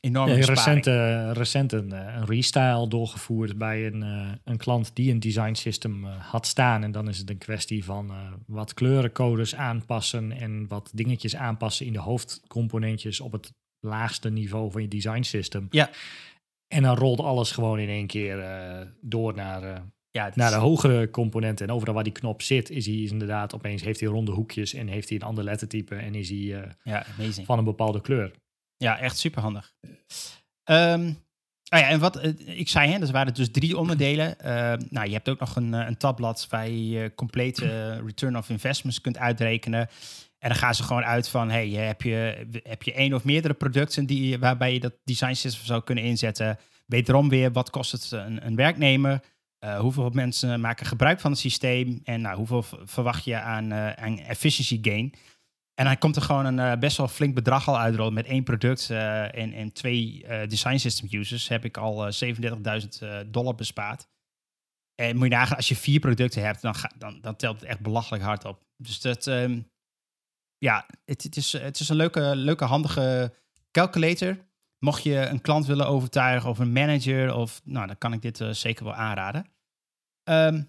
enorm 0.00 0.28
Ja, 0.28 0.44
recent, 0.44 0.86
eh, 0.86 1.30
recent 1.32 1.72
een, 1.72 1.92
eh, 1.92 2.14
een 2.14 2.24
restyle 2.24 2.88
doorgevoerd 2.88 3.58
bij 3.58 3.86
een, 3.86 4.02
een 4.44 4.56
klant 4.56 4.90
die 4.94 5.12
een 5.12 5.20
design 5.20 5.54
system 5.54 6.04
had 6.04 6.46
staan. 6.46 6.82
En 6.82 6.92
dan 6.92 7.08
is 7.08 7.18
het 7.18 7.30
een 7.30 7.38
kwestie 7.38 7.84
van 7.84 8.12
wat 8.46 8.74
kleurencodes 8.74 9.54
aanpassen 9.54 10.32
en 10.32 10.68
wat 10.68 10.90
dingetjes 10.94 11.36
aanpassen 11.36 11.86
in 11.86 11.92
de 11.92 11.98
hoofdcomponentjes 11.98 13.20
op 13.20 13.32
het 13.32 13.52
laagste 13.80 14.30
niveau 14.30 14.70
van 14.70 14.82
je 14.82 14.88
design 14.88 15.22
system. 15.22 15.66
Ja. 15.70 15.90
En 16.72 16.82
dan 16.82 16.96
rolt 16.96 17.20
alles 17.20 17.50
gewoon 17.50 17.78
in 17.78 17.88
één 17.88 18.06
keer 18.06 18.40
eh, 18.40 18.86
door 19.00 19.34
naar, 19.34 19.62
eh, 19.62 19.80
Ja, 20.10 20.30
naar 20.34 20.50
de 20.50 20.56
hogere 20.56 21.10
componenten. 21.10 21.68
En 21.68 21.74
overal 21.74 21.94
waar 21.94 22.04
die 22.04 22.12
knop 22.12 22.42
zit, 22.42 22.70
is 22.70 22.86
hij 22.86 22.94
inderdaad 22.94 23.54
opeens 23.54 23.82
heeft 23.82 24.00
hij 24.00 24.08
ronde 24.08 24.32
hoekjes 24.32 24.74
en 24.74 24.88
heeft 24.88 25.08
hij 25.08 25.18
een 25.18 25.26
ander 25.26 25.44
lettertype 25.44 25.94
en 25.94 26.14
is 26.14 26.28
hij 26.28 26.62
eh, 26.62 26.70
ja, 26.82 27.06
van 27.44 27.58
een 27.58 27.64
bepaalde 27.64 28.00
kleur. 28.00 28.32
Ja, 28.76 28.98
echt 28.98 29.18
superhandig. 29.18 29.72
Ehm 30.64 31.08
oh 31.72 31.78
ja, 31.78 31.88
en 31.88 32.00
wat 32.00 32.24
ik 32.44 32.68
zei, 32.68 32.90
hè, 32.90 32.98
dus 32.98 33.10
waren 33.10 33.34
dus 33.34 33.50
drie 33.50 33.78
onderdelen. 33.78 34.38
Ehm, 34.40 34.82
nou, 34.90 35.06
je 35.06 35.12
hebt 35.12 35.28
ook 35.28 35.40
nog 35.40 35.56
een, 35.56 35.72
een 35.72 35.96
tabblad 35.96 36.46
waar 36.50 36.68
je 36.68 37.14
complete 37.14 38.00
return 38.04 38.36
of 38.36 38.48
investments 38.48 39.00
kunt 39.00 39.18
uitrekenen. 39.18 39.88
En 40.40 40.48
dan 40.48 40.58
gaan 40.58 40.74
ze 40.74 40.82
gewoon 40.82 41.04
uit 41.04 41.28
van, 41.28 41.50
hey, 41.50 41.68
heb 41.68 42.02
je, 42.02 42.46
heb 42.62 42.82
je 42.82 42.92
één 42.92 43.14
of 43.14 43.24
meerdere 43.24 43.54
producten 43.54 44.06
die, 44.06 44.38
waarbij 44.38 44.72
je 44.72 44.80
dat 44.80 44.94
design 45.04 45.34
system 45.34 45.66
zou 45.66 45.82
kunnen 45.82 46.04
inzetten? 46.04 46.58
Wederom 46.86 47.28
weer, 47.28 47.52
wat 47.52 47.70
kost 47.70 47.92
het 47.92 48.10
een, 48.10 48.46
een 48.46 48.56
werknemer? 48.56 49.20
Eh, 49.58 49.78
hoeveel 49.78 50.10
mensen 50.10 50.60
maken 50.60 50.86
gebruik 50.86 51.20
van 51.20 51.30
het 51.30 51.40
systeem? 51.40 52.00
En 52.04 52.20
nou, 52.20 52.36
hoeveel 52.36 52.64
verwacht 52.84 53.24
je 53.24 53.40
aan, 53.40 53.74
aan 53.74 54.18
efficiency 54.18 54.78
gain? 54.82 55.14
En 55.80 55.86
dan 55.86 55.98
komt 55.98 56.16
er 56.16 56.22
gewoon 56.22 56.46
een 56.46 56.58
eh, 56.58 56.78
best 56.78 56.96
wel 56.96 57.08
flink 57.08 57.34
bedrag 57.34 57.68
al 57.68 57.78
uitrollen 57.78 58.12
met 58.12 58.26
één 58.26 58.44
product 58.44 58.90
en, 58.90 59.52
en 59.52 59.72
twee 59.72 60.24
design 60.46 60.76
system 60.76 61.08
users. 61.10 61.48
Heb 61.48 61.64
ik 61.64 61.76
al 61.76 62.06
eh, 62.06 62.34
37.000 62.82 62.88
eh, 63.00 63.18
dollar 63.26 63.54
bespaard. 63.54 64.08
En 64.94 65.16
moet 65.16 65.28
je 65.28 65.34
nagaan, 65.34 65.56
als 65.56 65.68
je 65.68 65.76
vier 65.76 66.00
producten 66.00 66.42
hebt, 66.42 66.62
dan, 66.62 66.74
dan, 66.98 67.20
dan 67.20 67.36
telt 67.36 67.60
het 67.60 67.68
echt 67.68 67.80
belachelijk 67.80 68.22
hard 68.22 68.44
op. 68.44 68.64
Dus 68.76 69.00
dat, 69.00 69.26
ehm, 69.26 69.60
ja, 70.60 70.86
het, 71.04 71.36
is, 71.36 71.52
het 71.52 71.80
is 71.80 71.88
een 71.88 71.96
leuke, 71.96 72.36
leuke 72.36 72.64
handige 72.64 73.34
calculator. 73.70 74.36
mocht 74.78 75.02
je 75.02 75.16
een 75.16 75.40
klant 75.40 75.66
willen 75.66 75.86
overtuigen 75.86 76.50
of 76.50 76.58
een 76.58 76.72
manager, 76.72 77.34
of, 77.34 77.60
nou, 77.64 77.86
dan 77.86 77.98
kan 77.98 78.12
ik 78.12 78.22
dit 78.22 78.40
eh, 78.40 78.50
zeker 78.50 78.84
wel 78.84 78.94
aanraden. 78.94 79.46
Ehm, 80.24 80.62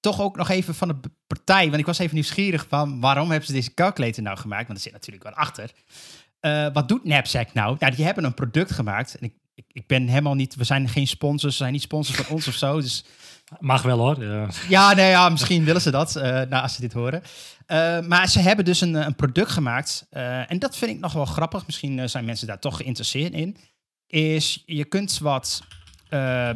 toch 0.00 0.20
ook 0.20 0.36
nog 0.36 0.48
even 0.48 0.74
van 0.74 0.88
de 0.88 1.10
partij, 1.26 1.66
want 1.66 1.78
ik 1.78 1.86
was 1.86 1.98
even 1.98 2.14
nieuwsgierig 2.14 2.66
van 2.68 3.00
waarom 3.00 3.30
hebben 3.30 3.46
ze 3.46 3.52
deze 3.52 3.74
calculator 3.74 4.22
nou 4.22 4.38
gemaakt? 4.38 4.66
Want 4.66 4.78
er 4.78 4.84
zit 4.84 4.92
natuurlijk 4.92 5.24
wat 5.24 5.34
achter. 5.34 5.72
Eh, 6.40 6.72
wat 6.72 6.88
doet 6.88 7.02
Knapsack 7.02 7.52
nou? 7.52 7.76
Nou, 7.78 7.94
die 7.94 8.04
hebben 8.04 8.24
een 8.24 8.34
product 8.34 8.70
gemaakt. 8.70 9.18
En 9.18 9.26
ik, 9.26 9.34
ik, 9.54 9.64
ik 9.68 9.86
ben 9.86 10.06
helemaal 10.06 10.34
niet, 10.34 10.54
we 10.54 10.64
zijn 10.64 10.88
geen 10.88 11.06
sponsors, 11.06 11.56
ze 11.56 11.58
zijn 11.62 11.72
niet 11.72 11.82
sponsors 11.82 12.18
van 12.18 12.34
ons 12.34 12.48
of 12.48 12.54
zo. 12.54 12.80
Dus 12.80 13.04
Mag 13.58 13.82
wel 13.82 13.98
hoor. 13.98 14.22
Eh, 14.22 14.48
ja, 14.68 14.94
nee, 14.94 15.10
ja, 15.10 15.28
misschien 15.28 15.64
willen 15.64 15.80
ze 15.80 15.90
dat, 15.90 16.16
eh, 16.16 16.22
nou, 16.22 16.62
als 16.62 16.74
ze 16.74 16.80
dit 16.80 16.92
horen. 16.92 17.22
Eh, 17.66 18.00
maar 18.00 18.28
ze 18.28 18.40
hebben 18.40 18.64
dus 18.64 18.80
een, 18.80 18.94
een 18.94 19.14
product 19.14 19.50
gemaakt. 19.50 20.06
eh, 20.10 20.50
en 20.50 20.58
dat 20.58 20.76
vind 20.76 20.90
ik 20.90 20.98
nog 21.00 21.12
wel 21.12 21.24
grappig. 21.24 21.66
Misschien 21.66 21.98
eh, 21.98 22.06
zijn 22.06 22.24
mensen 22.24 22.46
daar 22.46 22.58
toch 22.60 22.76
geïnteresseerd 22.76 23.32
in. 23.32 23.56
Is 24.06 24.62
je 24.66 24.84
kunt 24.84 25.18
wat, 25.18 25.62
eh, 26.08 26.50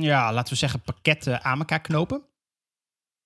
ja, 0.00 0.32
laten 0.32 0.52
we 0.52 0.58
zeggen, 0.58 0.80
pakketten 0.80 1.44
aan 1.44 1.58
elkaar 1.58 1.80
knopen. 1.80 2.22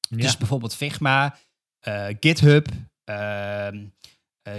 ja. 0.09 0.17
Dus 0.17 0.37
bijvoorbeeld 0.37 0.75
Figma, 0.77 1.37
eh, 1.81 2.07
GitHub, 2.21 2.69
eh, 3.05 3.69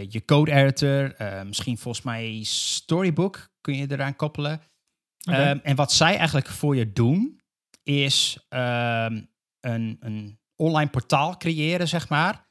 je 0.10 0.26
code 0.26 0.52
editor, 0.52 1.16
eh, 1.16 1.42
misschien 1.42 1.78
volgens 1.78 2.06
mij 2.06 2.44
Storybook 2.44 3.50
kun 3.62 3.76
je 3.76 3.92
eraan 3.92 4.16
koppelen. 4.16 4.62
Ehm, 5.22 5.58
en 5.64 5.76
wat 5.76 5.92
zij 5.94 6.18
eigenlijk 6.18 6.48
voor 6.48 6.76
je 6.76 6.92
doen, 6.94 7.41
is 7.84 8.46
ehm, 8.50 9.22
een, 9.60 9.98
een 10.00 10.40
online 10.56 10.90
portaal 10.90 11.38
creëren, 11.38 11.88
zeg 11.88 12.10
maar. 12.10 12.50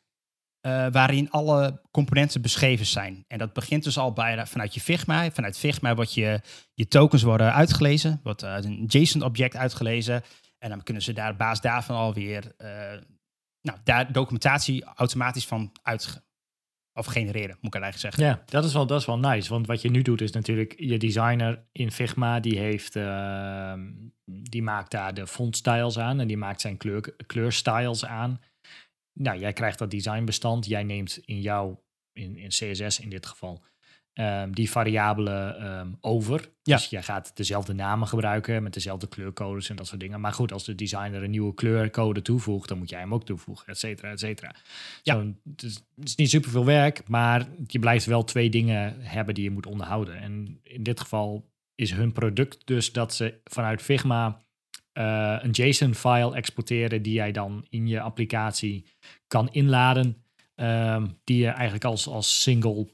eh, 0.60 0.86
waarin 0.90 1.30
alle 1.30 1.80
componenten 1.90 2.42
beschreven 2.42 2.86
zijn. 2.86 3.24
En 3.28 3.38
dat 3.38 3.52
begint 3.52 3.84
dus 3.84 3.98
al 3.98 4.12
bij, 4.12 4.46
vanuit 4.46 4.74
je 4.74 4.80
Figma. 4.80 5.30
Vanuit 5.30 5.58
Figma 5.58 5.94
wordt 5.94 6.14
je, 6.14 6.40
je 6.74 6.88
tokens 6.88 7.22
worden 7.22 7.52
uitgelezen. 7.54 8.20
Wordt 8.22 8.44
uit 8.44 8.64
een 8.64 8.84
JSON-object 8.86 9.56
uitgelezen. 9.56 10.22
En 10.58 10.70
dan 10.70 10.82
kunnen 10.82 11.02
ze 11.02 11.12
daar 11.12 11.30
op 11.30 11.38
basis 11.38 11.60
daarvan 11.60 11.96
alweer 11.96 12.54
eh, 12.56 12.68
nou, 13.60 13.78
daar 13.84 14.12
documentatie 14.12 14.84
automatisch 14.84 15.46
van 15.46 15.72
uit 15.82 16.22
of 16.92 17.06
genereren, 17.06 17.56
moet 17.60 17.74
ik 17.74 17.80
eigenlijk 17.80 18.14
zeggen. 18.14 18.24
Ja, 18.24 18.42
dat 18.46 18.64
is, 18.64 18.72
wel, 18.72 18.86
dat 18.86 19.00
is 19.00 19.06
wel 19.06 19.18
nice. 19.18 19.50
Want 19.50 19.66
wat 19.66 19.82
je 19.82 19.90
nu 19.90 20.02
doet 20.02 20.20
is 20.20 20.30
natuurlijk 20.30 20.74
je 20.78 20.98
designer 20.98 21.64
in 21.72 21.92
Figma, 21.92 22.40
die 22.40 22.58
heeft, 22.58 22.96
ehm, 22.96 23.90
die 24.24 24.62
maakt 24.62 24.90
daar 24.90 25.14
de 25.14 25.26
font 25.26 25.56
styles 25.56 25.98
aan 25.98 26.20
en 26.20 26.26
die 26.26 26.36
maakt 26.36 26.60
zijn 26.60 26.76
kleur, 26.76 27.14
kleurstyles 27.26 28.04
aan. 28.04 28.40
Nou, 29.12 29.38
jij 29.38 29.52
krijgt 29.52 29.78
dat 29.78 29.90
designbestand. 29.90 30.66
Jij 30.66 30.82
neemt 30.82 31.18
in 31.24 31.40
jouw, 31.40 31.84
in, 32.12 32.36
in 32.36 32.48
CSS 32.48 33.00
in 33.00 33.10
dit 33.10 33.26
geval, 33.26 33.64
ehm, 34.20 34.50
die 34.50 34.70
variabelen 34.70 35.58
ehm, 35.58 35.88
over. 36.00 36.50
Ja. 36.62 36.76
Dus 36.76 36.86
jij 36.86 37.02
gaat 37.02 37.36
dezelfde 37.36 37.72
namen 37.72 38.08
gebruiken 38.08 38.62
met 38.62 38.74
dezelfde 38.74 39.08
kleurcodes 39.08 39.70
en 39.70 39.76
dat 39.76 39.86
soort 39.86 40.00
dingen. 40.00 40.20
Maar 40.20 40.32
goed, 40.32 40.52
als 40.52 40.64
de 40.64 40.74
designer 40.74 41.22
een 41.22 41.30
nieuwe 41.30 41.54
kleurcode 41.54 42.22
toevoegt, 42.22 42.68
dan 42.68 42.78
moet 42.78 42.90
jij 42.90 43.00
hem 43.00 43.14
ook 43.14 43.24
toevoegen, 43.24 43.66
et 43.66 43.78
cetera, 43.78 44.10
et 44.10 44.20
cetera. 44.20 44.54
Ja. 45.02 45.14
Zo, 45.14 45.34
het, 45.50 45.62
is, 45.62 45.74
het 45.74 46.08
is 46.08 46.14
niet 46.14 46.30
superveel 46.30 46.64
werk, 46.64 47.08
maar 47.08 47.48
je 47.66 47.78
blijft 47.78 48.06
wel 48.06 48.24
twee 48.24 48.50
dingen 48.50 48.96
hebben 48.98 49.34
die 49.34 49.44
je 49.44 49.50
moet 49.50 49.66
onderhouden. 49.66 50.20
En 50.20 50.60
in 50.62 50.82
dit 50.82 51.00
geval 51.00 51.48
is 51.74 51.92
hun 51.92 52.12
product 52.12 52.66
dus 52.66 52.92
dat 52.92 53.14
ze 53.14 53.40
vanuit 53.44 53.82
Figma 53.82 54.42
eh, 54.92 55.36
een 55.40 55.50
JSON-file 55.50 56.34
exporteren 56.34 57.02
die 57.02 57.12
jij 57.12 57.32
dan 57.32 57.66
in 57.68 57.86
je 57.86 58.00
applicatie 58.00 58.84
kan 59.26 59.48
inladen, 59.52 60.24
ehm, 60.54 61.06
die 61.24 61.38
je 61.38 61.48
eigenlijk 61.48 61.84
als, 61.84 62.06
als 62.06 62.42
single 62.42 62.88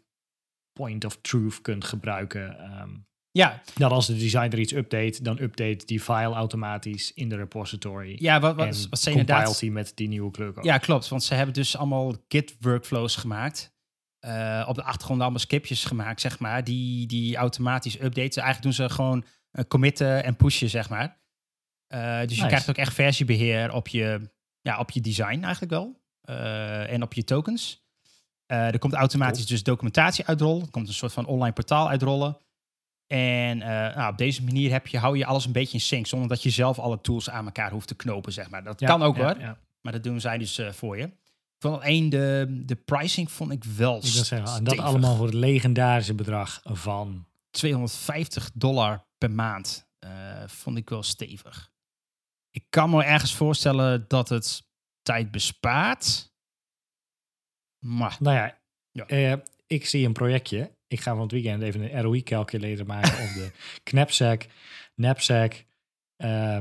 point 0.76 1.04
of 1.04 1.18
truth 1.20 1.60
kunt 1.60 1.84
gebruiken. 1.84 2.58
Ehm, 2.58 2.90
Ja, 3.30 3.62
dat 3.74 3.90
als 3.90 4.06
de 4.06 4.16
designer 4.16 4.58
iets 4.58 4.72
update, 4.72 5.22
dan 5.22 5.38
update 5.40 5.86
die 5.86 6.00
file 6.00 6.34
automatisch 6.34 7.12
in 7.12 7.28
de 7.28 7.36
repository. 7.36 8.16
ja 8.18 8.40
wat, 8.40 8.50
en 8.50 8.56
wat, 8.56 8.66
wat 8.66 9.00
ze 9.00 9.10
compilt 9.10 9.28
inderdaad... 9.28 9.58
die 9.58 9.70
met 9.70 9.92
die 9.94 10.08
nieuwe 10.08 10.30
kleurcode. 10.30 10.66
Ja, 10.66 10.78
klopt. 10.78 11.08
Want 11.08 11.24
ze 11.24 11.34
hebben 11.34 11.54
dus 11.54 11.76
allemaal 11.76 12.14
Git-workflows 12.28 13.16
gemaakt. 13.16 13.74
Eh, 14.26 14.64
op 14.68 14.74
de 14.74 14.82
achtergrond 14.82 15.20
allemaal 15.20 15.38
scriptjes 15.38 15.84
gemaakt, 15.84 16.20
zeg 16.20 16.38
maar. 16.38 16.64
Die, 16.64 17.06
die 17.06 17.36
automatisch 17.36 18.00
updaten. 18.00 18.42
Eigenlijk 18.42 18.62
doen 18.62 18.86
ze 18.86 18.94
gewoon 18.94 19.24
eh, 19.50 19.64
committen 19.68 20.24
en 20.24 20.36
pushen, 20.36 20.70
zeg 20.70 20.88
maar. 20.88 21.20
Eh, 21.86 22.20
dus 22.26 22.36
je 22.36 22.46
krijgt 22.46 22.70
ook 22.70 22.76
echt 22.76 22.94
versiebeheer 22.94 23.72
op 23.72 23.88
je, 23.88 24.30
ja, 24.60 24.78
op 24.78 24.90
je 24.90 25.00
design 25.00 25.40
eigenlijk 25.42 25.72
wel. 25.72 26.04
En 26.86 27.02
op 27.02 27.14
je 27.14 27.24
tokens. 27.24 27.85
Eh, 28.46 28.66
er 28.66 28.78
komt 28.78 28.92
automatisch 28.94 29.46
dus 29.46 29.62
documentatie 29.62 30.26
uitrollen. 30.26 30.62
Er 30.62 30.70
komt 30.70 30.88
een 30.88 30.94
soort 30.94 31.12
van 31.12 31.26
online 31.26 31.52
portaal 31.52 31.88
uitrollen. 31.88 32.38
En 33.06 33.62
eh, 33.62 33.96
nou, 33.96 34.12
op 34.12 34.18
deze 34.18 34.42
manier 34.44 34.70
heb 34.70 34.86
je, 34.86 34.98
hou 34.98 35.18
je 35.18 35.26
alles 35.26 35.44
een 35.46 35.52
beetje 35.52 35.72
in 35.72 35.80
sync. 35.80 36.06
Zonder 36.06 36.28
dat 36.28 36.42
je 36.42 36.50
zelf 36.50 36.78
alle 36.78 37.00
tools 37.00 37.30
aan 37.30 37.44
elkaar 37.44 37.70
hoeft 37.70 37.88
te 37.88 37.94
knopen, 37.94 38.32
zeg 38.32 38.50
maar. 38.50 38.64
Dat 38.64 38.80
Ja, 38.80 38.86
kan 38.86 39.02
ook 39.02 39.16
ja, 39.16 39.22
hoor. 39.22 39.40
ja. 39.40 39.58
Maar 39.80 39.92
dat 39.92 40.02
doen 40.02 40.20
zij 40.20 40.38
dus 40.38 40.58
eh, 40.58 40.72
voor 40.72 40.98
je. 40.98 41.10
Vond 41.58 41.82
alleen 41.82 42.08
de, 42.08 42.62
de 42.66 42.76
pricing 42.76 43.30
vond 43.32 43.52
ik 43.52 43.64
wel 43.64 43.96
Ik 43.96 44.02
zeggen, 44.04 44.54
en 44.56 44.64
dat 44.64 44.78
allemaal 44.78 45.16
voor 45.16 45.26
het 45.26 45.34
legendarische 45.34 46.14
bedrag 46.14 46.60
van 46.64 47.26
250 47.50 48.50
dollar 48.54 49.04
per 49.18 49.30
maand 49.30 49.86
vond 50.46 50.76
ik 50.76 50.88
wel 50.88 51.02
stevig. 51.02 51.70
Ik 52.50 52.66
kan 52.70 52.90
me 52.90 53.04
ergens 53.04 53.34
voorstellen 53.34 54.04
dat 54.08 54.28
het 54.28 54.62
tijd 55.02 55.30
bespaart. 55.30 56.32
Maar 57.86 58.16
Nou 58.20 58.36
ja, 58.36 58.58
Ja. 58.92 59.06
eh, 59.06 59.32
ik 59.66 59.86
zie 59.86 60.06
een 60.06 60.12
projectje. 60.12 60.70
Ik 60.88 61.00
ga 61.00 61.12
van 61.12 61.20
het 61.22 61.32
weekend 61.32 61.62
even 61.62 61.80
een 61.96 62.02
ROI-calculator 62.02 62.86
maken 62.86 63.12
op 63.12 63.34
de 63.34 63.50
Knapsack, 63.90 64.46
Knapsack, 64.94 65.64
eh, 66.16 66.58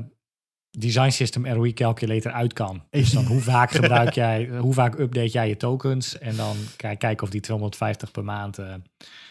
Design 0.78 1.10
System 1.10 1.48
ROI 1.48 1.74
Calculator 1.74 2.32
uit 2.32 2.54
kan. 2.54 2.84
Dus 2.90 3.12
dan 3.12 3.26
hoe 3.26 3.42
vaak 3.42 3.72
gebruik 3.82 4.14
jij, 4.14 4.48
hoe 4.48 4.74
vaak 4.74 5.00
update 5.00 5.30
jij 5.30 5.48
je 5.48 5.58
tokens 5.58 6.18
en 6.18 6.36
dan 6.36 6.56
kijk, 6.76 7.00
kijken 7.00 7.24
of 7.24 7.30
die 7.30 7.42
250 7.42 8.12
per 8.12 8.24
maand 8.24 8.58
eh, 8.58 8.74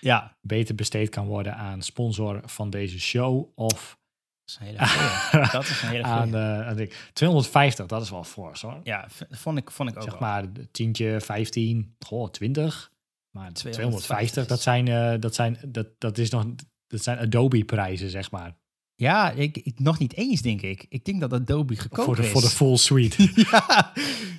ja, 0.01 0.37
beter 0.41 0.75
besteed 0.75 1.09
kan 1.09 1.27
worden 1.27 1.57
aan 1.57 1.83
sponsor 1.83 2.41
van 2.45 2.71
deze 2.71 3.01
show 3.01 3.53
of 3.55 3.99
dat 4.45 4.55
is 4.55 4.57
een 4.61 4.67
hele 4.67 4.87
goeie. 4.87 5.51
dat 5.53 5.63
is 5.65 5.83
een 5.83 5.89
hele 5.89 6.03
aan, 6.03 6.35
eh, 6.35 6.67
aan 6.69 6.77
de- 6.77 6.91
250, 7.13 7.87
dat 7.87 8.03
is 8.03 8.11
wel 8.11 8.25
fors 8.25 8.61
hoor. 8.63 8.81
Ja, 8.83 9.07
vond 9.31 9.59
ik, 9.59 9.71
vond 9.71 9.89
ik 9.91 9.97
ook 9.97 10.03
zeg 10.03 10.13
wel. 10.13 10.21
maar 10.21 10.45
tientje, 10.71 11.21
15, 11.21 11.95
goh, 11.99 12.31
20. 12.31 12.93
Maar 13.31 13.53
250 13.53 14.07
250, 14.07 14.47
dat 14.47 14.61
zijn, 14.63 14.89
eh, 14.89 15.21
dat 15.21 15.35
zijn, 15.35 15.59
dat, 15.67 15.87
dat 15.99 16.19
is 16.19 16.31
nog, 16.31 16.45
dat 16.87 17.03
zijn 17.03 17.19
Adobe 17.19 17.65
prijzen, 17.65 18.11
zeg 18.11 18.31
maar. 18.31 18.55
Ja, 18.97 19.31
ik, 19.31 19.57
ik, 19.57 19.79
nog 19.81 19.99
niet 19.99 20.15
eens, 20.15 20.41
denk 20.43 20.61
ik. 20.63 20.87
Ik 20.89 21.05
denk 21.05 21.21
dat 21.21 21.33
Adobe 21.33 21.77
Voor 21.91 22.17
de, 22.17 22.23
is. 22.23 22.29
voor 22.29 22.41
de 22.41 22.49
full 22.49 22.77
suite. 22.77 23.31
ja, 23.51 23.93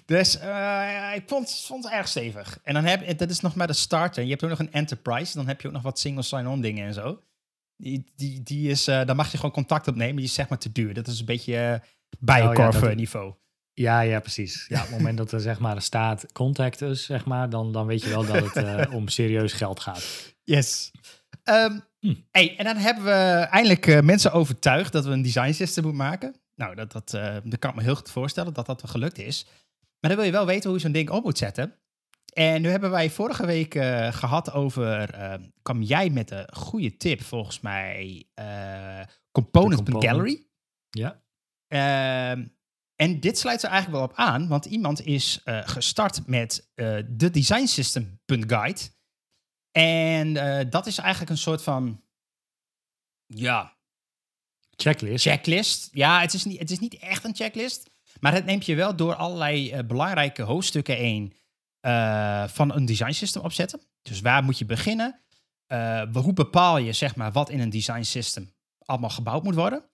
dus 0.06 0.38
eh, 0.38 1.12
ik 1.16 1.24
vond, 1.28 1.64
vond 1.66 1.84
het 1.84 1.94
erg 1.94 2.08
stevig. 2.08 2.60
En 2.64 2.74
dan 2.74 2.86
heb 2.86 3.06
je, 3.08 3.16
dat 3.16 3.30
is 3.30 3.40
nog 3.40 3.56
maar 3.56 3.68
de 3.68 3.74
starter. 3.74 4.24
Je 4.24 4.30
hebt 4.30 4.44
ook 4.44 4.50
nog 4.50 4.60
een 4.60 4.72
enterprise. 4.72 5.38
Dan 5.38 5.48
heb 5.48 5.62
je 5.62 5.68
ook 5.68 5.74
nog 5.74 5.82
wat 5.84 6.00
single 6.00 6.24
sign-on 6.24 6.62
dingen 6.62 6.88
en 6.88 6.94
zo. 6.94 7.20
Die, 7.78 8.12
die, 8.16 8.44
die 8.44 8.70
is, 8.70 8.88
eh 8.88 9.06
dan 9.06 9.16
mag 9.16 9.32
je 9.32 9.38
gewoon 9.38 9.52
contact 9.52 9.88
opnemen. 9.88 10.16
Die 10.16 10.26
is 10.26 10.34
zeg 10.34 10.50
maar 10.50 10.58
te 10.58 10.72
duur. 10.72 10.94
Dat 10.94 11.08
is 11.08 11.20
een 11.20 11.26
beetje 11.26 11.54
uh, 11.54 11.90
Bijenkorf 12.20 12.82
Oh 12.84 12.90
eh, 12.90 12.96
niveau. 12.96 13.34
ja, 13.74 14.00
ja, 14.02 14.20
precies. 14.20 14.66
Ja, 14.68 14.78
op 14.82 14.88
het 14.88 14.98
moment 14.98 15.18
dat 15.18 15.32
er 15.32 15.40
zeg 15.40 15.60
maar 15.60 15.82
staat 15.82 16.26
contact 16.32 16.82
us, 16.82 17.06
zeg 17.06 17.26
maar, 17.26 17.50
dan, 17.50 17.72
dan 17.72 17.86
weet 17.86 18.04
je 18.04 18.10
wel 18.10 18.26
dat 18.26 18.54
het 18.54 18.56
eh, 18.56 18.94
om 18.94 19.08
serieus 19.08 19.54
geld 19.54 19.80
gaat. 19.80 20.34
Yes. 20.44 20.92
Ehm, 21.44 21.80
Hm. 22.00 22.14
hey, 22.32 22.58
en 22.58 22.66
dan 22.66 22.78
hebben 22.78 23.04
we 23.04 23.12
eindelijk 23.52 23.88
eh, 23.88 24.02
mensen 24.02 24.32
overtuigd 24.32 24.92
dat 24.92 25.06
we 25.06 25.12
een 25.12 25.22
design 25.22 25.52
system 25.52 25.84
moeten 25.84 26.04
maken. 26.04 26.36
Nou, 26.56 26.76
dat, 26.76 26.92
dat, 26.92 27.14
eh, 27.14 27.36
dat 27.44 27.60
kan 27.60 27.70
ik 27.70 27.76
me 27.76 27.84
heel 27.84 27.96
goed 27.96 28.12
voorstellen 28.12 28.54
dat 28.54 28.66
dat 28.66 28.82
wel 28.82 28.92
gelukt 28.92 29.18
is. 29.18 29.46
Maar 30.00 30.10
dan 30.10 30.16
wil 30.16 30.26
je 30.26 30.32
wel 30.32 30.46
weten 30.46 30.64
hoe 30.64 30.74
je 30.74 30.84
zo'n 30.84 30.92
ding 30.92 31.10
op 31.10 31.24
moet 31.24 31.38
zetten. 31.38 31.74
En 32.38 32.62
nu 32.62 32.70
hebben 32.70 32.92
wij 32.92 33.10
vorige 33.10 33.46
week 33.46 33.76
eh, 33.76 34.14
gehad 34.14 34.52
over, 34.52 35.14
eh, 35.14 35.34
kwam 35.62 35.82
jij 35.82 36.10
met 36.10 36.32
een 36.32 36.56
goede 36.56 36.98
tip 36.98 37.22
volgens 37.22 37.60
mij, 37.60 38.28
eh 38.34 39.02
component, 39.32 39.76
component. 39.76 40.04
gallery. 40.04 40.48
Ja. 40.90 41.24
Ehm, 41.68 42.48
en 42.96 43.20
dit 43.20 43.38
sluit 43.38 43.64
er 43.64 43.70
eigenlijk 43.70 44.00
wel 44.00 44.10
op 44.10 44.16
aan, 44.18 44.48
want 44.48 44.66
iemand 44.66 45.06
is 45.06 45.42
eh, 45.44 45.68
gestart 45.68 46.28
met 46.28 46.72
de 47.08 47.30
design 47.32 47.66
system.guide. 47.66 48.82
En 49.72 50.34
dat 50.70 50.86
is 50.88 50.98
eigenlijk 50.98 51.32
een 51.32 51.38
soort 51.38 51.64
van, 51.64 52.02
ja, 53.26 53.78
Checklist. 54.76 55.26
checklist. 55.26 55.90
Ja, 55.92 56.22
het 56.22 56.34
is 56.34 56.46
niet, 56.46 56.60
het 56.60 56.72
is 56.72 56.80
niet 56.80 56.98
echt 56.98 57.24
een 57.24 57.36
checklist, 57.36 57.90
maar 58.20 58.34
het 58.34 58.46
neemt 58.46 58.66
je 58.66 58.76
wel 58.76 58.96
door 58.96 59.16
allerlei 59.16 59.84
belangrijke 59.84 60.42
hoofdstukken 60.42 60.96
heen 60.96 61.34
eh, 61.86 62.48
van 62.48 62.76
een 62.76 62.86
design 62.86 63.12
system 63.12 63.42
opzetten. 63.42 63.82
Dus 64.02 64.22
waar 64.22 64.44
moet 64.44 64.58
je 64.58 64.66
beginnen? 64.66 65.22
Eh, 65.66 66.04
hoe 66.14 66.34
bepaal 66.34 66.78
je 66.78 66.94
zeg 66.94 67.16
maar 67.16 67.32
wat 67.32 67.50
in 67.50 67.60
een 67.60 67.70
design 67.70 68.02
system 68.02 68.54
allemaal 68.78 69.10
gebouwd 69.10 69.44
moet 69.44 69.56
worden? 69.56 69.90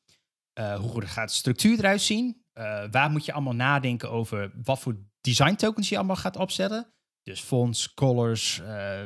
Eh, 0.53 0.79
hoe 0.79 1.05
gaat 1.05 1.27
de 1.27 1.35
structuur 1.35 1.77
eruit 1.77 2.01
zien? 2.01 2.45
Waar 2.91 3.11
moet 3.11 3.25
je 3.25 3.33
allemaal 3.33 3.55
nadenken 3.55 4.11
over 4.11 4.51
wat 4.63 4.79
voor 4.79 4.97
design 5.21 5.55
tokens 5.55 5.89
je 5.89 5.97
allemaal 5.97 6.15
gaat 6.15 6.35
opzetten? 6.35 6.93
Dus 7.23 7.41
fonts, 7.41 7.93
colors, 7.93 8.61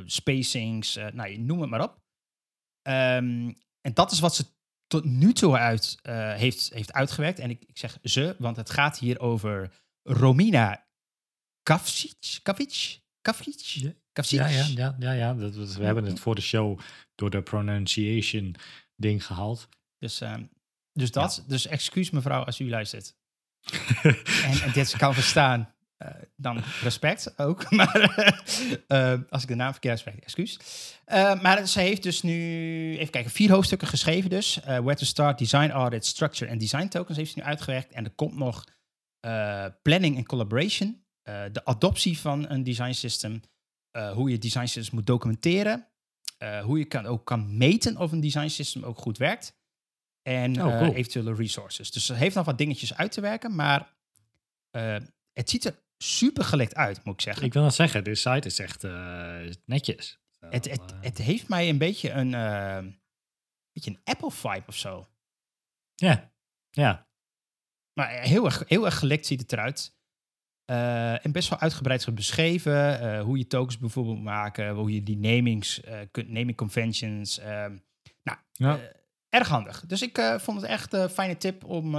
spacings, 0.05 0.95
nou, 0.95 1.37
noem 1.37 1.61
het 1.61 1.69
maar 1.69 1.83
op. 1.83 1.99
Ehm, 2.81 3.53
en 3.81 3.93
dat 3.93 4.11
is 4.11 4.19
wat 4.19 4.35
ze 4.35 4.45
tot 4.87 5.05
nu 5.05 5.33
toe 5.33 5.57
uit, 5.57 5.99
heeft, 6.37 6.69
heeft 6.73 6.93
uitgewerkt. 6.93 7.39
En 7.39 7.49
ik, 7.49 7.63
ik 7.67 7.77
zeg 7.77 7.97
ze, 8.03 8.35
want 8.39 8.55
het 8.55 8.69
gaat 8.69 8.99
hier 8.99 9.19
over 9.19 9.71
Romina 10.03 10.84
Kavcic. 11.65 12.39
Kavcic? 12.43 12.99
Kavcic? 13.21 14.39
Ja, 14.39 14.47
ja, 14.47 14.65
ja, 14.75 14.95
ja, 14.99 15.11
ja. 15.11 15.33
Dat, 15.33 15.53
dat- 15.53 15.73
we 15.75 15.85
hebben 15.85 16.05
het 16.05 16.19
voor 16.19 16.35
de 16.35 16.41
show 16.41 16.79
door 17.15 17.29
de 17.29 17.41
pronunciation 17.41 18.55
ding 18.95 19.25
gehaald. 19.25 19.67
Dus, 19.99 20.21
ehm, 20.21 20.43
dus 20.93 21.11
dat. 21.11 21.43
Dus 21.47 21.67
excuus 21.67 22.09
mevrouw 22.09 22.43
als 22.43 22.59
u 22.59 22.69
luistert. 22.69 23.15
en, 24.03 24.61
en 24.63 24.71
dit 24.73 24.97
kan 24.97 25.13
verstaan, 25.13 25.73
eh, 25.97 26.11
dan 26.35 26.63
respect 26.81 27.39
ook. 27.39 27.69
Maar 27.77 27.95
eh, 28.87 29.11
eh, 29.13 29.19
als 29.29 29.41
ik 29.41 29.47
de 29.47 29.55
naam 29.55 29.71
verkeerd 29.71 29.99
spreek, 29.99 30.15
excuus. 30.23 30.59
Eh, 31.05 31.41
maar 31.41 31.67
ze 31.67 31.79
heeft 31.79 32.03
dus 32.03 32.21
nu, 32.21 32.97
even 32.97 33.11
kijken, 33.11 33.31
vier 33.31 33.51
hoofdstukken 33.51 33.87
geschreven 33.87 34.29
dus. 34.29 34.61
Eh, 34.61 34.65
Where 34.79 34.95
to 34.95 35.05
Start, 35.05 35.37
Design 35.37 35.69
Audit, 35.69 36.05
Structure 36.05 36.51
en 36.51 36.57
Design 36.57 36.87
Tokens 36.87 37.17
heeft 37.17 37.31
ze 37.31 37.39
nu 37.39 37.45
uitgewerkt. 37.45 37.91
En 37.91 38.03
er 38.05 38.11
komt 38.11 38.35
nog 38.35 38.63
Planning 39.81 40.17
en 40.17 40.25
Collaboration. 40.25 41.03
Eh, 41.25 41.43
de 41.51 41.65
adoptie 41.65 42.19
van 42.19 42.49
een 42.49 42.63
design 42.63 42.91
system. 42.91 43.41
eh, 43.91 44.11
hoe 44.11 44.29
je 44.29 44.37
design 44.37 44.65
systems 44.65 44.89
moet 44.91 45.05
documenteren. 45.05 45.87
eh, 46.37 46.63
hoe 46.63 46.77
je 46.79 46.85
kan, 46.85 47.05
ook 47.05 47.25
kan 47.25 47.57
meten 47.57 47.97
of 47.97 48.11
een 48.11 48.19
design 48.21 48.47
system 48.47 48.83
ook 48.83 48.97
goed 48.97 49.17
werkt. 49.17 49.55
En 50.21 50.61
Oh, 50.63 50.77
cool. 50.77 50.93
eventuele 50.93 51.33
resources. 51.35 51.91
Dus 51.91 52.05
ze 52.05 52.13
heeft 52.13 52.35
nog 52.35 52.45
wat 52.45 52.57
dingetjes 52.57 52.93
uit 52.93 53.11
te 53.11 53.21
werken, 53.21 53.55
maar 53.55 53.93
het 55.33 55.49
ziet 55.49 55.65
er 55.65 55.83
super 55.97 56.43
gelikt 56.43 56.75
uit, 56.75 57.03
moet 57.03 57.13
ik 57.13 57.21
zeggen. 57.21 57.45
Ik 57.45 57.53
wil 57.53 57.63
dat 57.63 57.75
zeggen, 57.75 58.03
de 58.03 58.15
site 58.15 58.47
is 58.47 58.59
echt 58.59 58.83
netjes. 59.65 60.19
het, 60.39 60.69
het, 60.69 60.93
het 61.01 61.17
heeft 61.17 61.47
mij 61.47 61.69
een 61.69 61.77
beetje 61.77 62.11
een, 62.11 62.29
beetje 63.71 63.91
een 63.91 64.01
Apple-vibe 64.03 64.63
of 64.67 64.75
zo. 64.75 65.07
Ja, 65.95 66.31
ja. 66.69 67.07
Maar 67.93 68.09
heel 68.09 68.45
erg, 68.45 68.63
heel 68.67 68.85
erg 68.85 68.97
gelikt 68.99 69.25
ziet 69.25 69.41
het 69.41 69.53
eruit. 69.53 69.94
Eh, 70.65 71.25
en 71.25 71.31
best 71.31 71.49
wel 71.49 71.59
uitgebreid 71.59 72.13
beschreven. 72.15 72.99
eh, 72.99 73.21
hoe 73.21 73.37
je 73.37 73.47
tokens 73.47 73.77
bijvoorbeeld 73.77 74.21
maken. 74.21 74.69
Hoe 74.75 74.93
je 74.93 75.03
die 75.03 75.17
namings, 75.17 75.81
eh, 75.81 75.99
kunt, 76.11 76.29
naming 76.29 76.57
conventions. 76.57 77.37
ehm, 77.39 77.77
nou, 78.23 78.37
Ja. 78.51 78.79
erg 79.29 79.47
handig. 79.47 79.85
Dus 79.85 80.01
ik 80.01 80.17
vond 80.37 80.61
het 80.61 80.69
echt 80.69 80.93
een 80.93 81.09
fijne 81.09 81.37
tip 81.37 81.63
om, 81.63 81.95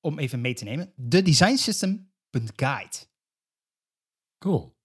om 0.00 0.18
even 0.18 0.40
mee 0.40 0.54
te 0.54 0.64
nemen. 0.64 0.92
De 0.96 1.22
designsystem.guide. 1.22 2.96
Cool. 4.38 4.76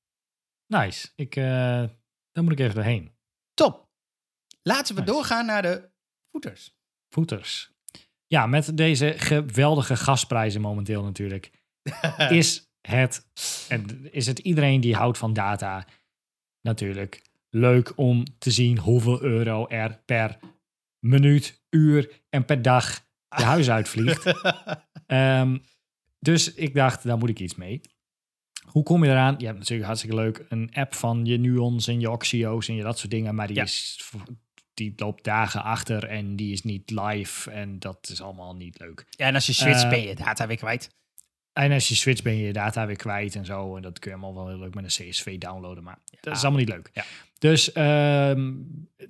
Nice. 0.67 1.09
Ik, 1.15 1.35
daar 1.35 2.43
moet 2.43 2.51
ik 2.51 2.59
even 2.59 2.75
doorheen. 2.75 3.15
Top. 3.53 3.89
Laten 4.61 4.95
we 4.95 5.01
Nice. 5.01 5.13
doorgaan 5.13 5.45
naar 5.45 5.61
de 5.61 5.89
voeters. 6.31 6.75
Voeters. 7.09 7.71
Ja, 8.27 8.45
met 8.47 8.77
deze 8.77 9.13
geweldige 9.17 9.95
gasprijzen 9.95 10.61
momenteel 10.61 11.03
natuurlijk. 11.03 11.51
is 12.29 12.66
het, 12.87 13.25
en 13.69 14.07
is 14.13 14.27
het 14.27 14.39
iedereen 14.39 14.81
die 14.81 14.95
houdt 14.95 15.17
van 15.17 15.33
data 15.33 15.87
natuurlijk 16.61 17.21
leuk 17.49 17.93
om 17.95 18.23
te 18.37 18.51
zien 18.51 18.77
hoeveel 18.77 19.21
euro 19.23 19.67
er 19.67 20.01
per 20.05 20.37
minuut, 20.99 21.61
uur 21.69 22.21
en 22.29 22.45
per 22.45 22.61
dag 22.61 23.05
je 23.37 23.43
huis 23.43 23.69
uitvliegt. 23.69 24.25
Ehm, 25.07 25.57
dus 26.19 26.53
ik 26.53 26.73
dacht, 26.73 27.03
daar 27.03 27.17
moet 27.17 27.29
ik 27.29 27.39
iets 27.39 27.55
mee. 27.55 27.81
Hoe 28.65 28.83
kom 28.83 29.03
je 29.03 29.09
eraan? 29.09 29.35
Je 29.37 29.45
hebt 29.45 29.57
natuurlijk 29.57 29.87
hartstikke 29.87 30.15
leuk 30.15 30.45
een 30.49 30.69
app 30.73 30.93
van 30.95 31.25
je 31.25 31.37
Nuons 31.37 31.87
en 31.87 31.99
je 31.99 32.11
Oxio's 32.11 32.67
en 32.67 32.75
je 32.75 32.83
dat 32.83 32.97
soort 32.99 33.11
dingen, 33.11 33.35
maar 33.35 33.47
die, 33.47 33.55
Ja. 33.55 33.63
is, 33.63 34.09
die 34.73 34.93
loopt 34.95 35.23
dagen 35.23 35.63
achter 35.63 36.03
en 36.03 36.35
die 36.35 36.51
is 36.51 36.61
niet 36.63 36.89
live 36.91 37.51
en 37.51 37.79
dat 37.79 38.09
is 38.11 38.21
allemaal 38.21 38.55
niet 38.55 38.79
leuk. 38.79 39.05
ja, 39.09 39.25
en 39.25 39.33
als 39.35 39.45
je 39.45 39.53
switcht 39.53 39.83
Eh, 39.83 39.89
ben 39.89 40.01
je 40.01 40.15
data 40.15 40.47
weer 40.47 40.57
kwijt. 40.57 40.95
En 41.57 41.71
als 41.71 41.87
je 41.87 41.95
switcht 41.95 42.23
ben 42.23 42.37
je 42.37 42.45
je 42.45 42.53
data 42.53 42.85
weer 42.85 42.95
kwijt 42.95 43.35
en 43.35 43.45
zo. 43.45 43.75
En 43.75 43.81
dat 43.81 43.99
kun 43.99 44.11
je 44.11 44.17
allemaal 44.17 44.43
wel 44.43 44.47
heel 44.53 44.59
leuk 44.59 44.73
met 44.73 44.83
een 44.83 45.09
CSV 45.09 45.37
downloaden. 45.37 45.83
Maar 45.83 45.99
dat 46.21 46.35
is 46.35 46.41
allemaal 46.41 46.59
niet 46.59 46.69
leuk. 46.69 46.89
Ja. 46.93 47.03
Dus 47.39 47.71
ehm, 47.71 48.53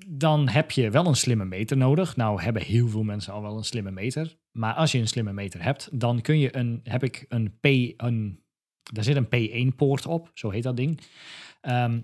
dan 0.08 0.50
heb 0.50 0.72
je 0.72 0.90
wel 0.90 1.06
een 1.06 1.16
slimme 1.16 1.46
meter 1.46 1.78
nodig. 1.78 2.16
Nou 2.16 2.42
hebben 2.42 2.62
heel 2.62 2.88
veel 2.88 3.04
mensen 3.04 3.34
al 3.34 3.42
wel 3.42 3.58
een 3.58 3.64
slimme 3.64 3.92
meter. 3.92 4.38
Maar 4.52 4.74
als 4.74 4.92
je 4.92 5.00
een 5.00 5.08
slimme 5.08 5.34
meter 5.34 5.64
hebt, 5.64 5.90
dan 5.92 6.22
kun 6.22 6.40
je 6.40 6.56
een, 6.56 6.80
heb 6.84 7.04
ik 7.04 7.26
een 7.30 7.58
P, 7.60 7.66
een, 8.02 8.44
daar 8.94 9.04
zit 9.04 9.16
een 9.16 9.72
P1-poort 9.72 10.06
op. 10.06 10.32
Zo 10.34 10.50
heet 10.50 10.64
dat 10.64 10.78
ding. 10.78 11.02
Ehm, 11.62 12.00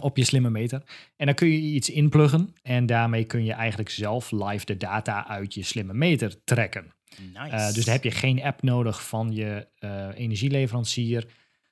op 0.00 0.16
je 0.16 0.24
slimme 0.24 0.50
meter. 0.50 0.82
En 1.16 1.26
dan 1.26 1.34
kun 1.34 1.48
je 1.48 1.58
iets 1.58 1.90
inpluggen. 1.90 2.54
En 2.62 2.86
daarmee 2.86 3.24
kun 3.24 3.44
je 3.44 3.52
eigenlijk 3.52 3.90
zelf 3.90 4.30
live 4.30 4.64
de 4.64 4.76
data 4.76 5.26
uit 5.28 5.54
je 5.54 5.62
slimme 5.62 5.94
meter 5.94 6.44
trekken. 6.44 6.92
Nice. 7.18 7.56
Uh, 7.56 7.72
dus 7.72 7.84
dan 7.84 7.94
heb 7.94 8.04
je 8.04 8.10
geen 8.10 8.42
app 8.42 8.62
nodig 8.62 9.06
van 9.06 9.32
je 9.32 9.68
uh, 9.80 10.08
energieleverancier. 10.14 11.26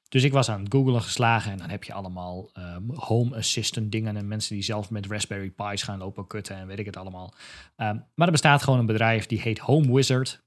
Dus 0.08 0.22
ik 0.22 0.32
was 0.32 0.48
aan 0.48 0.62
het 0.62 0.72
googlen 0.72 1.02
geslagen 1.02 1.52
en 1.52 1.58
dan 1.58 1.68
heb 1.68 1.84
je 1.84 1.92
allemaal 1.92 2.50
um, 2.58 2.90
home 2.94 3.36
assistant 3.36 3.92
dingen 3.92 4.16
en 4.16 4.28
mensen 4.28 4.54
die 4.54 4.64
zelf 4.64 4.90
met 4.90 5.06
Raspberry 5.06 5.50
Pi's 5.50 5.82
gaan 5.82 5.98
lopen 5.98 6.26
kutten 6.26 6.56
en 6.56 6.66
weet 6.66 6.78
ik 6.78 6.86
het 6.86 6.96
allemaal. 6.96 7.34
Um, 7.76 8.04
maar 8.14 8.26
er 8.26 8.32
bestaat 8.32 8.62
gewoon 8.62 8.78
een 8.78 8.86
bedrijf 8.86 9.26
die 9.26 9.40
heet 9.40 9.58
Home 9.58 9.94
Wizard. 9.94 10.42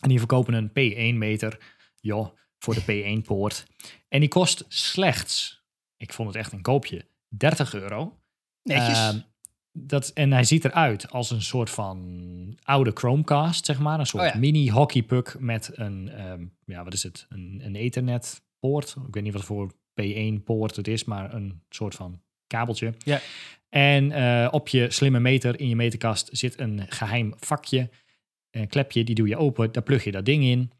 En 0.00 0.08
die 0.08 0.18
verkopen 0.18 0.54
een 0.54 0.68
P1 0.68 1.16
meter, 1.18 1.58
joh, 2.00 2.28
voor 2.58 2.74
de 2.74 3.18
P1 3.20 3.26
poort. 3.26 3.66
En 4.08 4.20
die 4.20 4.28
kost 4.28 4.64
slechts, 4.68 5.64
ik 5.96 6.12
vond 6.12 6.28
het 6.28 6.36
echt 6.36 6.52
een 6.52 6.62
koopje, 6.62 7.06
30 7.28 7.74
euro. 7.74 8.20
Netjes. 8.62 9.08
Um, 9.08 9.24
dat, 9.72 10.08
en 10.08 10.32
hij 10.32 10.44
ziet 10.44 10.64
eruit 10.64 11.10
als 11.10 11.30
een 11.30 11.42
soort 11.42 11.70
van 11.70 12.58
oude 12.62 12.90
Chromecast, 12.94 13.66
zeg 13.66 13.78
maar. 13.78 13.98
Een 13.98 14.06
soort 14.06 14.26
Oh 14.26 14.32
ja. 14.32 14.38
mini 14.38 14.70
hockeypuck 14.70 15.36
met 15.38 15.70
een, 15.74 16.30
um, 16.30 16.52
ja, 16.64 16.84
wat 16.84 16.92
is 16.92 17.02
het? 17.02 17.26
Een, 17.28 17.60
een 17.64 17.76
ethernet 17.76 18.42
poort. 18.58 18.96
Ik 19.06 19.14
weet 19.14 19.22
niet 19.22 19.32
wat 19.32 19.44
voor 19.44 19.72
P1 20.02 20.44
poort 20.44 20.76
het 20.76 20.88
is, 20.88 21.04
maar 21.04 21.34
een 21.34 21.62
soort 21.68 21.94
van 21.94 22.20
kabeltje. 22.46 22.94
Ja. 22.98 23.20
En 23.68 24.10
uh, 24.10 24.48
op 24.50 24.68
je 24.68 24.90
slimme 24.90 25.20
meter 25.20 25.60
in 25.60 25.68
je 25.68 25.76
meterkast 25.76 26.28
zit 26.32 26.60
een 26.60 26.86
geheim 26.88 27.34
vakje. 27.38 27.90
Een 28.50 28.68
klepje, 28.68 29.04
die 29.04 29.14
doe 29.14 29.28
je 29.28 29.36
open, 29.36 29.72
daar 29.72 29.82
plug 29.82 30.04
je 30.04 30.10
dat 30.10 30.24
ding 30.24 30.44
in. 30.44 30.70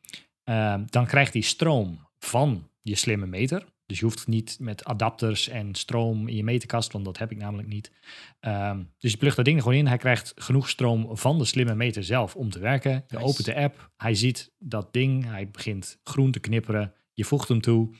Uh, 0.44 0.74
dan 0.86 1.06
krijgt 1.06 1.32
hij 1.32 1.42
stroom 1.42 2.08
van 2.18 2.68
je 2.82 2.94
slimme 2.94 3.26
meter. 3.26 3.66
Dus 3.90 3.98
je 3.98 4.04
hoeft 4.04 4.26
niet 4.26 4.56
met 4.60 4.84
adapters 4.84 5.48
en 5.48 5.74
stroom 5.74 6.28
in 6.28 6.36
je 6.36 6.44
meterkast, 6.44 6.92
want 6.92 7.04
dat 7.04 7.18
heb 7.18 7.30
ik 7.30 7.36
namelijk 7.36 7.68
niet. 7.68 7.92
Um, 8.40 8.92
dus 8.98 9.10
je 9.10 9.16
plugt 9.16 9.36
dat 9.36 9.44
ding 9.44 9.56
er 9.56 9.62
gewoon 9.62 9.78
in. 9.78 9.86
Hij 9.86 9.96
krijgt 9.96 10.32
genoeg 10.36 10.68
stroom 10.68 11.16
van 11.16 11.38
de 11.38 11.44
slimme 11.44 11.74
meter 11.74 12.04
zelf 12.04 12.36
om 12.36 12.50
te 12.50 12.58
werken. 12.58 12.92
Je 12.92 13.16
Nice. 13.16 13.24
opent 13.24 13.44
de 13.44 13.56
app, 13.56 13.90
hij 13.96 14.14
ziet 14.14 14.52
dat 14.58 14.92
ding, 14.92 15.24
hij 15.24 15.50
begint 15.50 16.00
groen 16.02 16.30
te 16.30 16.40
knipperen. 16.40 16.94
Je 17.12 17.24
voegt 17.24 17.48
hem 17.48 17.60
toe. 17.60 17.94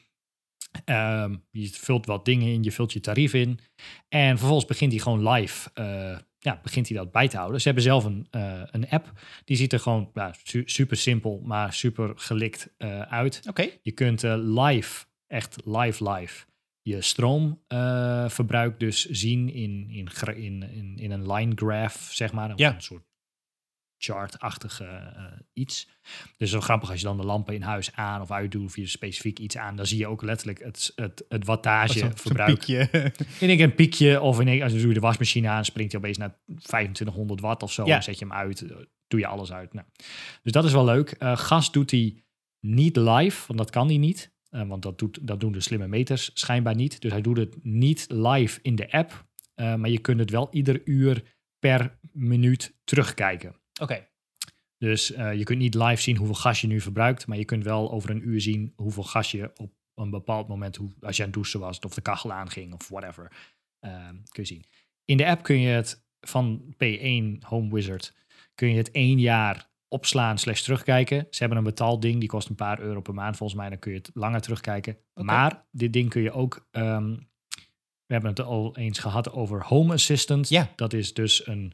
Um, 0.85 1.45
je 1.51 1.69
vult 1.69 2.07
wat 2.07 2.25
dingen 2.25 2.49
in, 2.49 2.63
je 2.63 2.73
vult 2.73 2.93
je 2.93 3.01
tarief 3.01 3.35
in. 3.35 3.59
En 4.09 4.37
vervolgens 4.39 4.69
begint 4.69 4.93
hij 4.93 5.01
gewoon 5.01 5.29
live, 5.29 5.71
uh, 5.75 6.19
ja, 6.39 6.61
begint 6.63 6.89
hij 6.89 6.97
dat 6.97 7.13
bij 7.13 7.29
te 7.29 7.37
houden. 7.37 7.61
Ze 7.61 7.67
hebben 7.67 7.85
zelf 7.85 8.05
een, 8.05 8.27
uh, 8.31 8.63
een 8.71 8.89
app, 8.89 9.13
die 9.45 9.57
ziet 9.57 9.73
er 9.73 9.81
gewoon 9.81 10.11
nou, 10.15 10.35
su 10.45 10.63
super 10.65 10.97
simpel, 10.97 11.41
maar 11.45 11.73
super 11.73 12.13
gelikt 12.15 12.75
uh, 12.79 13.01
uit. 13.01 13.39
Oké. 13.39 13.49
Okay. 13.49 13.79
Je 13.83 13.93
kunt 13.93 14.23
live 14.37 15.09
echt 15.31 15.57
live 15.65 16.11
live 16.11 16.45
je 16.83 17.01
stroomverbruik 17.01 18.73
uh, 18.73 18.79
dus 18.79 19.05
zien 19.05 19.53
in, 19.53 19.91
in, 19.91 20.09
in, 20.37 20.63
in, 20.63 20.97
in 20.97 21.11
een 21.11 21.33
line 21.33 21.53
graph, 21.55 22.13
zeg 22.13 22.33
maar. 22.33 22.53
Ja. 22.57 22.75
Een 22.75 22.83
soort 22.83 23.09
chart-achtige 24.03 24.85
uh, 24.85 25.25
iets. 25.53 25.89
Dus 26.37 26.51
zo 26.51 26.61
grappig 26.61 26.91
als 26.91 27.01
je 27.01 27.07
dan 27.07 27.17
de 27.17 27.25
lampen 27.25 27.55
in 27.55 27.63
huis 27.63 27.93
aan 27.93 28.21
of 28.21 28.31
uit 28.31 28.51
doet 28.51 28.65
of 28.65 28.77
je 28.77 28.87
specifiek 28.87 29.39
iets 29.39 29.57
aan, 29.57 29.77
dan 29.77 29.87
zie 29.87 29.99
je 29.99 30.07
ook 30.07 30.23
letterlijk 30.23 30.59
het, 30.59 30.93
het, 30.95 31.25
het 31.29 31.45
wattageverbruik. 31.45 32.69
in 32.69 33.49
één 33.49 33.61
een 33.61 33.75
piekje 33.75 34.21
of 34.21 34.41
in 34.41 34.49
één, 34.49 34.63
als 34.63 34.73
je 34.73 34.89
de 34.89 35.01
wasmachine 35.01 35.49
aan, 35.49 35.65
springt 35.65 35.93
hij 35.93 36.01
opeens 36.01 36.19
naar 36.19 36.39
2500 36.47 37.41
watt 37.41 37.63
of 37.63 37.73
zo. 37.73 37.85
Ja. 37.87 37.93
Dan 37.93 38.03
zet 38.03 38.19
je 38.19 38.25
hem 38.25 38.35
uit, 38.35 38.65
doe 39.07 39.21
je 39.21 39.27
alles 39.27 39.53
uit. 39.53 39.73
Nou, 39.73 39.87
dus 40.43 40.53
dat 40.53 40.65
is 40.65 40.73
wel 40.73 40.85
leuk. 40.85 41.17
Uh, 41.19 41.37
gas 41.37 41.73
doet 41.73 41.91
hij 41.91 42.25
niet 42.61 42.97
live, 42.97 43.47
want 43.47 43.59
dat 43.59 43.71
kan 43.71 43.87
hij 43.87 43.97
niet. 43.99 44.33
Uh, 44.51 44.69
want 44.69 44.83
dat, 44.83 44.99
doet, 44.99 45.19
dat 45.23 45.41
doen 45.41 45.53
de 45.53 45.61
slimme 45.61 45.87
meters 45.87 46.31
schijnbaar 46.35 46.75
niet. 46.75 47.01
Dus 47.01 47.11
hij 47.11 47.21
doet 47.21 47.37
het 47.37 47.65
niet 47.65 48.07
live 48.09 48.59
in 48.63 48.75
de 48.75 48.93
app. 48.93 49.27
Uh, 49.57 49.75
maar 49.75 49.91
je 49.91 49.99
kunt 49.99 50.21
het 50.21 50.31
wel 50.31 50.49
ieder 50.51 50.81
uur 50.85 51.37
per 51.59 51.99
minuut 52.13 52.77
terugkijken. 52.85 53.49
Oké. 53.49 53.83
Okay. 53.83 54.09
Dus 54.79 55.11
uh, 55.11 55.35
je 55.35 55.45
kunt 55.45 55.59
niet 55.59 55.75
live 55.75 56.03
zien 56.03 56.17
hoeveel 56.17 56.35
gas 56.35 56.61
je 56.61 56.67
nu 56.67 56.81
verbruikt. 56.81 57.27
Maar 57.27 57.39
je 57.39 57.45
kunt 57.45 57.65
wel 57.65 57.93
over 57.93 58.11
een 58.11 58.29
uur 58.29 58.41
zien 58.41 58.73
hoeveel 58.77 59.03
gas 59.03 59.31
je 59.31 59.51
op 59.57 59.73
een 59.95 60.11
bepaald 60.11 60.49
moment, 60.49 60.77
hoe, 60.77 60.93
als 61.01 61.17
je 61.17 61.23
aan 61.23 61.29
het 61.29 61.37
douchen 61.37 61.61
was 61.61 61.79
of 61.79 61.95
de 61.95 62.01
kachel 62.01 62.33
aanging 62.33 62.75
of 62.75 62.89
whatever, 62.89 63.33
uh, 63.81 64.09
kun 64.09 64.43
je 64.43 64.45
zien. 64.45 64.65
In 65.05 65.17
de 65.17 65.27
app 65.27 65.43
kun 65.43 65.61
je 65.61 65.69
het 65.69 66.05
van 66.21 66.75
P1 66.75 67.47
Home 67.47 67.75
Wizard, 67.75 68.15
kun 68.55 68.69
je 68.69 68.77
het 68.77 68.91
één 68.91 69.19
jaar 69.19 69.70
opslaan 69.91 70.39
slash 70.39 70.61
terugkijken. 70.61 71.27
Ze 71.31 71.39
hebben 71.39 71.59
een 71.59 71.65
betaalding, 71.65 72.21
die 72.21 72.29
kost 72.29 72.49
een 72.49 72.55
paar 72.55 72.81
euro 72.81 73.01
per 73.01 73.15
maand 73.15 73.37
volgens 73.37 73.59
mij. 73.59 73.69
Dan 73.69 73.79
kun 73.79 73.93
je 73.93 73.99
het 73.99 74.11
langer 74.15 74.41
terugkijken. 74.41 74.99
Okay. 75.15 75.25
Maar 75.25 75.65
dit 75.71 75.93
ding 75.93 76.11
kun 76.11 76.23
je 76.23 76.33
ook 76.33 76.69
um, 76.71 77.31
we 78.11 78.17
hebben 78.17 78.31
het 78.31 78.41
al 78.41 78.77
eens 78.77 78.99
gehad 78.99 79.33
over 79.33 79.65
Home 79.65 79.93
Assistant. 79.93 80.49
Ja. 80.49 80.73
Dat 80.77 80.93
is 80.93 81.15
dus 81.15 81.47
een 81.47 81.73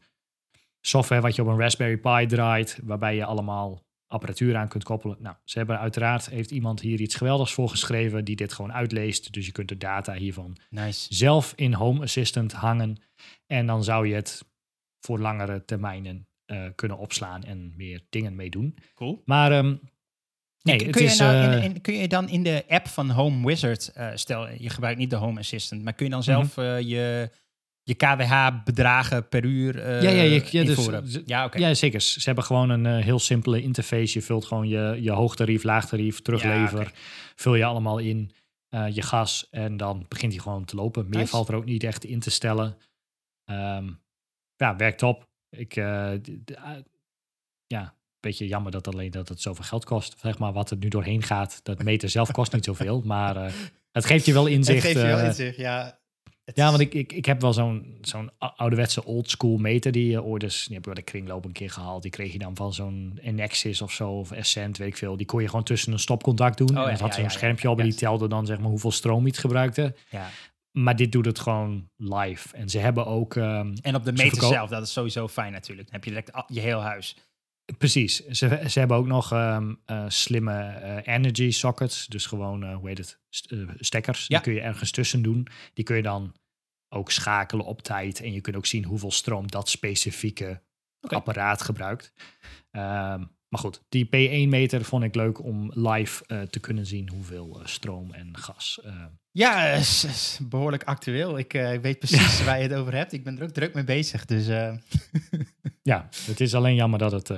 software 0.81 1.23
wat 1.23 1.35
je 1.35 1.43
op 1.43 1.49
een 1.49 1.59
Raspberry 1.59 1.97
Pi 1.97 2.27
draait, 2.27 2.79
waarbij 2.83 3.17
je 3.17 3.25
allemaal 3.25 3.85
apparatuur 4.07 4.57
aan 4.57 4.69
kunt 4.69 4.85
koppelen. 4.85 5.17
Nou, 5.21 5.37
ze 5.45 5.59
hebben 5.59 5.79
uiteraard, 5.79 6.31
heeft 6.31 6.51
iemand 6.51 6.81
hier 6.81 7.01
iets 7.01 7.15
geweldigs 7.15 7.53
voor 7.53 7.69
geschreven 7.69 8.25
die 8.25 8.37
dit 8.37 8.53
gewoon 8.53 8.73
uitleest. 8.73 9.33
Dus 9.33 9.47
je 9.47 9.53
kunt 9.53 9.69
de 9.69 9.77
data 9.77 10.15
hiervan 10.15 10.57
Nice. 10.71 11.15
zelf 11.15 11.53
in 11.57 11.73
Home 11.73 12.03
Assistant 12.03 12.53
hangen. 12.53 13.03
En 13.47 13.67
dan 13.67 13.85
zou 13.85 14.07
je 14.09 14.15
het 14.15 14.45
voor 15.01 15.19
langere 15.19 15.65
termijnen 15.65 16.26
eh, 16.47 16.65
kunnen 16.75 16.99
opslaan 16.99 17.43
en 17.45 17.73
meer 17.77 18.01
dingen 18.11 18.35
mee 18.37 18.51
doen. 18.51 18.77
Cool. 18.95 19.23
Maar 19.25 19.53
ehm, 19.53 19.75
nee, 20.63 20.77
kun, 20.77 20.87
het 20.87 20.99
je 20.99 21.05
is... 21.05 21.19
nou 21.19 21.37
in, 21.37 21.51
eh, 21.59 21.65
in- 21.65 21.81
kun 21.81 21.95
je 21.95 22.09
dan 22.09 22.29
in 22.29 22.43
de 22.43 22.65
app 22.69 22.89
van 22.89 23.11
Home 23.11 23.47
Wizard, 23.47 23.89
eh, 23.93 24.09
stel 24.15 24.49
je 24.49 24.71
gebruikt 24.71 24.99
niet 24.99 25.11
de 25.11 25.17
Home 25.17 25.39
Assistant, 25.41 25.83
maar 25.83 25.93
kun 25.93 26.05
je 26.07 26.13
dan 26.13 26.23
zelf 26.23 26.57
Mhm. 26.57 26.67
eh, 26.67 26.81
je, 26.81 27.31
je 27.83 27.95
KWH-bedragen 27.95 29.29
per 29.29 29.45
uur 29.45 29.79
eh 29.81 30.03
Ja, 30.03 30.11
ja, 30.11 30.23
je- 30.23 30.31
ja, 30.51 30.65
dus- 30.65 30.77
invoeren? 30.77 31.09
z- 31.09 31.21
ja, 31.25 31.75
zeker. 31.75 32.01
Ze 32.01 32.21
hebben 32.25 32.45
gewoon 32.45 32.71
een 32.71 32.87
heel 33.03 33.19
simpele 33.19 33.63
interface. 33.63 34.19
Je 34.19 34.25
vult 34.25 34.45
gewoon 34.45 34.69
je, 34.69 34.99
je 35.01 35.11
hoogtarief, 35.11 35.63
laagtarief, 35.63 36.21
teruglever. 36.23 36.93
Vul 37.37 37.55
je 37.55 37.65
allemaal 37.65 37.99
in. 37.99 38.31
eh, 38.69 38.87
je 38.95 39.03
gas 39.03 39.47
en 39.51 39.77
dan 39.77 40.05
begint 40.09 40.33
hij 40.33 40.41
gewoon 40.43 40.65
te 40.65 40.77
lopen. 40.77 41.09
Meer 41.09 41.19
Nice. 41.19 41.31
valt 41.31 41.49
er 41.49 41.55
ook 41.55 41.65
niet 41.65 41.85
echt 41.85 42.05
in 42.05 42.21
te 42.21 42.31
stellen. 42.31 42.77
Ehm, 43.45 43.89
ja, 44.57 44.77
werkt 44.77 44.99
top. 44.99 45.26
Ik, 45.57 45.77
eh, 45.77 46.13
eh, 46.13 46.21
ja, 47.67 47.95
beetje 48.21 48.47
jammer 48.47 48.73
dat 48.73 48.89
alleen 48.89 49.11
dat 49.11 49.29
het 49.29 49.41
zoveel 49.41 49.65
geld 49.65 49.85
kost. 49.85 50.15
Zeg 50.21 50.39
maar 50.39 50.53
wat 50.53 50.71
er 50.71 50.77
nu 50.77 50.89
doorheen 50.89 51.23
gaat. 51.23 51.61
Dat 51.63 51.83
meter 51.83 52.09
zelf 52.09 52.31
kost 52.31 52.53
niet 52.53 52.65
zoveel, 52.65 53.03
maar 53.15 53.37
eh, 53.37 53.53
het 53.93 54.05
geeft 54.05 54.27
je 54.27 54.33
wel 54.33 54.47
inzicht. 54.47 54.83
het 54.83 54.93
geeft 54.93 55.01
je 55.01 55.07
wel 55.07 55.19
eh, 55.19 55.27
inzicht, 55.27 55.57
ja. 55.57 55.99
Het 56.45 56.57
ja, 56.57 56.69
want 56.69 56.81
ik, 56.81 56.95
ik, 56.95 57.13
ik 57.13 57.25
heb 57.25 57.41
wel 57.41 57.53
zo'n 57.53 57.99
zo'n 58.01 58.31
ou- 58.39 58.53
ouderwetse 58.57 59.05
oldschool 59.05 59.57
meter 59.57 59.93
die 59.93 60.11
je 60.11 60.23
ooit 60.23 60.43
eens, 60.43 60.65
die 60.65 60.75
heb 60.75 60.87
ik 60.87 60.95
bij 60.95 61.05
de 61.05 61.11
kringloop 61.11 61.45
een 61.45 61.53
keer 61.53 61.71
gehaald. 61.71 62.03
Die 62.03 62.11
kreeg 62.11 62.33
je 62.33 62.39
dan 62.39 62.57
van 62.57 62.73
zo'n 62.73 63.19
Nexus 63.23 63.83
of 63.83 63.93
zo, 63.93 64.11
of 64.11 64.33
Ascent, 64.33 64.77
weet 64.77 64.89
ik 64.89 64.97
veel. 64.97 65.17
Die 65.17 65.27
kon 65.27 65.43
je 65.43 65.49
gewoon 65.49 65.65
tussen 65.65 65.93
een 65.93 65.99
stopcontact 65.99 66.59
doen. 66.59 66.79
Oh, 66.79 66.85
en 66.85 66.91
dat 66.91 67.01
had 67.01 67.15
zo'n 67.15 67.23
ja, 67.23 67.29
ja, 67.29 67.35
schermpje 67.37 67.71
op 67.71 67.79
en 67.79 67.85
die 67.85 67.95
telde 67.95 68.29
dan 68.29 68.47
zeg 68.47 68.59
maar 68.59 68.69
hoeveel 68.69 68.91
stroom 68.93 69.27
iets 69.27 69.39
gebruikte. 69.39 69.95
ja. 70.11 70.29
Maar 70.79 70.97
dit 70.97 71.13
doet 71.13 71.25
het 71.27 71.39
gewoon 71.39 71.91
live. 71.97 72.57
En 72.57 72.69
ze 72.69 72.79
hebben 72.79 73.07
ook, 73.07 73.37
ehm, 73.37 73.75
En 73.83 73.95
op 73.95 74.05
de 74.05 74.13
meter 74.13 74.29
verkoop- 74.31 74.53
zelf, 74.53 74.71
dat 74.71 74.83
is 74.83 74.93
sowieso 74.93 75.29
fijn 75.29 75.53
natuurlijk. 75.53 75.87
Dan 75.91 75.95
heb 76.01 76.05
je 76.05 76.11
direct 76.11 76.31
je 76.47 76.61
heel 76.61 76.81
huis. 76.81 77.17
precies, 77.79 78.27
ze, 78.27 78.63
ze 78.69 78.79
hebben 78.79 78.97
ook 78.97 79.07
nog 79.07 79.33
ehm, 79.33 79.75
eh, 79.85 80.05
slimme 80.09 80.63
eh, 80.63 81.15
energy 81.15 81.51
sockets. 81.51 82.07
Dus 82.07 82.27
gewoon, 82.27 82.65
eh, 82.65 82.77
hoe 82.77 82.89
heet 82.89 82.99
het, 82.99 83.21
St- 83.29 83.55
stekkers. 83.79 84.21
Ja. 84.27 84.27
Die 84.27 84.41
kun 84.41 84.53
je 84.55 84.61
ergens 84.61 84.91
tussen 84.91 85.23
doen. 85.23 85.47
Die 85.75 85.85
kun 85.85 85.97
je 85.97 86.03
dan 86.03 86.35
ook 86.89 87.11
schakelen 87.11 87.65
op 87.65 87.83
tijd. 87.83 88.21
En 88.21 88.33
je 88.33 88.41
kunt 88.41 88.57
ook 88.57 88.67
zien 88.67 88.85
hoeveel 88.85 89.11
stroom 89.11 89.47
dat 89.51 89.69
specifieke 89.69 90.63
apparaat 91.01 91.63
gebruikt. 91.63 92.13
Ehm, 92.71 93.25
maar 93.49 93.61
goed, 93.61 93.83
die 93.89 94.07
P1-meter 94.07 94.85
vond 94.85 95.05
ik 95.05 95.15
leuk 95.15 95.43
om 95.45 95.71
live 95.75 96.25
eh, 96.27 96.43
te 96.43 96.61
kunnen 96.61 96.87
zien 96.87 97.09
hoeveel 97.09 97.61
eh, 97.61 97.67
stroom 97.67 98.13
en 98.13 98.37
gas. 98.39 98.81
eh, 98.85 99.05
Ja, 99.31 99.73
eh, 99.73 99.79
is- 99.81 100.05
is 100.05 100.39
behoorlijk 100.43 100.85
actueel. 100.85 101.39
Ik 101.39 101.53
weet 101.53 101.99
precies 101.99 102.45
waar 102.45 102.57
je 102.57 102.63
het 102.69 102.75
over 102.79 102.95
hebt. 102.95 103.13
Ik 103.13 103.25
ben 103.25 103.37
er 103.39 103.43
ook 103.43 103.51
druk 103.51 103.75
mee 103.75 103.85
bezig. 103.85 104.25
Dus 104.25 104.47
ja, 105.83 106.09
het 106.27 106.41
is 106.41 106.55
alleen 106.55 106.75
jammer 106.75 106.99
dat 106.99 107.13
het 107.13 107.31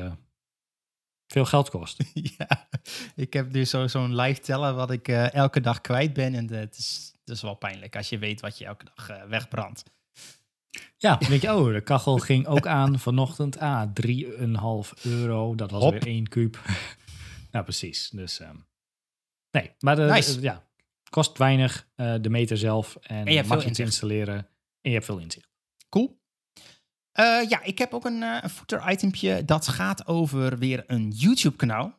veel 1.27 1.45
geld 1.45 1.71
kost. 1.71 2.03
ja, 2.39 2.69
ik 3.15 3.33
heb 3.33 3.53
nu 3.53 3.65
zo- 3.65 3.87
zo'n 3.87 4.15
live 4.17 4.41
tellen 4.41 4.75
wat 4.77 4.91
ik 4.91 5.09
elke 5.09 5.61
dag 5.61 5.81
kwijt 5.81 6.13
ben. 6.13 6.35
En 6.35 6.53
het, 6.53 6.79
is, 6.79 7.13
is 7.25 7.43
wel 7.43 7.55
pijnlijk 7.55 7.97
als 7.97 8.09
je 8.09 8.19
weet 8.19 8.41
wat 8.41 8.59
je 8.59 8.65
elke 8.65 8.85
dag 8.95 9.27
wegbrandt. 9.29 9.85
Ja, 10.97 11.17
denk 11.17 11.43
je, 11.43 11.55
oh, 11.55 11.73
de 11.73 11.81
kachel 11.81 12.19
ging 12.19 12.47
ook 12.47 12.67
aan 12.67 12.99
vanochtend. 12.99 13.59
Ah, 13.59 13.89
3,5 13.93 15.03
euro. 15.03 15.55
Dat 15.55 15.71
was 15.71 15.83
Hop. 15.83 15.93
weer 15.93 16.07
één 16.07 16.29
kuub. 16.29 16.61
nou, 17.53 17.65
precies. 17.65 18.09
Dus, 18.11 18.41
ehm, 18.41 18.57
nee, 19.51 19.71
maar 19.79 19.97
de, 19.97 20.03
Nice. 20.03 20.35
de- 20.35 20.41
ja, 20.43 20.65
kost 21.11 21.39
weinig. 21.39 21.89
eh, 21.95 22.15
de 22.21 22.31
meter 22.31 22.57
zelf 22.59 22.97
en, 22.97 23.19
je 23.33 23.43
te 23.43 23.55
inzicht. 23.55 23.79
installeren. 23.79 24.37
En 24.81 24.91
je 24.91 24.91
hebt 24.91 25.05
veel 25.05 25.19
inzicht. 25.19 25.49
Cool. 25.89 26.21
Eh, 27.13 27.49
ja, 27.49 27.63
ik 27.63 27.79
heb 27.79 27.93
ook 27.93 28.05
een, 28.05 28.23
eh, 28.23 28.39
een 28.43 28.51
footer 28.51 28.91
itempje 28.91 29.45
dat 29.45 29.69
gaat 29.69 30.07
over 30.07 30.59
weer 30.59 30.85
een 30.87 31.11
YouTube 31.11 31.57
kanaal. 31.57 31.97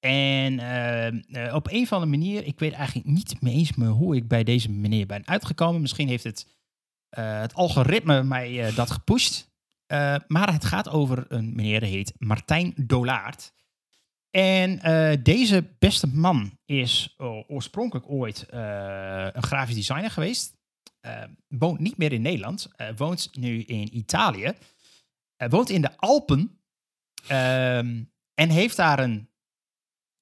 En 0.00 0.58
eh, 0.58 1.06
eh, 1.46 1.54
op 1.54 1.70
een 1.70 1.82
of 1.82 1.92
andere 1.92 2.10
manier, 2.10 2.44
ik 2.44 2.58
weet 2.58 2.72
eigenlijk 2.72 3.06
niet 3.08 3.34
eens 3.42 3.74
meer 3.74 3.88
hoe 3.88 4.16
ik 4.16 4.28
bij 4.28 4.44
deze 4.44 4.70
meneer 4.70 5.06
ben 5.06 5.26
uitgekomen. 5.26 5.80
Misschien 5.80 6.08
heeft 6.08 6.24
het, 6.24 6.46
eh, 6.46 6.52
het 7.20 7.54
algoritme 7.54 8.22
mij 8.22 8.66
eh, 8.66 8.76
dat 8.76 8.90
gepusht. 8.90 9.50
Eh, 9.86 10.16
maar 10.26 10.52
het 10.52 10.64
gaat 10.64 10.88
over 10.88 11.24
een 11.28 11.54
meneer 11.54 11.80
die 11.80 11.90
heet 11.90 12.12
Martijn 12.18 12.72
Dolaert. 12.76 13.52
En 14.30 14.80
eh, 14.80 15.22
deze 15.22 15.74
beste 15.78 16.06
man 16.06 16.58
is 16.64 17.14
oh, 17.16 17.50
oorspronkelijk 17.50 18.10
ooit 18.10 18.42
eh, 18.48 19.28
een 19.32 19.42
grafisch 19.42 19.74
designer 19.74 20.10
geweest 20.10 20.56
eh, 21.00 21.22
woont 21.48 21.78
niet 21.78 21.96
meer 21.96 22.12
in 22.12 22.22
Nederland. 22.22 22.68
eh, 22.76 22.88
woont 22.96 23.36
nu 23.36 23.62
in 23.62 23.96
Italië. 23.96 24.52
Woont 25.48 25.70
in 25.70 25.80
de 25.82 25.96
Alpen. 25.96 26.60
ehm, 27.28 28.04
en 28.34 28.50
heeft 28.50 28.76
daar 28.76 28.98
een, 28.98 29.30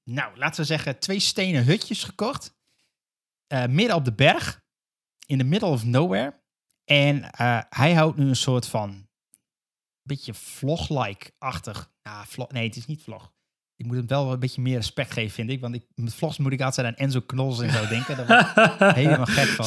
nou, 0.05 0.36
laten 0.36 0.61
we 0.61 0.66
zeggen, 0.66 0.99
twee 0.99 1.20
stenen 1.20 1.64
hutjes 1.64 2.05
gekocht. 2.05 2.59
eh, 3.47 3.66
midden 3.66 3.97
op 3.97 4.05
de 4.05 4.12
berg. 4.14 4.62
In 5.26 5.38
the 5.38 5.45
middle 5.45 5.68
of 5.68 5.84
nowhere. 5.84 6.39
En 6.91 7.30
eh, 7.30 7.59
hij 7.68 7.95
houdt 7.95 8.16
nu 8.16 8.28
een 8.28 8.36
soort 8.36 8.66
van, 8.66 9.07
beetje 10.03 10.34
vlog-like-achtig. 10.34 11.91
Nou, 12.03 12.26
vlog, 12.28 12.51
nee, 12.51 12.66
het 12.66 12.76
is 12.76 12.86
niet 12.86 13.03
vlog. 13.03 13.32
Ik 13.76 13.86
moet 13.86 13.97
hem 13.97 14.07
wel 14.07 14.32
een 14.32 14.38
beetje 14.38 14.61
meer 14.61 14.76
respect 14.76 15.12
geven, 15.12 15.30
vind 15.30 15.51
ik. 15.51 15.61
Want 15.61 15.74
ik, 15.74 15.84
met 15.95 16.14
vlogs 16.14 16.38
moet 16.38 16.53
ik 16.53 16.61
altijd 16.61 16.86
aan 16.86 16.95
Enzo 16.95 17.20
Knols 17.20 17.61
en 17.61 17.70
zo 17.70 17.86
denken. 17.86 18.16
Daar 18.16 18.26
word 18.26 18.95
helemaal 18.95 19.26
gek 19.26 19.49
van. 19.49 19.66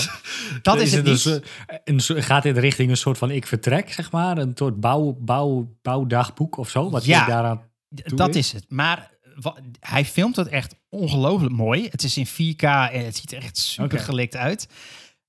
Dat 0.62 0.82
is 0.82 0.94
het 0.94 1.06
dus, 1.06 1.26
niet. 1.26 1.46
een 1.84 2.24
gaat 2.24 2.44
dit 2.44 2.58
richting 2.58 2.90
een 2.90 2.98
soort 2.98 3.18
van 3.18 3.32
ik 3.32 3.48
vertrek, 3.48 3.94
zeg 3.94 4.12
maar? 4.12 4.38
Een 4.38 4.52
soort 4.56 4.80
bouw, 4.80 5.18
bouw, 5.20 5.78
bouwdagboek 5.82 6.58
of 6.58 6.70
zo? 6.70 6.90
Wat 6.90 7.06
Ja. 7.06 7.26
daaraan... 7.26 7.72
Dat 8.06 8.36
is 8.36 8.52
het. 8.52 8.66
Maar 8.70 9.12
hij 9.80 10.06
filmt 10.06 10.36
het 10.36 10.48
echt 10.48 10.76
ongelooflijk 10.90 11.56
mooi. 11.56 11.88
Het 11.90 12.04
is 12.04 12.18
in 12.18 12.28
4K 12.28 12.64
en 12.64 13.06
het 13.06 13.18
ziet 13.18 13.32
er 13.32 13.44
echt 13.44 13.58
super 13.58 14.00
gelikt 14.00 14.36
uit. 14.36 14.68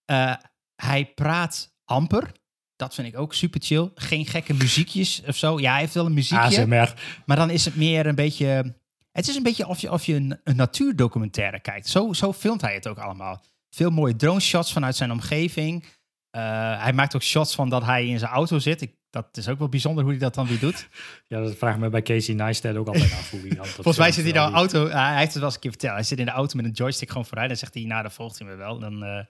Eh, 0.04 0.34
hij 0.76 1.06
praat 1.06 1.73
amper. 1.84 2.32
Dat 2.76 2.94
vind 2.94 3.08
ik 3.08 3.18
ook 3.18 3.34
super 3.34 3.60
chill. 3.62 3.90
Geen 3.94 4.26
gekke 4.26 4.54
muziekjes 4.54 5.22
of 5.26 5.36
zo. 5.36 5.60
Ja, 5.60 5.70
hij 5.70 5.80
heeft 5.80 5.94
wel 5.94 6.06
een 6.06 6.14
muziekje. 6.14 6.60
ASMR. 6.60 6.94
Maar 7.26 7.36
dan 7.36 7.50
is 7.50 7.64
het 7.64 7.76
meer 7.76 8.06
een 8.06 8.14
beetje... 8.14 8.74
Het 9.12 9.28
is 9.28 9.36
een 9.36 9.42
beetje 9.42 9.66
of 9.66 9.80
je, 9.80 9.90
of 9.90 10.04
je 10.04 10.14
een, 10.14 10.40
een 10.44 10.56
natuurdocumentaire 10.56 11.60
kijkt. 11.60 11.88
Zo, 11.88 12.12
zo 12.12 12.32
filmt 12.32 12.60
hij 12.60 12.74
het 12.74 12.88
ook 12.88 12.98
allemaal. 12.98 13.44
Veel 13.70 13.90
mooie 13.90 14.16
drone 14.16 14.40
shots 14.40 14.72
vanuit 14.72 14.96
zijn 14.96 15.12
omgeving. 15.12 15.84
Eh, 16.30 16.82
hij 16.82 16.92
maakt 16.92 17.14
ook 17.14 17.22
shots 17.22 17.54
van 17.54 17.68
dat 17.68 17.84
hij 17.84 18.06
in 18.06 18.18
zijn 18.18 18.30
auto 18.30 18.58
zit. 18.58 18.80
Ik, 18.80 18.94
dat 19.10 19.36
is 19.36 19.48
ook 19.48 19.58
wel 19.58 19.68
bijzonder 19.68 20.02
hoe 20.02 20.12
hij 20.12 20.20
dat 20.20 20.34
dan 20.34 20.46
weer 20.46 20.58
doet. 20.58 20.88
Ja, 21.28 21.40
dat 21.40 21.56
vraag 21.56 21.74
ik 21.74 21.80
me 21.80 21.88
bij 21.88 22.02
Casey 22.02 22.34
Neistat 22.34 22.76
ook 22.76 22.86
altijd 22.86 23.12
af. 23.12 23.30
Hoe 23.30 23.40
hij 23.40 23.56
dat 23.56 23.68
Volgens 23.68 23.96
mij 23.96 24.12
zit 24.12 24.24
hij 24.24 24.32
de 24.32 24.38
auto. 24.38 24.88
hij 24.88 25.18
heeft 25.18 25.24
het 25.24 25.34
wel 25.34 25.44
eens 25.44 25.54
een 25.54 25.60
keer 25.60 25.70
verteld. 25.70 25.94
Hij 25.94 26.02
zit 26.02 26.18
in 26.18 26.24
de 26.24 26.30
auto 26.30 26.56
met 26.56 26.64
een 26.64 26.70
joystick 26.70 27.08
gewoon 27.08 27.26
vooruit. 27.26 27.48
Dan 27.48 27.56
zegt 27.58 27.74
hij, 27.74 27.84
nou, 27.84 28.02
dan 28.02 28.10
volgt 28.10 28.38
hij 28.38 28.48
me 28.48 28.54
wel. 28.54 28.78
Dan 28.78 29.04
eh, 29.04 29.24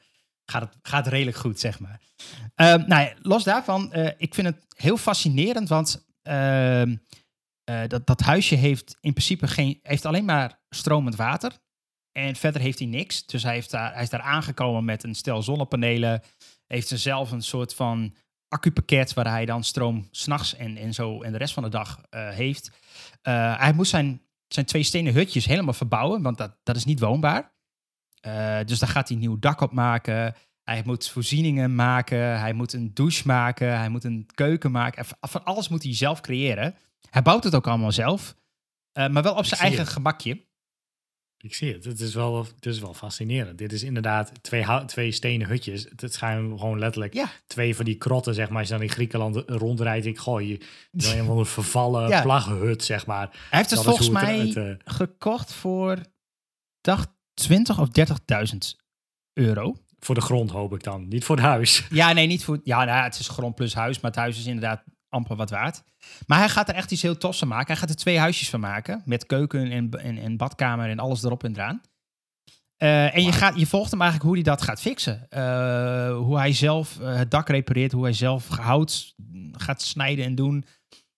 gaat, 0.46 0.62
het, 0.62 0.76
gaat 0.82 1.06
redelijk 1.06 1.36
goed, 1.36 1.60
zeg 1.60 1.80
maar. 1.80 2.00
Ehm, 2.54 2.82
nou 2.86 3.12
los 3.22 3.44
daarvan, 3.44 3.92
eh, 3.92 4.10
ik 4.16 4.34
vind 4.34 4.46
het 4.46 4.66
heel 4.76 4.96
fascinerend, 4.96 5.68
want 5.68 6.06
ehm, 6.22 6.96
eh, 7.64 7.82
dat, 7.88 8.06
dat 8.06 8.20
huisje 8.20 8.54
heeft 8.54 8.96
in 9.00 9.12
principe 9.12 9.46
geen, 9.46 9.78
heeft 9.82 10.04
alleen 10.04 10.24
maar 10.24 10.60
stromend 10.68 11.16
water. 11.16 11.52
En 12.12 12.36
verder 12.36 12.60
heeft 12.60 12.78
hij 12.78 12.88
niks. 12.88 13.26
Dus 13.26 13.42
hij, 13.42 13.54
heeft 13.54 13.70
daar, 13.70 13.92
hij 13.92 14.02
is 14.02 14.10
daar 14.10 14.20
aangekomen 14.20 14.84
met 14.84 15.04
een 15.04 15.14
stel 15.14 15.42
zonnepanelen. 15.42 16.22
Heeft 16.66 16.88
zelf 16.88 17.30
een 17.30 17.42
soort 17.42 17.74
van 17.74 18.14
accupakket 18.48 19.14
waar 19.14 19.30
hij 19.30 19.44
dan 19.44 19.64
stroom 19.64 20.08
s'nachts 20.10 20.56
en, 20.56 20.76
en 20.76 20.94
zo 20.94 21.22
en 21.22 21.32
de 21.32 21.38
rest 21.38 21.54
van 21.54 21.62
de 21.62 21.68
dag 21.68 22.00
eh, 22.10 22.28
heeft. 22.28 22.70
Hij 23.22 23.72
moest 23.72 23.90
zijn, 23.90 24.22
zijn 24.48 24.66
twee 24.66 24.82
stenen 24.82 25.12
hutjes 25.12 25.44
helemaal 25.44 25.74
verbouwen, 25.74 26.22
want 26.22 26.38
dat, 26.38 26.56
dat 26.62 26.76
is 26.76 26.84
niet 26.84 27.00
woonbaar. 27.00 27.53
Eh, 28.24 28.58
dus 28.64 28.78
daar 28.78 28.88
gaat 28.88 29.08
hij 29.08 29.16
een 29.16 29.22
nieuw 29.22 29.38
dak 29.38 29.60
op 29.60 29.72
maken. 29.72 30.34
Hij 30.62 30.82
moet 30.84 31.08
voorzieningen 31.08 31.74
maken. 31.74 32.38
Hij 32.40 32.52
moet 32.52 32.72
een 32.72 32.90
douche 32.94 33.26
maken. 33.26 33.78
Hij 33.78 33.88
moet 33.88 34.04
een 34.04 34.26
keuken 34.34 34.70
maken. 34.70 35.04
En 35.20 35.28
van- 35.28 35.44
alles 35.44 35.68
moet 35.68 35.82
hij 35.82 35.94
zelf 35.94 36.20
creëren. 36.20 36.74
Hij 37.10 37.22
bouwt 37.22 37.44
het 37.44 37.54
ook 37.54 37.66
allemaal 37.66 37.92
zelf. 37.92 38.34
Eh, 38.92 39.08
maar 39.08 39.22
wel 39.22 39.34
op 39.34 39.44
zijn 39.44 39.60
eigen 39.60 39.80
het. 39.80 39.88
gemakje. 39.88 40.46
Ik 41.38 41.54
zie 41.54 41.72
het. 41.72 41.84
Het 41.84 42.00
is 42.00 42.14
wel, 42.14 42.44
het 42.54 42.66
is 42.66 42.78
wel 42.80 42.94
fascinerend. 42.94 43.58
Dit 43.58 43.72
is 43.72 43.82
inderdaad 43.82 44.42
twee, 44.42 44.64
twee 44.86 45.12
stenen 45.12 45.46
hutjes. 45.48 45.86
Het 45.96 46.14
zijn 46.14 46.58
gewoon 46.58 46.78
letterlijk 46.78 47.14
Ja. 47.14 47.30
twee 47.46 47.76
van 47.76 47.84
die 47.84 47.96
krotten, 47.96 48.34
zeg 48.34 48.48
maar. 48.48 48.58
Als 48.58 48.68
je 48.68 48.74
dan 48.74 48.82
in 48.82 48.90
Griekenland 48.90 49.42
rondrijdt, 49.46 50.06
ik 50.06 50.18
gooi 50.18 50.48
je 50.48 50.66
dan 51.18 51.38
een 51.38 51.46
vervallen 51.46 52.08
Ja. 52.08 52.22
plaggenhut, 52.22 52.84
zeg 52.84 53.06
maar. 53.06 53.28
Hij 53.30 53.58
heeft 53.58 53.70
het 53.70 53.78
Dat 53.78 53.84
volgens 53.88 54.08
mij 54.08 54.38
het 54.38 54.56
eh, 54.56 54.70
gekocht 54.84 55.52
voor 55.52 55.98
dacht 56.80 57.08
20 57.34 57.80
of 57.80 57.88
30.000 57.88 58.58
euro. 59.32 59.76
voor 59.98 60.14
de 60.14 60.20
grond 60.20 60.50
hoop 60.50 60.74
ik 60.74 60.82
dan, 60.82 61.08
niet 61.08 61.24
voor 61.24 61.36
het 61.36 61.44
huis. 61.44 61.86
Ja, 61.90 62.12
nee, 62.12 62.26
niet 62.26 62.44
voor... 62.44 62.60
Ja, 62.64 62.76
nou, 62.76 62.98
ja, 62.98 63.02
het 63.02 63.18
is 63.18 63.28
grond 63.28 63.54
plus 63.54 63.74
huis, 63.74 64.00
maar 64.00 64.10
het 64.10 64.20
huis 64.20 64.38
is 64.38 64.46
inderdaad 64.46 64.84
amper 65.08 65.36
wat 65.36 65.50
waard. 65.50 65.82
Maar 66.26 66.38
hij 66.38 66.48
gaat 66.48 66.68
er 66.68 66.74
echt 66.74 66.90
iets 66.90 67.02
heel 67.02 67.18
tofs 67.18 67.38
van 67.38 67.48
maken. 67.48 67.66
Hij 67.66 67.76
gaat 67.76 67.88
er 67.90 67.96
twee 67.96 68.18
huisjes 68.18 68.50
van 68.50 68.60
maken, 68.60 69.02
met 69.04 69.26
keuken 69.26 69.70
en, 69.70 69.90
en, 69.90 70.18
en 70.18 70.36
badkamer 70.36 70.88
en 70.88 70.98
alles 70.98 71.22
erop 71.22 71.44
en 71.44 71.54
eraan. 71.54 71.80
Eh, 72.76 73.14
en 73.14 73.22
je, 73.22 73.32
gaat, 73.32 73.58
je 73.58 73.66
volgt 73.66 73.90
hem 73.90 74.00
eigenlijk 74.00 74.30
hoe 74.30 74.40
hij 74.42 74.50
dat 74.50 74.62
gaat 74.62 74.80
fixen. 74.80 75.26
Eh, 75.28 76.16
hoe 76.16 76.38
hij 76.38 76.52
zelf 76.52 77.00
eh, 77.00 77.16
het 77.16 77.30
dak 77.30 77.48
repareert, 77.48 77.92
hoe 77.92 78.02
hij 78.02 78.12
zelf 78.12 78.48
hout 78.48 79.14
gaat 79.52 79.82
snijden 79.82 80.24
en 80.24 80.34
doen. 80.34 80.64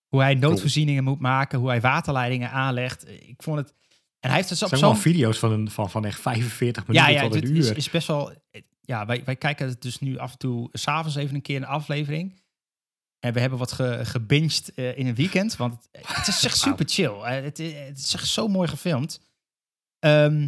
Hoe 0.07 0.21
hij 0.21 0.33
noodvoorzieningen 0.33 1.03
moet 1.03 1.19
maken, 1.19 1.59
hoe 1.59 1.69
hij 1.69 1.81
waterleidingen 1.81 2.51
aanlegt. 2.51 3.09
Ik 3.09 3.43
vond 3.43 3.57
het... 3.57 3.73
En 4.19 4.29
hij 4.29 4.35
heeft 4.35 4.49
het 4.49 4.57
zijn 4.57 4.81
wel 4.81 4.95
video's 4.95 5.39
van, 5.39 5.51
een, 5.51 5.71
van, 5.71 5.89
van 5.89 6.05
echt 6.05 6.19
45 6.19 6.87
minuten 6.87 7.11
Ja, 7.11 7.21
ja, 7.21 7.29
tot 7.29 7.35
een 7.35 7.49
uur. 7.49 7.57
is, 7.57 7.71
is 7.71 7.89
best 7.89 8.07
wel... 8.07 8.33
Ja, 8.81 9.05
wij, 9.05 9.23
wij 9.23 9.35
kijken 9.35 9.67
het 9.67 9.81
dus 9.81 9.99
nu 9.99 10.17
af 10.17 10.31
en 10.31 10.37
toe 10.37 10.69
s'avonds 10.71 11.15
even 11.15 11.35
een 11.35 11.41
keer 11.41 11.55
een 11.55 11.65
aflevering. 11.65 12.41
En 13.19 13.33
we 13.33 13.39
hebben 13.39 13.59
wat 13.59 13.71
ge, 13.71 13.99
gebinged 14.03 14.73
eh, 14.75 14.97
in 14.97 15.07
een 15.07 15.15
weekend, 15.15 15.55
want 15.55 15.87
het, 15.91 16.07
het 16.07 16.27
is 16.27 16.43
echt 16.43 16.57
super 16.67 16.85
chill. 16.89 17.11
Eh, 17.11 17.43
het, 17.43 17.57
het 17.57 17.97
is 17.97 18.13
echt 18.13 18.27
zo 18.27 18.47
mooi 18.47 18.67
gefilmd. 18.67 19.21
Ehm, 19.99 20.47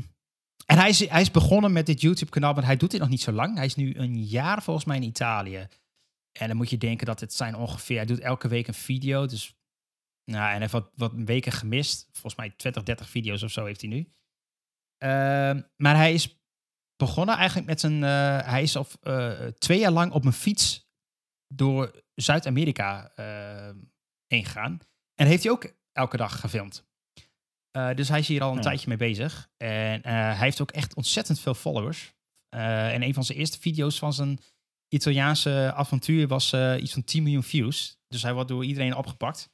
en 0.66 0.78
hij 0.78 0.90
is, 0.90 1.10
hij 1.10 1.22
is 1.22 1.32
begonnen 1.32 1.72
met 1.72 1.86
dit 1.86 2.02
YouTube-kanaal, 2.02 2.54
maar 2.54 2.66
hij 2.66 2.78
doet 2.78 2.92
dit 2.92 3.00
nog 3.00 3.10
niet 3.10 3.22
zo 3.22 3.32
lang. 3.32 3.56
Hij 3.56 3.66
is 3.66 3.76
nu 3.76 3.96
een 3.96 4.24
jaar 4.24 4.64
volgens 4.64 4.86
mij 4.86 4.96
in 4.96 5.04
Italië. 5.04 5.68
En 6.32 6.48
dan 6.48 6.58
moet 6.58 6.70
je 6.70 6.78
denken 6.78 7.06
dat 7.06 7.20
het 7.20 7.34
zijn 7.34 7.56
ongeveer... 7.56 7.98
Hij 7.98 8.06
doet 8.06 8.20
elke 8.20 8.48
week 8.48 8.68
een 8.68 8.74
video, 8.74 9.26
dus... 9.26 9.54
Nou, 10.30 10.44
en 10.44 10.50
hij 10.52 10.60
heeft 10.60 10.72
wat, 10.72 10.92
wat 10.96 11.12
weken 11.16 11.52
gemist. 11.52 12.04
Volgens 12.12 12.36
mij 12.36 12.50
20, 12.50 12.84
30 12.84 13.10
video's 13.10 13.44
of 13.44 13.52
zo 13.52 13.66
heeft 13.66 13.82
hij 13.82 13.90
nu. 13.90 14.12
Ehm, 14.98 15.62
maar 15.76 15.96
hij 15.96 16.14
is 16.14 16.40
begonnen 16.96 17.36
eigenlijk 17.36 17.68
met 17.68 17.80
zijn... 17.80 18.04
eh, 18.04 18.48
hij 18.50 18.62
is 18.62 18.76
op, 18.76 18.88
eh, 19.02 19.46
twee 19.48 19.80
jaar 19.80 19.92
lang 19.92 20.12
op 20.12 20.26
een 20.26 20.34
fiets 20.34 20.90
door 21.54 22.04
Zuid-Amerika 22.16 23.12
eh 23.16 23.72
heen 24.28 24.46
gegaan. 24.46 24.80
En 25.16 25.28
heeft 25.28 25.44
hij 25.44 25.52
ook 25.52 25.74
elke 25.92 26.18
dag 26.18 26.40
gefilmd. 26.40 26.88
Eh, 27.72 27.94
dus 27.96 28.10
hij 28.10 28.20
is 28.20 28.28
hier 28.28 28.42
al 28.42 28.50
een 28.50 28.56
Ja. 28.56 28.62
tijdje 28.62 28.88
mee 28.88 28.98
bezig. 28.98 29.50
En 29.58 30.04
eh, 30.04 30.12
hij 30.14 30.36
heeft 30.38 30.62
ook 30.62 30.72
echt 30.72 30.96
ontzettend 30.96 31.40
veel 31.40 31.54
followers. 31.54 32.14
Eh, 32.50 32.94
en 32.94 33.02
een 33.04 33.14
van 33.14 33.24
zijn 33.24 33.38
eerste 33.38 33.60
video's 33.60 34.00
van 34.00 34.14
zijn 34.14 34.40
Italiaanse 34.94 35.74
avontuur 35.76 36.28
was 36.28 36.52
eh, 36.54 36.82
iets 36.82 36.94
van 36.94 37.04
10 37.04 37.24
miljoen 37.24 37.44
views. 37.44 38.00
Dus 38.08 38.22
hij 38.24 38.34
wordt 38.34 38.50
door 38.50 38.66
iedereen 38.66 38.96
opgepakt. 38.96 39.50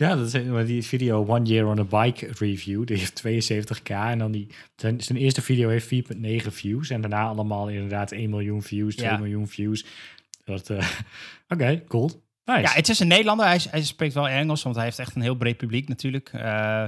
Ja, 0.00 0.16
dat 0.16 0.34
is 0.34 0.44
maar 0.44 0.66
die 0.66 0.84
video 0.84 1.26
One 1.26 1.44
Year 1.44 1.66
on 1.66 1.78
a 1.78 2.02
Bike 2.02 2.26
Review. 2.26 2.86
Die 2.86 2.96
heeft 2.96 3.22
72k. 3.26 3.90
En 3.90 4.18
dan 4.18 4.32
die, 4.32 4.46
zijn, 4.76 5.00
zijn 5.00 5.18
eerste 5.18 5.42
video 5.42 5.68
heeft 5.68 5.94
4,9 5.94 6.46
views. 6.46 6.90
En 6.90 7.00
daarna 7.00 7.22
allemaal 7.22 7.68
inderdaad 7.68 8.12
1 8.12 8.30
miljoen 8.30 8.62
views, 8.62 8.96
2 8.96 9.08
Ja. 9.08 9.16
miljoen 9.16 9.48
views. 9.48 9.84
Dat, 10.44 10.70
eh, 10.70 10.90
Oké, 11.48 11.84
cool. 11.88 12.10
Nice. 12.44 12.60
Ja, 12.60 12.70
het 12.70 12.88
is 12.88 13.00
een 13.00 13.08
Nederlander. 13.08 13.46
Hij, 13.46 13.60
hij 13.70 13.82
spreekt 13.82 14.14
wel 14.14 14.28
Engels, 14.28 14.62
want 14.62 14.76
hij 14.76 14.84
heeft 14.84 14.98
echt 14.98 15.14
een 15.14 15.22
heel 15.22 15.34
breed 15.34 15.56
publiek 15.56 15.88
natuurlijk. 15.88 16.28
Eh, 16.32 16.84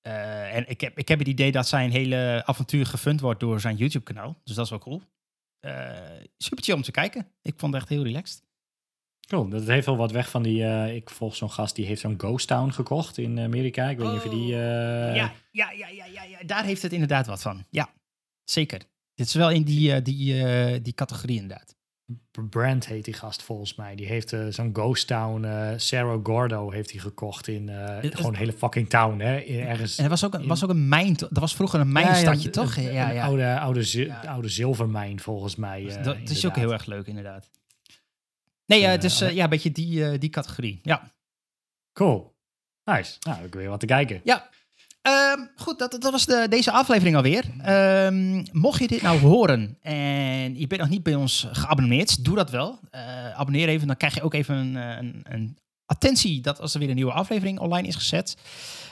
eh, 0.00 0.56
en 0.56 0.68
ik 0.68 0.80
heb, 0.80 0.98
ik 0.98 1.08
heb 1.08 1.18
het 1.18 1.28
idee 1.28 1.52
dat 1.52 1.68
zijn 1.68 1.90
hele 1.90 2.42
avontuur 2.44 2.86
gefund 2.86 3.20
wordt 3.20 3.40
door 3.40 3.60
zijn 3.60 3.76
YouTube-kanaal. 3.76 4.40
Dus 4.44 4.54
dat 4.54 4.64
is 4.64 4.70
wel 4.70 4.78
cool. 4.78 5.02
Super 6.38 6.64
chill 6.64 6.74
om 6.74 6.82
te 6.82 6.90
kijken. 6.90 7.26
Ik 7.42 7.54
vond 7.56 7.72
het 7.72 7.82
echt 7.82 7.90
heel 7.90 8.02
relaxed. 8.02 8.45
Cool. 9.26 9.48
Dat 9.48 9.66
heeft 9.66 9.86
wel 9.86 9.96
wat 9.96 10.10
weg 10.12 10.30
van 10.30 10.42
die... 10.42 10.64
eh, 10.64 10.94
ik 10.94 11.10
volg 11.10 11.36
zo'n 11.36 11.50
gast 11.50 11.76
die 11.76 11.86
heeft 11.86 12.00
zo'n 12.00 12.14
Ghost 12.16 12.48
Town 12.48 12.70
gekocht 12.70 13.18
in 13.18 13.38
Amerika. 13.40 13.88
Ik 13.88 13.98
weet 13.98 14.08
niet 14.08 14.16
of 14.16 14.24
je 14.24 14.30
die... 14.30 14.52
eh, 14.54 15.16
ja, 15.16 15.32
ja, 15.50 15.70
ja, 15.70 15.88
ja, 15.88 16.04
ja, 16.04 16.22
ja, 16.22 16.38
daar 16.46 16.64
heeft 16.64 16.82
het 16.82 16.92
inderdaad 16.92 17.26
wat 17.26 17.42
van. 17.42 17.64
Ja, 17.70 17.88
zeker. 18.44 18.80
Dit 19.14 19.26
is 19.26 19.34
wel 19.34 19.50
in 19.50 19.62
die, 19.62 19.92
eh, 19.92 20.04
die, 20.04 20.44
eh, 20.44 20.78
die 20.82 20.92
categorie 20.94 21.40
inderdaad. 21.40 21.74
Brand 22.50 22.86
heet 22.86 23.04
die 23.04 23.14
gast 23.14 23.42
volgens 23.42 23.74
mij. 23.74 23.94
Die 23.94 24.06
heeft 24.06 24.32
eh, 24.32 24.46
zo'n 24.50 24.70
Ghost 24.72 25.06
Town, 25.06 25.44
eh 25.44 25.68
Cerro 25.76 26.20
Gordo 26.22 26.70
heeft 26.70 26.90
hij 26.90 27.00
gekocht 27.00 27.48
in 27.48 27.68
eh, 27.68 27.96
gewoon 28.00 28.32
een 28.32 28.38
hele 28.38 28.52
fucking 28.52 28.88
town, 28.88 29.18
hè? 29.20 29.36
Ergens. 29.38 29.96
En 29.98 30.04
er 30.04 30.10
was 30.10 30.24
ook 30.24 30.34
een, 30.34 30.46
was 30.46 30.64
ook 30.64 30.70
een 30.70 30.88
mijn. 30.88 31.14
Dat 31.14 31.28
was 31.30 31.54
vroeger 31.54 31.80
een 31.80 31.92
mijnstadje, 31.92 32.50
toch? 32.50 32.76
Ja, 32.76 33.10
ja. 33.10 33.24
Oude, 33.24 33.58
oude, 33.58 34.14
oude 34.26 34.48
zilvermijn 34.48 35.20
volgens 35.20 35.56
mij. 35.56 35.82
Dus 35.82 35.94
eh, 35.96 36.02
dat 36.04 36.16
is 36.24 36.46
ook 36.46 36.56
heel 36.56 36.72
erg 36.72 36.86
leuk, 36.86 37.06
inderdaad. 37.06 37.50
Nee, 38.66 38.80
eh, 38.80 38.86
Eh, 38.86 38.90
het 38.92 39.04
is 39.04 39.20
eh, 39.20 39.30
ja, 39.34 39.44
een 39.44 39.50
beetje 39.50 39.72
die, 39.72 40.04
eh, 40.10 40.18
die 40.20 40.30
categorie. 40.30 40.80
Ja. 40.82 41.12
Cool. 41.92 42.34
Nice. 42.84 43.16
Nou, 43.20 43.36
heb 43.36 43.46
ik 43.46 43.54
weer 43.54 43.68
wat 43.68 43.80
te 43.80 43.86
kijken. 43.86 44.20
Ja. 44.24 44.48
Ehm, 45.02 45.40
goed, 45.56 45.78
dat, 45.78 45.90
dat 45.90 46.10
was 46.12 46.26
de, 46.26 46.46
deze 46.48 46.70
aflevering 46.70 47.16
alweer. 47.16 47.44
Ehm, 47.62 48.44
mocht 48.52 48.80
je 48.80 48.86
dit 48.88 49.02
nou 49.02 49.18
horen 49.20 49.78
en 49.80 50.58
je 50.58 50.66
bent 50.66 50.80
nog 50.80 50.90
niet 50.90 51.02
bij 51.02 51.14
ons 51.14 51.46
geabonneerd, 51.52 52.24
doe 52.24 52.36
dat 52.36 52.50
wel. 52.50 52.80
Eh, 52.90 53.30
abonneer 53.38 53.68
even, 53.68 53.86
dan 53.86 53.96
krijg 53.96 54.14
je 54.14 54.22
ook 54.22 54.34
even 54.34 54.56
een, 54.56 54.76
eh, 54.76 54.96
een, 54.96 55.20
een 55.28 55.58
attentie 55.86 56.40
dat 56.40 56.60
als 56.60 56.72
er 56.74 56.80
weer 56.80 56.88
een 56.88 56.94
nieuwe 56.94 57.12
aflevering 57.12 57.58
online 57.58 57.88
is 57.88 57.94
gezet. 57.94 58.36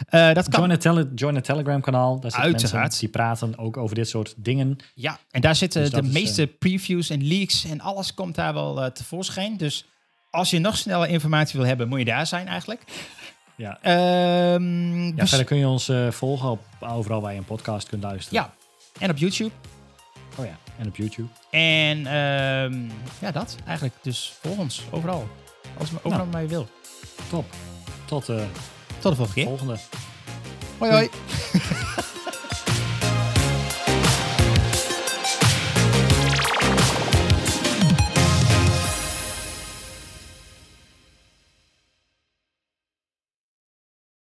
Eh, 0.09 0.32
dat 0.32 0.49
kan. 0.49 0.59
Join 0.61 0.70
het, 0.70 0.80
tele 0.80 1.11
join 1.14 1.34
het 1.34 1.45
Telegram 1.45 1.80
kanaal. 1.80 2.20
Daar 2.20 2.30
zitten 2.30 2.40
Uiteraard. 2.51 2.80
mensen 2.82 3.01
die 3.01 3.09
praten 3.09 3.59
ook 3.59 3.76
over 3.76 3.95
dit 3.95 4.09
soort 4.09 4.34
dingen. 4.36 4.76
Ja, 4.95 5.18
en 5.30 5.40
daar 5.40 5.55
zitten 5.57 5.80
Dus 5.82 5.90
de 5.90 6.03
is, 6.03 6.12
meeste 6.12 6.47
previews 6.47 7.11
en 7.11 7.26
leaks 7.26 7.64
en 7.64 7.80
alles 7.80 8.14
komt 8.14 8.34
daar 8.34 8.55
wel 8.55 8.82
eh, 8.82 8.90
tevoorschijn. 8.90 9.57
Dus 9.57 9.84
als 10.30 10.51
je 10.51 10.59
nog 10.59 10.76
sneller 10.76 11.09
informatie 11.09 11.59
wil 11.59 11.68
hebben, 11.68 11.88
moet 11.88 11.99
je 11.99 12.05
daar 12.05 12.26
zijn 12.26 12.47
eigenlijk. 12.47 12.82
Ja. 13.57 13.78
Ehm, 13.82 15.07
Ja, 15.07 15.12
dus- 15.14 15.28
verder 15.28 15.47
kun 15.47 15.57
je 15.57 15.66
ons 15.68 15.88
eh, 15.88 16.11
volgen 16.11 16.51
op 16.51 16.61
overal 16.80 17.20
waar 17.20 17.32
je 17.32 17.38
een 17.38 17.45
podcast 17.45 17.88
kunt 17.88 18.03
luisteren. 18.03 18.42
ja, 18.42 18.55
en 18.99 19.11
op 19.11 19.16
YouTube. 19.16 19.51
Oh 20.38 20.45
ja. 20.45 20.59
En 20.78 20.86
op 20.88 20.97
YouTube. 20.97 21.28
En 21.51 22.07
ehm, 22.07 22.88
ja, 23.20 23.30
dat 23.32 23.57
eigenlijk. 23.66 23.95
Dus 24.03 24.34
volg 24.40 24.59
ons 24.59 24.82
overal. 24.90 25.28
Als, 25.78 25.90
overal 26.03 26.28
waar 26.30 26.42
je 26.42 26.49
wil. 26.49 26.68
Top. 27.31 27.45
Tot 28.05 28.27
de 28.27 28.45
Tot 29.01 29.11
de 29.11 29.17
volgende 29.17 29.33
keer. 29.35 29.45
volgende. 29.47 29.77
Hoi 30.79 30.91
hoi. 30.93 31.09